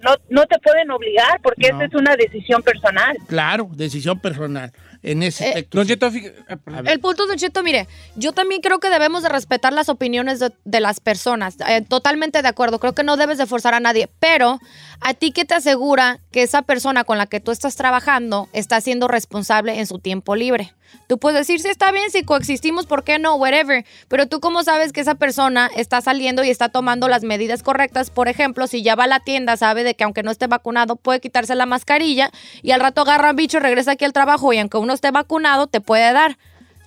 no, 0.01 0.11
no 0.29 0.45
te 0.45 0.57
pueden 0.59 0.89
obligar 0.91 1.39
porque 1.41 1.67
esa 1.67 1.83
es 1.85 1.93
una 1.93 2.15
decisión 2.15 2.61
personal. 2.61 3.17
Claro, 3.27 3.69
decisión 3.73 4.19
personal. 4.19 4.71
En 5.01 5.23
ese 5.23 5.45
Eh, 5.45 5.47
aspecto. 5.49 5.77
Don 5.77 5.87
sí. 5.87 5.93
Cheto, 5.93 6.11
fí- 6.11 6.33
ah. 6.49 6.81
El 6.85 6.99
punto, 6.99 7.25
Don 7.25 7.37
Cheto, 7.37 7.63
mire, 7.63 7.87
yo 8.15 8.33
también 8.33 8.59
creo 8.61 8.79
que 8.79 8.89
debemos 8.89 9.23
de 9.23 9.29
respetar 9.29 9.71
las 9.71 9.87
opiniones 9.89 10.39
de, 10.39 10.51
de 10.65 10.79
las 10.81 10.99
personas. 10.99 11.55
Eh, 11.67 11.81
totalmente 11.81 12.41
de 12.41 12.47
acuerdo. 12.47 12.79
Creo 12.79 12.93
que 12.93 13.03
no 13.03 13.15
debes 13.15 13.37
de 13.37 13.45
forzar 13.45 13.73
a 13.73 13.79
nadie. 13.79 14.09
Pero, 14.19 14.59
¿a 14.99 15.13
ti 15.13 15.31
qué 15.31 15.45
te 15.45 15.53
asegura 15.55 16.19
que 16.31 16.43
esa 16.43 16.61
persona 16.63 17.03
con 17.05 17.17
la 17.17 17.27
que 17.27 17.39
tú 17.39 17.51
estás 17.51 17.75
trabajando 17.77 18.49
está 18.53 18.81
siendo 18.81 19.07
responsable 19.07 19.79
en 19.79 19.87
su 19.87 19.99
tiempo 19.99 20.35
libre? 20.35 20.73
Tú 21.07 21.17
puedes 21.17 21.39
decir, 21.39 21.59
sí, 21.59 21.67
está 21.69 21.91
bien, 21.91 22.11
si 22.11 22.23
coexistimos, 22.23 22.85
¿por 22.85 23.03
qué 23.03 23.17
no? 23.19 23.35
Whatever. 23.35 23.85
Pero 24.07 24.27
tú 24.27 24.39
cómo 24.39 24.63
sabes 24.63 24.93
que 24.93 25.01
esa 25.01 25.15
persona 25.15 25.69
está 25.75 26.01
saliendo 26.01 26.43
y 26.43 26.49
está 26.49 26.69
tomando 26.69 27.07
las 27.07 27.23
medidas 27.23 27.63
correctas. 27.63 28.09
Por 28.11 28.27
ejemplo, 28.27 28.67
si 28.67 28.83
ya 28.83 28.95
va 28.95 29.05
a 29.05 29.07
la 29.07 29.19
tienda, 29.19 29.57
sabe 29.57 29.83
de 29.83 29.95
que 29.95 30.03
aunque 30.03 30.21
no 30.23 30.29
esté 30.31 30.47
vacunado, 30.47 30.95
puede 30.97 31.19
quitarse 31.19 31.55
la 31.55 31.65
mascarilla 31.65 32.29
y 32.61 32.71
al 32.71 32.79
rato 32.81 33.01
agarra 33.01 33.31
un 33.31 33.35
bicho, 33.35 33.59
regresa 33.59 33.91
aquí 33.93 34.05
al 34.05 34.13
trabajo 34.13 34.53
y 34.53 34.59
aunque 34.59 34.77
uno 34.77 34.93
esté 34.93 35.09
vacunado, 35.11 35.67
te 35.67 35.81
puede 35.81 36.13
dar. 36.13 36.37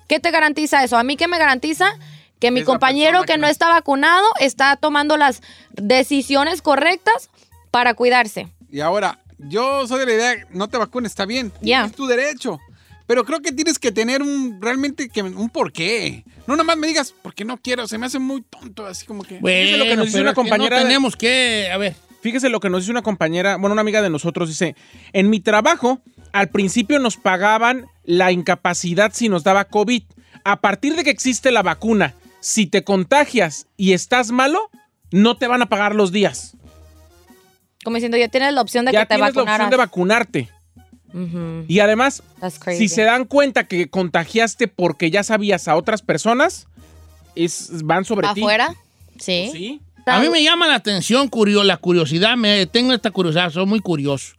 ¿Qué 0.07 0.19
te 0.19 0.31
garantiza 0.31 0.83
eso? 0.83 0.97
A 0.97 1.03
mí 1.03 1.17
qué 1.17 1.27
me 1.27 1.37
garantiza 1.37 1.87
que 2.39 2.51
mi 2.51 2.63
compañero 2.63 3.21
que 3.21 3.33
que 3.33 3.37
no 3.37 3.47
no- 3.47 3.51
está 3.51 3.69
vacunado 3.69 4.25
está 4.39 4.75
tomando 4.75 5.15
las 5.17 5.41
decisiones 5.73 6.61
correctas 6.61 7.29
para 7.71 7.93
cuidarse. 7.93 8.47
Y 8.71 8.79
ahora, 8.81 9.19
yo 9.37 9.87
soy 9.87 9.99
de 9.99 10.05
la 10.05 10.13
idea, 10.13 10.47
no 10.51 10.67
te 10.67 10.77
vacunes, 10.77 11.11
está 11.11 11.25
bien. 11.25 11.51
Ya. 11.61 11.85
Es 11.85 11.93
tu 11.93 12.07
derecho. 12.07 12.59
Pero 13.05 13.25
creo 13.25 13.41
que 13.41 13.51
tienes 13.51 13.79
que 13.79 13.91
tener 13.91 14.21
un, 14.21 14.59
realmente, 14.61 15.09
que, 15.09 15.21
un 15.21 15.49
porqué. 15.49 16.23
No 16.47 16.55
nada 16.55 16.63
más 16.63 16.77
me 16.77 16.87
digas, 16.87 17.13
porque 17.21 17.43
no 17.45 17.57
quiero, 17.57 17.87
se 17.87 17.97
me 17.97 18.05
hace 18.05 18.19
muy 18.19 18.41
tonto, 18.43 18.85
así 18.85 19.05
como 19.05 19.23
que... 19.23 19.39
Bueno, 19.39 19.57
Fíjese 19.57 19.77
lo 19.77 19.85
que 19.85 19.95
nos 19.95 20.05
dice 20.07 20.21
una 20.21 20.33
compañera 20.33 20.77
No 20.77 20.83
tenemos 20.83 21.15
que. 21.15 21.69
A 21.71 21.77
ver. 21.77 21.95
Fíjese 22.21 22.49
lo 22.49 22.61
que 22.61 22.69
nos 22.69 22.81
dice 22.81 22.91
una 22.91 23.01
compañera, 23.01 23.57
bueno, 23.57 23.73
una 23.73 23.81
amiga 23.81 24.01
de 24.01 24.09
nosotros, 24.09 24.47
dice, 24.47 24.77
en 25.11 25.29
mi 25.29 25.41
trabajo, 25.41 26.01
al 26.31 26.49
principio 26.49 26.97
nos 26.99 27.17
pagaban 27.17 27.87
la 28.05 28.31
incapacidad 28.31 29.11
si 29.13 29.27
nos 29.27 29.43
daba 29.43 29.65
COVID. 29.65 30.03
A 30.45 30.61
partir 30.61 30.95
de 30.95 31.03
que 31.03 31.09
existe 31.09 31.51
la 31.51 31.63
vacuna, 31.63 32.15
si 32.39 32.65
te 32.65 32.83
contagias 32.83 33.67
y 33.75 33.91
estás 33.91 34.31
malo, 34.31 34.69
no 35.11 35.37
te 35.37 35.47
van 35.47 35.61
a 35.61 35.67
pagar 35.67 35.95
los 35.95 36.11
días. 36.11 36.55
Como 37.83 37.95
diciendo, 37.95 38.17
ya 38.17 38.29
tienes 38.29 38.53
la 38.53 38.61
opción 38.61 38.85
de 38.85 38.93
ya 38.93 39.01
que 39.01 39.05
te 39.05 39.15
tienes 39.15 39.35
la 39.35 39.41
vacunaras. 39.41 39.59
opción 39.59 39.69
de 39.69 39.77
vacunarte. 39.77 40.49
Y 41.67 41.79
además, 41.79 42.23
si 42.75 42.89
se 42.89 43.03
dan 43.03 43.25
cuenta 43.25 43.65
que 43.65 43.87
contagiaste 43.87 44.67
porque 44.67 45.11
ya 45.11 45.23
sabías 45.23 45.67
a 45.67 45.75
otras 45.75 46.01
personas, 46.01 46.67
es, 47.35 47.83
van 47.83 48.05
sobre 48.05 48.27
ti. 48.33 48.41
¿Afuera? 48.41 48.75
Sí. 49.19 49.49
Sí. 49.51 49.81
A 50.05 50.19
mí 50.19 50.29
me 50.29 50.43
llama 50.43 50.67
la 50.67 50.75
atención, 50.75 51.29
curio, 51.29 51.63
la 51.63 51.77
curiosidad, 51.77 52.35
me, 52.35 52.65
tengo 52.65 52.93
esta 52.93 53.11
curiosidad, 53.11 53.51
soy 53.51 53.65
muy 53.65 53.79
curioso. 53.79 54.35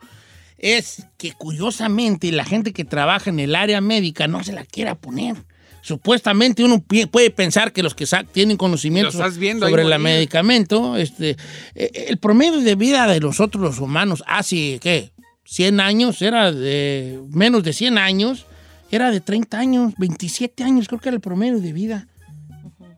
Es 0.58 1.06
que 1.16 1.32
curiosamente 1.32 2.30
la 2.32 2.44
gente 2.44 2.72
que 2.72 2.84
trabaja 2.84 3.30
en 3.30 3.40
el 3.40 3.54
área 3.54 3.80
médica 3.80 4.26
no 4.26 4.42
se 4.44 4.52
la 4.52 4.64
quiera 4.64 4.94
poner. 4.94 5.36
Supuestamente 5.80 6.64
uno 6.64 6.82
puede 7.10 7.30
pensar 7.30 7.72
que 7.72 7.82
los 7.82 7.94
que 7.94 8.06
tienen 8.32 8.56
conocimiento 8.56 9.12
sobre 9.12 9.50
el 9.50 9.88
morir. 9.88 9.98
medicamento, 9.98 10.96
este, 10.96 11.36
eh, 11.74 12.06
el 12.08 12.16
promedio 12.16 12.60
de 12.60 12.74
vida 12.74 13.06
de 13.06 13.20
nosotros 13.20 13.62
los 13.62 13.78
humanos 13.80 14.24
hace, 14.26 14.78
¿qué? 14.80 15.12
100 15.44 15.80
años, 15.80 16.22
era 16.22 16.52
de 16.52 17.20
menos 17.30 17.62
de 17.62 17.72
100 17.72 17.98
años, 17.98 18.46
era 18.90 19.10
de 19.10 19.20
30 19.20 19.58
años, 19.58 19.94
27 19.98 20.64
años, 20.64 20.88
creo 20.88 21.00
que 21.00 21.08
era 21.08 21.16
el 21.16 21.20
promedio 21.20 21.60
de 21.60 21.72
vida 21.72 22.06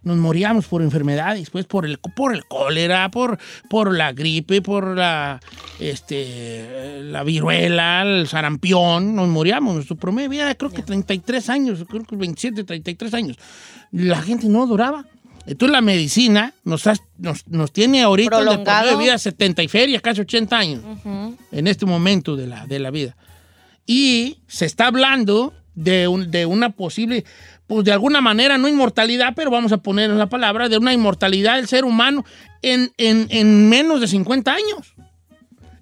nos 0.07 0.17
moríamos 0.19 0.67
por 0.67 0.83
enfermedades, 0.83 1.51
pues 1.51 1.67
por 1.67 1.85
el, 1.85 1.99
por 1.99 2.33
el 2.33 2.45
cólera, 2.47 3.11
por, 3.11 3.39
por 3.69 3.93
la 3.93 4.13
gripe, 4.13 4.63
por 4.63 4.97
la, 4.97 5.41
este, 5.81 7.03
la 7.03 7.25
viruela, 7.25 8.03
el 8.03 8.29
sarampión, 8.29 9.17
nos 9.17 9.27
moríamos. 9.27 9.75
Nuestro 9.75 9.97
promedio 9.97 10.31
de 10.31 10.37
vida 10.37 10.55
creo 10.55 10.71
que 10.71 10.83
33 10.83 11.51
años, 11.51 11.85
creo 11.89 12.05
que 12.05 12.15
27, 12.15 12.63
33 12.63 13.15
años. 13.15 13.37
La 13.91 14.23
gente 14.23 14.49
no 14.49 14.69
duraba. 14.69 15.05
Entonces 15.47 15.73
la 15.73 15.81
medicina 15.81 16.53
nos, 16.65 16.87
has- 16.87 17.03
nos, 17.19 17.47
nos 17.49 17.73
tiene 17.73 18.03
ahorita 18.03 18.31
de 18.51 18.57
de 18.91 18.97
vida 19.05 19.19
70 19.19 19.63
y 19.63 19.69
feria, 19.69 20.01
casi 20.01 20.21
80 20.23 20.59
años 20.59 20.83
Ujú. 20.85 21.37
en 21.53 21.67
este 21.67 21.87
momento 21.87 22.37
de 22.37 22.47
la, 22.47 22.67
de 22.67 22.79
la 22.79 22.91
vida. 22.91 23.17
Y 23.87 24.39
se 24.49 24.67
está 24.67 24.89
hablando 24.89 25.55
de, 25.75 26.09
un- 26.09 26.31
de 26.31 26.47
una 26.47 26.71
posible, 26.71 27.25
pues 27.67 27.85
de 27.85 27.93
alguna 27.93 28.21
manera, 28.21 28.59
no 28.59 28.67
inmortalidad, 28.69 29.35
pero 29.37 29.51
vamos 29.51 29.71
a 29.73 29.79
poner 29.79 30.11
la 30.11 30.27
palabra, 30.29 30.69
de 30.69 30.79
una 30.79 30.93
inmortalidad 30.93 31.57
del 31.57 31.69
ser 31.69 31.85
humano 31.85 32.25
en, 32.63 32.93
en- 32.99 33.27
en 33.31 33.69
menos 33.69 34.01
de 34.01 34.09
50 34.09 34.53
años. 34.53 34.95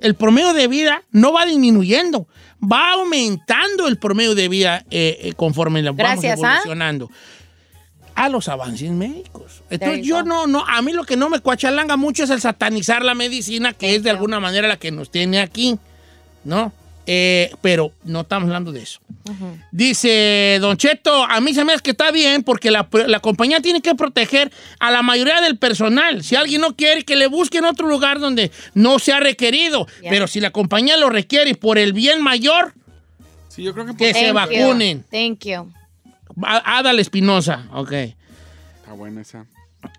El 0.01 0.15
promedio 0.15 0.53
de 0.53 0.69
vida 0.69 1.03
no 1.13 1.33
va 1.33 1.47
disminuyendo, 1.47 2.29
va 2.63 2.93
aumentando 2.93 3.89
el 3.89 3.97
promedio 3.97 4.35
de 4.35 4.49
vida 4.49 4.85
eh, 4.91 5.19
eh, 5.23 5.33
conforme 5.35 5.81
la 5.81 5.93
vamos 5.93 6.21
Gracias, 6.23 6.41
¿ah? 6.45 6.61
A 8.15 8.29
los 8.29 8.49
avances 8.49 8.91
médicos. 8.91 9.63
Entonces 9.71 10.07
yo 10.07 10.23
no, 10.23 10.47
no, 10.47 10.65
a 10.67 10.81
mí 10.83 10.93
lo 10.93 11.05
que 11.05 11.17
no 11.17 11.29
me 11.29 11.41
cuachalanga 11.41 11.97
mucho 11.97 12.25
es 12.25 12.31
el 12.31 12.41
satanizar 12.41 13.05
la 13.05 13.15
medicina, 13.15 13.73
que 13.73 13.97
es 13.97 14.03
de 14.03 14.11
alguna 14.11 14.39
manera 14.41 14.69
la 14.69 14.77
que 14.77 14.91
nos 14.93 15.11
tiene 15.11 15.41
aquí, 15.41 15.79
¿no? 16.45 16.73
Eh, 17.07 17.51
pero 17.61 17.93
no 18.05 18.23
estamos 18.23 18.47
hablando 18.47 18.73
de 18.73 18.83
eso. 18.83 19.01
Dice 19.73 20.59
Don 20.61 20.77
Cheto, 20.77 21.25
a 21.25 21.41
mí 21.41 21.53
se 21.53 21.65
me 21.65 21.73
hace 21.75 21.83
que 21.83 21.91
está 21.91 22.11
bien 22.11 22.43
porque 22.43 22.71
la, 22.71 22.89
la 23.07 23.21
compañía 23.21 23.61
tiene 23.61 23.83
que 23.83 23.95
proteger 23.95 24.51
a 24.79 24.91
la 24.91 25.03
mayoría 25.03 25.41
del 25.41 25.59
personal. 25.59 26.23
Si 26.23 26.37
alguien 26.37 26.61
no 26.61 26.75
quiere, 26.77 27.05
que 27.05 27.17
le 27.17 27.27
busquen 27.27 27.65
otro 27.65 27.89
lugar 27.89 28.21
donde 28.21 28.51
no 28.75 28.99
sea 28.99 29.21
requerido. 29.21 29.87
Yeah. 30.01 30.11
Pero 30.11 30.27
si 30.27 30.41
la 30.41 30.51
compañía 30.51 30.97
lo 30.97 31.11
requiere 31.11 31.55
por 31.55 31.79
el 31.79 31.93
bien 31.93 32.23
mayor, 32.23 32.73
Sí, 33.49 33.63
yo 33.63 33.73
creo 33.75 33.87
que 33.87 33.95
que 33.97 34.15
se 34.15 34.29
you. 34.29 34.35
vacunen. 34.35 35.05
Thank 35.11 35.45
you. 35.45 35.71
Adal 36.43 36.99
Espinosa, 36.99 37.67
ok. 37.73 37.93
Está 37.93 38.93
buena 38.97 39.21
esa. 39.23 39.47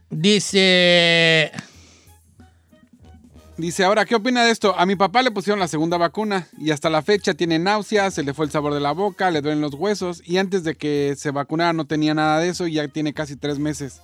Dice... 0.09 1.51
Dice, 3.57 3.85
ahora, 3.85 4.03
¿qué 4.03 4.15
opina 4.15 4.43
de 4.43 4.51
esto? 4.51 4.77
A 4.77 4.85
mi 4.85 4.97
papá 4.97 5.21
le 5.21 5.31
pusieron 5.31 5.61
la 5.61 5.69
segunda 5.69 5.95
vacuna 5.95 6.45
y 6.59 6.71
hasta 6.71 6.89
la 6.89 7.01
fecha 7.01 7.33
tiene 7.35 7.57
náuseas, 7.57 8.13
se 8.13 8.21
le 8.23 8.33
fue 8.33 8.45
el 8.45 8.51
sabor 8.51 8.73
de 8.73 8.81
la 8.81 8.91
boca, 8.91 9.31
le 9.31 9.39
duelen 9.39 9.61
los 9.61 9.75
huesos 9.75 10.21
y 10.25 10.39
antes 10.39 10.65
de 10.65 10.75
que 10.75 11.15
se 11.17 11.31
vacunara 11.31 11.71
no 11.71 11.85
tenía 11.85 12.13
nada 12.13 12.39
de 12.39 12.49
eso 12.49 12.67
y 12.67 12.73
ya 12.73 12.87
tiene 12.89 13.13
casi 13.13 13.37
tres 13.37 13.57
meses. 13.57 14.01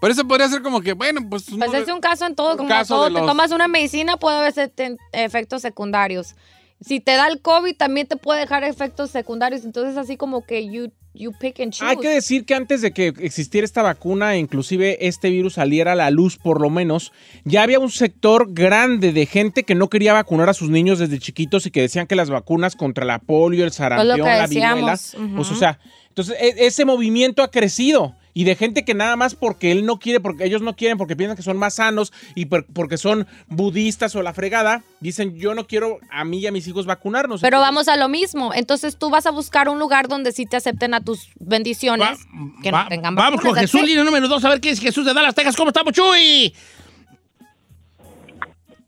Por 0.00 0.12
eso 0.12 0.24
podría 0.26 0.48
ser 0.48 0.62
como 0.62 0.82
que, 0.82 0.92
bueno, 0.92 1.20
pues... 1.28 1.46
Pues 1.46 1.58
no- 1.58 1.76
es 1.76 1.88
un 1.88 2.00
caso 2.00 2.26
en 2.26 2.36
todo, 2.36 2.56
como 2.56 2.68
caso 2.68 2.94
todo, 2.94 3.12
te 3.12 3.26
tomas 3.26 3.50
una 3.50 3.66
medicina, 3.66 4.16
puede 4.18 4.38
haber 4.38 4.70
efectos 5.12 5.62
secundarios. 5.62 6.36
Si 6.80 7.00
te 7.00 7.16
da 7.16 7.26
el 7.26 7.42
COVID, 7.42 7.76
también 7.76 8.06
te 8.06 8.16
puede 8.16 8.38
dejar 8.40 8.62
efectos 8.62 9.10
secundarios. 9.10 9.64
Entonces, 9.64 9.96
así 9.98 10.16
como 10.16 10.46
que 10.46 10.70
you, 10.70 10.92
you 11.14 11.32
pick 11.32 11.60
and 11.60 11.72
choose. 11.72 11.88
Hay 11.88 11.96
que 11.96 12.08
decir 12.08 12.44
que 12.44 12.54
antes 12.54 12.82
de 12.82 12.92
que 12.92 13.08
existiera 13.18 13.64
esta 13.64 13.82
vacuna, 13.82 14.36
inclusive 14.36 15.06
este 15.06 15.30
virus 15.30 15.54
saliera 15.54 15.92
a 15.92 15.96
la 15.96 16.10
luz 16.10 16.36
por 16.36 16.60
lo 16.60 16.70
menos, 16.70 17.12
ya 17.44 17.62
había 17.62 17.78
un 17.78 17.90
sector 17.90 18.48
grande 18.52 19.12
de 19.12 19.26
gente 19.26 19.64
que 19.64 19.74
no 19.74 19.88
quería 19.88 20.12
vacunar 20.12 20.48
a 20.48 20.54
sus 20.54 20.70
niños 20.70 20.98
desde 20.98 21.18
chiquitos 21.18 21.66
y 21.66 21.70
que 21.70 21.80
decían 21.82 22.06
que 22.06 22.16
las 22.16 22.30
vacunas 22.30 22.76
contra 22.76 23.04
la 23.04 23.18
polio, 23.18 23.64
el 23.64 23.72
sarampión, 23.72 24.20
la 24.26 24.46
viruela, 24.46 24.98
pues 25.36 25.50
o 25.50 25.54
sea, 25.56 25.78
entonces 26.08 26.36
e- 26.40 26.66
ese 26.66 26.84
movimiento 26.84 27.42
ha 27.42 27.50
crecido 27.50 28.14
y 28.34 28.44
de 28.44 28.54
gente 28.56 28.84
que 28.84 28.94
nada 28.94 29.16
más 29.16 29.34
porque 29.34 29.72
él 29.72 29.84
no 29.84 29.98
quiere, 29.98 30.20
porque 30.20 30.44
ellos 30.44 30.62
no 30.62 30.76
quieren, 30.76 30.98
porque 30.98 31.16
piensan 31.16 31.36
que 31.36 31.42
son 31.42 31.56
más 31.56 31.74
sanos 31.74 32.12
y 32.34 32.46
por- 32.46 32.64
porque 32.66 32.96
son 32.96 33.26
budistas 33.48 34.14
o 34.16 34.22
la 34.22 34.32
fregada, 34.32 34.82
dicen 35.00 35.36
yo 35.36 35.54
no 35.54 35.66
quiero 35.66 35.98
a 36.10 36.24
mí 36.24 36.38
y 36.38 36.46
a 36.46 36.52
mis 36.52 36.66
hijos 36.68 36.86
vacunarnos. 36.86 37.40
Pero 37.40 37.60
vamos 37.60 37.88
a 37.88 37.96
lo 37.96 38.08
mismo. 38.08 38.52
Entonces, 38.54 38.96
tú 38.96 39.10
vas 39.10 39.26
a 39.26 39.30
buscar 39.30 39.68
un 39.68 39.78
lugar 39.78 40.08
donde 40.08 40.32
sí 40.32 40.46
te 40.46 40.56
acepten 40.56 40.94
a 40.94 41.00
tus 41.00 41.28
bendiciones. 41.38 42.08
Va- 42.20 42.62
que 42.62 42.70
va- 42.70 42.82
no 42.84 42.88
tengan 42.88 43.14
vamos 43.14 43.40
con 43.40 43.54
Jesús, 43.54 43.80
it. 43.82 43.86
línea 43.88 44.04
número 44.04 44.28
dos, 44.28 44.44
a 44.44 44.48
ver 44.48 44.60
qué 44.60 44.70
es 44.70 44.80
Jesús 44.80 45.04
de 45.04 45.12
Dallas, 45.14 45.34
Texas. 45.34 45.56
¿Cómo 45.56 45.70
estamos, 45.70 45.92
Chuy? 45.92 46.54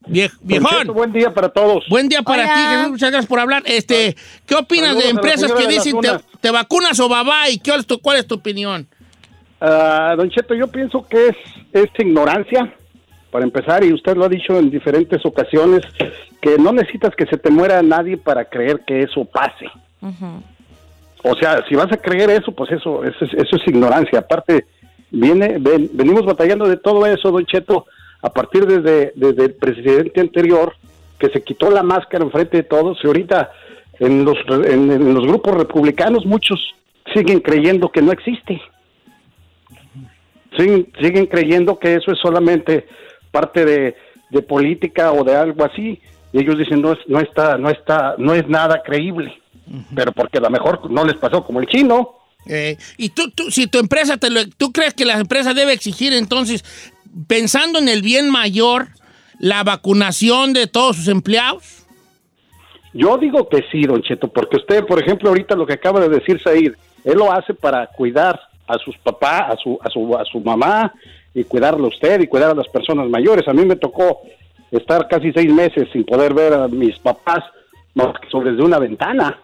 Vie- 0.06 0.30
viejón. 0.42 0.88
Buen 0.88 1.12
día 1.12 1.32
para 1.32 1.48
todos. 1.48 1.84
Buen 1.88 2.08
día 2.08 2.22
para 2.22 2.42
Hola. 2.42 2.54
ti, 2.54 2.60
Jesús. 2.76 2.90
Muchas 2.90 3.10
gracias 3.10 3.28
por 3.28 3.38
hablar. 3.38 3.62
Este, 3.66 4.16
¿Qué 4.46 4.54
opinas 4.56 4.88
Saludos 4.88 5.04
de 5.04 5.10
empresas 5.10 5.52
que 5.52 5.66
dicen 5.68 6.00
te, 6.00 6.10
vacunas 6.50 6.98
o 7.00 7.08
tu, 7.86 8.00
cuál 8.00 8.18
es 8.18 8.26
tu 8.26 8.34
opinión? 8.34 8.88
Ah, 9.64 10.14
don 10.16 10.28
Cheto, 10.28 10.54
yo 10.54 10.66
pienso 10.66 11.06
que 11.08 11.28
es, 11.28 11.36
es 11.72 11.88
ignorancia, 11.98 12.74
para 13.30 13.44
empezar, 13.44 13.84
y 13.84 13.92
usted 13.92 14.16
lo 14.16 14.24
ha 14.24 14.28
dicho 14.28 14.58
en 14.58 14.70
diferentes 14.70 15.24
ocasiones, 15.24 15.82
que 16.40 16.58
no 16.58 16.72
necesitas 16.72 17.14
que 17.14 17.26
se 17.26 17.36
te 17.38 17.48
muera 17.48 17.80
nadie 17.80 18.16
para 18.16 18.44
creer 18.46 18.80
que 18.84 19.02
eso 19.02 19.24
pase. 19.24 19.66
O 21.22 21.36
sea, 21.36 21.64
si 21.68 21.76
vas 21.76 21.92
a 21.92 21.96
creer 21.96 22.28
eso, 22.30 22.50
pues 22.50 22.72
eso, 22.72 23.04
eso, 23.04 23.24
es, 23.24 23.32
eso 23.34 23.56
es 23.56 23.68
ignorancia. 23.68 24.18
Aparte, 24.18 24.66
viene, 25.12 25.58
ven- 25.60 25.90
venimos 25.92 26.26
batallando 26.26 26.66
de 26.66 26.76
todo 26.76 27.06
eso, 27.06 27.30
don 27.30 27.46
Cheto, 27.46 27.86
a 28.20 28.30
partir 28.30 28.66
desde, 28.66 29.12
desde 29.14 29.44
el 29.44 29.54
presidente 29.54 30.20
anterior, 30.20 30.74
que 31.20 31.28
se 31.28 31.42
quitó 31.44 31.70
la 31.70 31.84
máscara 31.84 32.24
enfrente 32.24 32.56
de 32.56 32.62
todos, 32.64 32.98
y 33.02 33.06
ahorita 33.06 33.52
en 34.00 34.24
los, 34.24 34.36
en, 34.66 34.90
en 34.90 35.14
los 35.14 35.24
grupos 35.24 35.54
republicanos 35.54 36.26
muchos 36.26 36.74
siguen 37.14 37.38
creyendo 37.38 37.90
que 37.90 38.02
no 38.02 38.10
existe. 38.10 38.60
Siguen, 40.56 40.92
siguen 41.00 41.26
creyendo 41.26 41.78
que 41.78 41.94
eso 41.94 42.12
es 42.12 42.18
solamente 42.20 42.86
parte 43.30 43.64
de, 43.64 43.96
de 44.30 44.42
política 44.42 45.12
o 45.12 45.24
de 45.24 45.34
algo 45.34 45.64
así. 45.64 46.00
Y 46.32 46.40
ellos 46.40 46.58
dicen, 46.58 46.80
no, 46.82 46.92
es, 46.92 46.98
no, 47.06 47.20
está, 47.20 47.56
no, 47.58 47.68
está, 47.70 48.14
no 48.18 48.34
es 48.34 48.46
nada 48.48 48.82
creíble. 48.84 49.34
Pero 49.94 50.12
porque 50.12 50.38
a 50.38 50.42
lo 50.42 50.50
mejor 50.50 50.90
no 50.90 51.04
les 51.04 51.16
pasó 51.16 51.44
como 51.44 51.60
el 51.60 51.66
chino. 51.66 52.14
Eh, 52.46 52.76
y 52.96 53.10
tú, 53.10 53.30
tú, 53.30 53.50
si 53.50 53.66
tu 53.68 53.78
empresa, 53.78 54.16
te 54.16 54.28
lo- 54.28 54.48
¿tú 54.48 54.72
crees 54.72 54.94
que 54.94 55.04
la 55.04 55.18
empresa 55.18 55.54
debe 55.54 55.72
exigir 55.72 56.12
entonces, 56.12 56.64
pensando 57.28 57.78
en 57.78 57.88
el 57.88 58.02
bien 58.02 58.28
mayor, 58.30 58.88
la 59.38 59.62
vacunación 59.62 60.52
de 60.52 60.66
todos 60.66 60.96
sus 60.96 61.08
empleados? 61.08 61.84
Yo 62.92 63.16
digo 63.16 63.48
que 63.48 63.64
sí, 63.70 63.82
don 63.82 64.02
Cheto, 64.02 64.28
porque 64.28 64.56
usted, 64.56 64.84
por 64.84 65.00
ejemplo, 65.00 65.28
ahorita 65.30 65.54
lo 65.54 65.66
que 65.66 65.74
acaba 65.74 66.00
de 66.00 66.08
decir 66.08 66.40
Said, 66.42 66.72
él 67.04 67.14
lo 67.18 67.32
hace 67.32 67.54
para 67.54 67.86
cuidar 67.86 68.38
a 68.74 68.78
sus 68.78 68.96
papás, 68.98 69.52
a 69.52 69.56
su, 69.56 69.78
a 69.82 69.90
su, 69.90 70.16
a 70.16 70.24
su 70.24 70.40
mamá, 70.40 70.92
y 71.34 71.44
cuidarlo 71.44 71.88
usted 71.88 72.20
y 72.20 72.26
cuidar 72.26 72.50
a 72.50 72.54
las 72.54 72.68
personas 72.68 73.08
mayores. 73.08 73.46
A 73.48 73.52
mí 73.52 73.64
me 73.64 73.76
tocó 73.76 74.22
estar 74.70 75.08
casi 75.08 75.32
seis 75.32 75.52
meses 75.52 75.88
sin 75.92 76.04
poder 76.04 76.34
ver 76.34 76.52
a 76.54 76.68
mis 76.68 76.98
papás 76.98 77.44
más 77.94 78.14
que 78.20 78.36
una 78.36 78.78
ventana. 78.78 79.38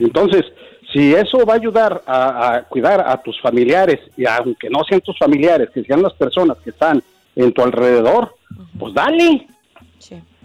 Entonces, 0.00 0.44
si 0.92 1.14
eso 1.14 1.44
va 1.46 1.54
a 1.54 1.56
ayudar 1.56 2.02
a, 2.06 2.54
a 2.54 2.62
cuidar 2.64 3.00
a 3.06 3.16
tus 3.22 3.40
familiares, 3.40 4.00
y 4.16 4.26
aunque 4.26 4.70
no 4.70 4.84
sean 4.84 5.00
tus 5.00 5.18
familiares, 5.18 5.70
que 5.70 5.82
sean 5.82 6.02
las 6.02 6.14
personas 6.14 6.58
que 6.58 6.70
están 6.70 7.02
en 7.36 7.52
tu 7.52 7.62
alrededor, 7.62 8.34
pues 8.78 8.94
dale. 8.94 9.46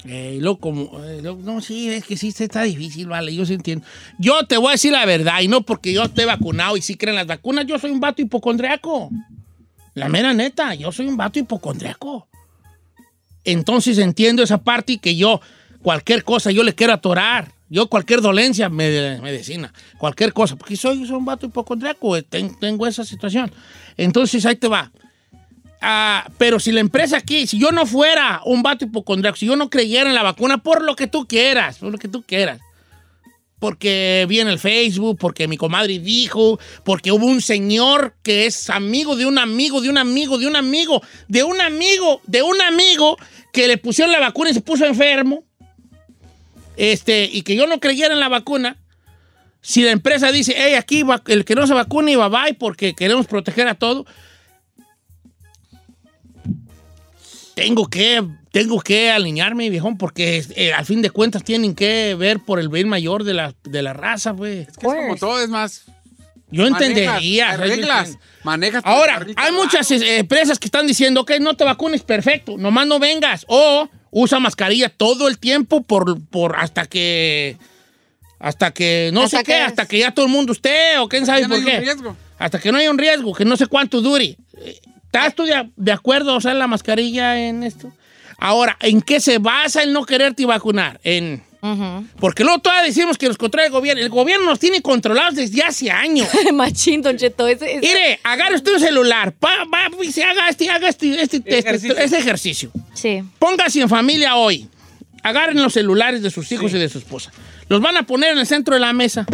Eh, 0.06 0.40
y 0.42 0.58
como, 0.60 1.04
eh, 1.04 1.22
no, 1.22 1.60
sí, 1.62 1.90
es 1.90 2.06
que 2.06 2.16
sí 2.16 2.30
está 2.38 2.64
difícil, 2.64 3.08
vale, 3.08 3.36
yo 3.36 3.44
entiendo. 3.44 3.86
Yo 4.18 4.46
te 4.46 4.58
voy 4.58 4.70
a 4.70 4.72
decir 4.72 4.92
la 4.94 5.06
verdad, 5.06 5.42
y 5.42 5.48
no 5.48 5.62
porque 5.62 5.92
yo 5.94 6.04
esté 6.04 6.26
vacunado 6.26 6.78
y 6.78 6.82
sí 6.82 6.96
creen 6.96 7.16
las 7.16 7.28
vacunas, 7.28 7.66
yo 7.66 7.78
soy 7.80 7.92
un 7.92 8.00
vato 8.00 8.22
hipocondriaco. 8.22 9.10
La 9.96 10.08
mera 10.08 10.34
neta, 10.34 10.74
yo 10.76 10.92
soy 10.92 11.08
un 11.08 11.18
vato 11.18 11.40
hipocondriaco. 11.40 12.28
Entonces 13.44 13.98
entiendo 13.98 14.44
esa 14.44 14.60
parte 14.60 14.94
y 14.94 14.98
que 15.00 15.16
yo, 15.16 15.42
cualquier 15.82 16.24
cosa, 16.24 16.52
yo 16.52 16.64
le 16.64 16.76
quiero 16.76 16.94
atorar. 16.94 17.52
Yo 17.72 17.88
cualquier 17.88 18.22
dolencia, 18.22 18.68
me- 18.68 19.20
medicina, 19.22 19.72
cualquier 20.00 20.34
cosa, 20.34 20.56
porque 20.56 20.76
soy, 20.76 21.06
soy 21.06 21.16
un 21.18 21.26
vato 21.26 21.46
hipocondriaco, 21.46 22.18
eh, 22.18 22.24
ten- 22.24 22.58
tengo 22.60 22.88
esa 22.88 23.06
situación. 23.06 23.52
Entonces 23.96 24.44
ahí 24.48 24.56
te 24.56 24.68
va. 24.68 24.92
Ah, 25.82 26.30
pero 26.38 26.60
si 26.60 26.72
la 26.72 26.82
empresa 26.82 27.18
aquí, 27.18 27.48
si 27.48 27.58
yo 27.58 27.72
no 27.72 27.86
fuera 27.86 28.42
un 28.46 28.62
vato 28.62 28.86
hipocondriaco, 28.86 29.38
si 29.38 29.46
yo 29.46 29.56
no 29.56 29.70
creyera 29.70 30.10
en 30.10 30.16
la 30.16 30.24
vacuna, 30.24 30.58
por 30.58 30.84
lo 30.84 30.96
que 30.96 31.08
tú 31.08 31.26
quieras, 31.26 31.78
por 31.78 31.92
lo 31.92 31.98
que 31.98 32.10
tú 32.10 32.22
quieras, 32.24 32.60
porque 33.60 34.26
vi 34.28 34.40
en 34.40 34.50
el 34.50 34.60
Facebook, 34.60 35.18
porque 35.18 35.48
mi 35.48 35.58
comadre 35.58 36.00
dijo, 36.00 36.60
porque 36.84 37.12
hubo 37.12 37.26
un 37.26 37.42
señor 37.42 38.16
que 38.24 38.46
es 38.46 38.70
amigo 38.70 39.16
de 39.16 39.26
un 39.26 39.38
amigo, 39.38 39.80
de 39.80 39.90
un 39.90 39.98
amigo, 39.98 40.38
de 40.38 40.48
un 40.48 40.56
amigo, 40.56 41.02
de 41.28 41.44
un 41.44 41.62
amigo, 41.62 42.22
de 42.26 42.42
un 42.42 42.62
amigo 42.62 43.18
que 43.54 43.68
le 43.68 43.78
pusieron 43.78 44.12
la 44.12 44.20
vacuna 44.20 44.50
y 44.50 44.54
se 44.54 44.62
puso 44.62 44.86
enfermo, 44.86 45.44
este, 46.76 47.30
y 47.32 47.42
que 47.44 47.56
yo 47.56 47.68
no 47.68 47.80
creyera 47.80 48.14
en 48.14 48.20
la 48.20 48.30
vacuna, 48.30 48.78
si 49.62 49.84
la 49.84 49.92
empresa 49.92 50.32
dice, 50.32 50.56
hey, 50.58 50.76
aquí 50.76 51.04
el 51.28 51.46
que 51.46 51.56
no 51.56 51.68
se 51.68 51.74
vacune, 51.74 52.16
bye 52.16 52.30
bye, 52.30 52.54
porque 52.54 52.96
queremos 52.96 53.28
proteger 53.28 53.68
a 53.68 53.76
todo, 53.76 54.06
tengo 57.60 57.88
que, 57.88 58.26
tengo 58.52 58.80
que 58.80 59.12
alinearme, 59.12 59.70
viejón, 59.70 59.98
porque 59.98 60.44
eh, 60.56 60.74
al 60.74 60.86
fin 60.86 61.02
de 61.02 61.10
cuentas 61.10 61.44
tienen 61.44 61.76
que 61.76 62.16
ver 62.16 62.40
por 62.40 62.60
el 62.60 62.70
bien 62.70 62.88
mayor 62.88 63.24
de 63.24 63.34
la, 63.34 63.54
de 63.64 63.82
la 63.82 63.94
raza, 63.94 64.32
güey. 64.32 64.60
Es 64.60 64.78
que 64.78 64.88
es 64.88 64.94
como 64.94 65.16
todo, 65.16 65.42
es 65.42 65.50
más. 65.50 65.84
Yo 66.52 66.64
manejas, 66.64 66.88
entendería. 66.88 67.58
reglas. 67.58 68.18
Manejas. 68.44 68.82
Ahora, 68.86 69.26
hay 69.36 69.52
muchas 69.52 69.92
eh, 69.92 70.20
empresas 70.20 70.58
que 70.58 70.66
están 70.66 70.88
diciendo 70.88 71.26
que 71.26 71.40
no 71.40 71.56
te 71.56 71.64
vacunes, 71.64 72.02
perfecto, 72.02 72.58
nomás 72.58 72.88
no 72.88 72.98
vengas. 73.00 73.46
O 73.48 73.88
usa 74.12 74.40
mascarilla 74.40 74.90
todo 74.90 75.28
el 75.28 75.38
tiempo 75.38 75.82
por, 75.84 76.20
por 76.28 76.56
hasta 76.56 76.86
que. 76.86 77.58
Hasta 78.40 78.72
que 78.72 79.12
no 79.14 79.24
Hasta 79.24 79.40
sé 79.40 79.44
qué, 79.44 79.56
hasta 79.56 79.86
que 79.86 80.00
ya 80.00 80.12
todo 80.12 80.26
el 80.26 80.32
mundo 80.32 80.54
esté, 80.54 80.98
o 80.98 81.10
quién 81.10 81.26
sabe 81.26 81.42
no 81.42 81.50
por 81.50 81.58
hay 81.58 81.64
un 81.64 81.70
qué. 81.70 81.80
riesgo. 81.82 82.18
Hasta 82.40 82.58
que 82.58 82.72
no 82.72 82.78
haya 82.78 82.90
un 82.90 82.98
riesgo, 82.98 83.34
que 83.34 83.44
no 83.44 83.58
sé 83.58 83.68
cuánto 83.68 84.00
dure. 84.02 84.38
¿Estás 85.12 85.34
tú 85.36 85.44
de, 85.44 85.70
de 85.76 85.92
acuerdo 85.92 86.32
a 86.32 86.38
usar 86.38 86.56
la 86.56 86.68
mascarilla 86.68 87.40
en 87.40 87.64
esto? 87.64 87.92
Ahora, 88.38 88.78
¿en 88.80 89.02
qué 89.02 89.20
se 89.20 89.40
basa 89.40 89.82
el 89.84 89.92
no 89.92 90.06
quererte 90.06 90.46
vacunar? 90.46 91.00
En. 91.04 91.44
Ujú. 91.62 92.06
Porque 92.20 92.44
luego 92.46 92.60
todavía 92.60 92.84
decimos 92.86 93.18
que 93.18 93.28
nos 93.28 93.38
controla 93.38 93.66
el 93.66 93.72
gobierno. 93.74 94.02
El 94.02 94.10
gobierno 94.10 94.46
nos 94.46 94.60
tiene 94.60 94.82
controlados 94.82 95.36
desde 95.36 95.62
hace 95.62 95.92
años. 95.92 96.28
Machín, 96.54 97.02
Don 97.02 97.18
Cheto. 97.18 97.48
Ese, 97.48 97.66
ese- 97.74 97.80
Mire, 97.82 98.20
agarre 98.24 98.56
usted 98.56 98.74
un 98.76 98.80
celular, 98.80 99.34
pa, 99.34 99.66
va, 99.66 99.90
y 100.04 100.12
se 100.12 100.24
haga 100.24 100.48
este, 100.48 100.70
haga 100.70 100.88
este, 100.88 101.22
este, 101.22 101.38
este- 101.38 101.58
Ejercicio. 101.58 101.98
este 101.98 102.18
ejercicio. 102.18 102.72
Sí. 102.94 103.24
Póngase 103.40 103.82
en 103.82 103.90
familia 103.90 104.36
hoy. 104.36 104.70
Agarren 105.24 105.62
los 105.62 105.74
celulares 105.74 106.22
de 106.22 106.30
sus 106.32 106.50
hijos 106.52 106.72
y 106.74 106.78
de 106.78 106.88
su 106.88 107.00
esposa. 107.00 107.32
Los 107.68 107.82
van 107.82 107.98
a 107.98 108.04
poner 108.04 108.32
en 108.32 108.38
el 108.38 108.48
centro 108.48 108.76
de 108.76 108.80
la 108.80 108.94
mesa. 108.94 109.26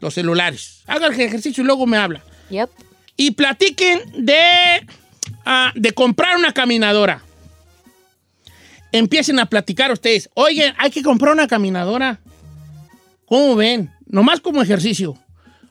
Los 0.00 0.14
celulares. 0.14 0.82
Hagan 0.88 1.12
el 1.14 1.20
ejercicio 1.20 1.62
y 1.62 1.66
luego 1.66 1.86
me 1.86 1.96
habla. 1.96 2.22
Yep. 2.48 2.70
Y 3.20 3.32
platiquen 3.32 4.00
de, 4.16 4.86
ah, 5.44 5.72
de 5.74 5.92
comprar 5.92 6.38
una 6.38 6.54
caminadora. 6.54 7.22
empiecen 8.92 9.38
a 9.38 9.44
platicar 9.44 9.92
ustedes. 9.92 10.30
Oye, 10.32 10.72
hay 10.78 10.90
que 10.90 11.02
comprar 11.02 11.34
una 11.34 11.46
caminadora. 11.46 12.18
¿Cómo 13.26 13.56
ven? 13.56 13.90
Nomás 14.06 14.40
como 14.40 14.62
ejercicio. 14.62 15.18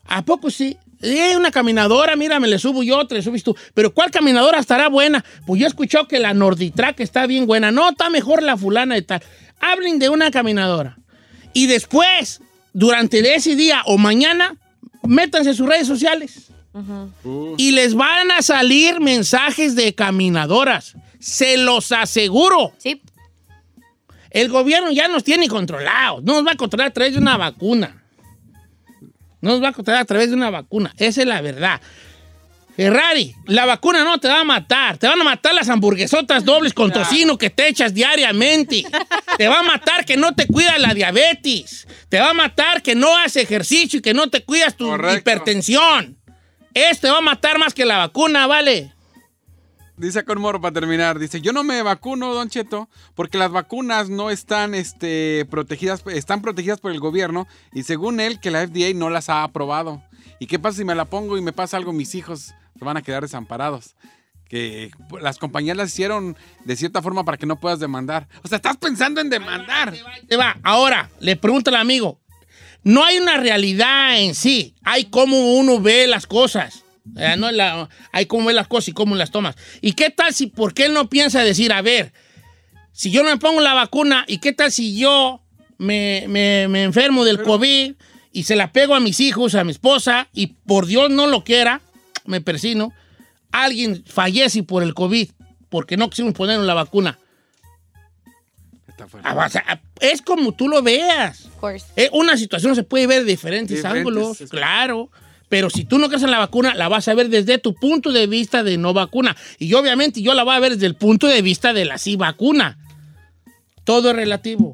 ¿A 0.06 0.22
poco 0.22 0.52
sí? 0.52 0.78
Eh, 1.02 1.36
una 1.36 1.50
caminadora, 1.50 2.16
mira, 2.16 2.40
me 2.40 2.48
le 2.48 2.60
subo 2.60 2.84
yo, 2.84 3.08
te 3.08 3.16
le 3.16 3.24
subes 3.24 3.44
tú. 3.44 3.58
Pero 3.74 3.96
¿cuál 3.96 4.12
caminadora 4.12 4.60
estará 4.60 4.88
buena? 4.88 5.26
Pues 5.48 5.60
yo 5.60 5.66
he 5.66 5.70
escuchado 5.70 6.08
que 6.08 6.20
la 6.20 6.36
Norditrack 6.36 7.00
está 7.00 7.26
bien 7.26 7.48
buena. 7.48 7.72
No, 7.72 7.90
está 7.90 8.12
mejor 8.12 8.44
la 8.44 8.58
fulana 8.58 8.96
y 8.96 9.02
tal. 9.02 9.24
Hablen 9.60 9.98
de 9.98 10.10
una 10.10 10.30
caminadora. 10.30 11.00
Y 11.54 11.66
después, 11.66 12.42
durante 12.74 13.34
ese 13.34 13.56
día 13.56 13.82
o 13.88 13.98
mañana, 13.98 14.56
métanse 15.02 15.50
en 15.50 15.56
sus 15.56 15.68
redes 15.68 15.88
sociales. 15.88 16.52
Y 17.58 17.72
les 17.72 17.96
van 17.96 18.32
a 18.32 18.42
salir 18.42 19.00
mensajes 19.00 19.76
de 19.76 19.94
caminadoras. 19.96 20.96
Se 21.20 21.58
los 21.58 21.92
aseguro. 21.92 22.74
Sí. 22.78 23.02
El 24.30 24.50
gobierno 24.50 24.92
ya 24.92 25.08
nos 25.08 25.24
tiene 25.24 25.48
controlados. 25.48 26.24
No 26.24 26.34
nos 26.34 26.46
va 26.46 26.52
a 26.52 26.58
controlar 26.58 26.88
a 26.90 26.94
través 26.94 27.14
de 27.14 27.20
una 27.20 27.38
vacuna. 27.38 28.04
No 29.42 29.52
nos 29.52 29.64
va 29.64 29.70
a 29.70 29.74
controlar 29.74 30.02
a 30.02 30.06
través 30.06 30.30
de 30.30 30.36
una 30.36 30.50
vacuna. 30.50 30.94
Esa 30.98 31.22
es 31.22 31.28
la 31.28 31.42
verdad. 31.42 31.82
Ferrari, 32.76 33.36
la 33.46 33.66
vacuna 33.66 34.06
no 34.06 34.20
te 34.20 34.30
va 34.30 34.40
a 34.40 34.44
matar. 34.46 34.98
Te 34.98 35.06
van 35.06 35.20
a 35.20 35.24
matar 35.26 35.54
las 35.54 35.68
hamburguesotas 35.68 36.46
dobles 36.46 36.74
con 36.74 36.92
tocino 36.94 37.38
que 37.38 37.50
te 37.50 37.68
echas 37.68 37.94
diariamente. 37.94 38.86
Te 39.38 39.48
va 39.50 39.60
a 39.60 39.64
matar 39.64 40.06
que 40.06 40.16
no 40.16 40.34
te 40.34 40.48
cuidas 40.48 40.80
la 40.80 40.94
diabetes. 40.94 41.88
Te 42.08 42.20
va 42.22 42.30
a 42.30 42.34
matar 42.34 42.82
que 42.82 42.96
no 42.96 43.18
haces 43.18 43.44
ejercicio 43.44 44.00
y 44.00 44.02
que 44.02 44.14
no 44.14 44.30
te 44.30 44.46
cuidas 44.46 44.78
tu 44.78 44.94
hipertensión. 44.96 46.19
Este 46.74 47.10
va 47.10 47.18
a 47.18 47.22
matar 47.22 47.58
más 47.60 47.74
que 47.74 47.86
la 47.86 47.98
vacuna, 47.98 48.48
¿vale? 48.48 48.94
Dice 50.00 50.24
con 50.24 50.42
para 50.42 50.72
terminar, 50.72 51.20
dice, 51.20 51.42
yo 51.42 51.52
no 51.52 51.66
me 51.66 51.82
vacuno, 51.82 52.34
Don 52.34 52.48
Cheto, 52.48 52.88
porque 53.16 53.38
las 53.38 53.52
vacunas 53.52 54.10
no 54.10 54.30
están 54.30 54.74
este, 54.74 55.46
protegidas, 55.52 56.04
están 56.08 56.42
protegidas 56.42 56.80
por 56.80 56.94
el 56.94 57.02
gobierno 57.02 57.48
y 57.74 57.84
según 57.84 58.22
él 58.22 58.40
que 58.40 58.50
la 58.50 58.66
FDA 58.66 58.94
no 58.96 59.10
las 59.10 59.28
ha 59.28 59.44
aprobado. 59.44 60.02
¿Y 60.40 60.48
qué 60.48 60.58
pasa 60.58 60.78
si 60.78 60.86
me 60.86 60.96
la 60.96 61.04
pongo 61.04 61.38
y 61.38 61.42
me 61.42 61.52
pasa 61.52 61.76
algo? 61.76 61.92
Mis 61.92 62.16
hijos 62.16 62.54
se 62.78 62.86
van 62.86 62.96
a 62.96 63.02
quedar 63.02 63.24
desamparados. 63.24 63.98
Que 64.48 64.90
las 65.20 65.38
compañías 65.38 65.76
las 65.76 65.90
hicieron 65.90 66.38
de 66.64 66.76
cierta 66.78 67.02
forma 67.02 67.26
para 67.26 67.38
que 67.38 67.46
no 67.46 67.60
puedas 67.60 67.80
demandar. 67.80 68.30
O 68.42 68.48
sea, 68.48 68.56
estás 68.56 68.78
pensando 68.78 69.20
en 69.20 69.30
demandar. 69.30 69.94
Te 70.30 70.38
va. 70.38 70.56
Ahora, 70.64 71.10
le 71.20 71.36
pregunto 71.36 71.72
al 71.72 71.76
amigo, 71.76 72.22
no 72.90 73.04
hay 73.06 73.18
una 73.18 73.38
realidad 73.38 74.20
en 74.20 74.34
sí, 74.36 74.74
hay 74.84 75.06
cómo 75.06 75.54
uno 75.56 75.80
ve 75.80 76.08
las 76.08 76.26
cosas. 76.28 76.84
Eh, 77.18 77.36
no 77.38 77.52
la- 77.52 77.90
hay 78.12 78.26
cómo 78.26 78.46
ve 78.48 78.54
las 78.54 78.68
cosas 78.68 78.90
y 78.90 78.94
cómo 78.94 79.16
las 79.16 79.32
tomas. 79.32 79.56
¿Y 79.82 79.94
qué 79.94 80.10
tal 80.10 80.34
si, 80.34 80.48
por 80.48 80.74
qué 80.74 80.86
él 80.86 80.94
no 80.94 81.10
piensa 81.10 81.44
decir, 81.44 81.72
a 81.74 81.82
ver, 81.82 82.14
si 82.92 83.12
yo 83.12 83.24
no 83.24 83.30
me 83.30 83.38
pongo 83.38 83.62
la 83.62 83.74
vacuna, 83.74 84.26
¿y 84.28 84.40
qué 84.40 84.54
tal 84.54 84.72
si 84.72 84.98
yo 84.98 85.42
me, 85.78 86.26
me- 86.28 86.68
me 86.68 86.84
enfermo 86.84 87.26
del 87.26 87.42
COVID 87.44 87.94
y 88.32 88.44
se 88.44 88.56
la 88.56 88.72
pego 88.72 88.96
a 88.96 89.00
mis 89.00 89.20
hijos, 89.20 89.56
a 89.56 89.64
mi 89.64 89.72
esposa, 89.72 90.28
y 90.34 90.48
por 90.48 90.86
Dios 90.86 91.10
no 91.10 91.28
lo 91.28 91.44
quiera, 91.44 91.82
me 92.26 92.42
persino, 92.42 92.92
alguien 93.52 94.04
fallece 94.06 94.62
por 94.64 94.84
el 94.84 94.94
COVID 94.94 95.30
porque 95.70 95.98
no 95.98 96.10
quisimos 96.10 96.34
ponernos 96.34 96.66
la 96.68 96.74
vacuna? 96.76 97.18
Ah, 99.24 99.46
o 99.46 99.50
sea, 99.50 99.82
es 100.00 100.22
como 100.22 100.52
tú 100.54 100.68
lo 100.68 100.82
veas. 100.82 101.50
Eh, 101.96 102.10
una 102.14 102.38
situación 102.38 102.76
se 102.76 102.84
puede 102.84 103.08
ver 103.08 103.26
de 103.26 103.32
diferentes, 103.32 103.78
Diferentes, 103.78 104.00
ángulos, 104.00 104.42
es- 104.42 104.50
claro. 104.50 105.10
Pero 105.50 105.70
si 105.72 105.84
tú 105.84 105.98
no 105.98 106.10
crees 106.10 106.22
en 106.24 106.30
la 106.30 106.38
vacuna, 106.38 106.76
la 106.76 106.88
vas 106.90 107.08
a 107.08 107.16
ver 107.16 107.28
desde 107.30 107.58
tu 107.58 107.74
punto 107.74 108.12
de 108.12 108.28
vista 108.28 108.62
de 108.64 108.78
no 108.78 108.94
vacuna. 108.94 109.36
Y 109.58 109.74
obviamente 109.74 110.22
yo 110.22 110.36
la 110.36 110.44
voy 110.44 110.54
a 110.56 110.60
ver 110.60 110.74
desde 110.74 110.86
el 110.86 110.96
punto 110.96 111.26
de 111.26 111.42
vista 111.42 111.74
de 111.74 111.86
la 111.86 111.98
sí 111.98 112.16
vacuna. 112.16 112.78
Todo 113.84 114.12
es 114.12 114.16
relativo. 114.16 114.74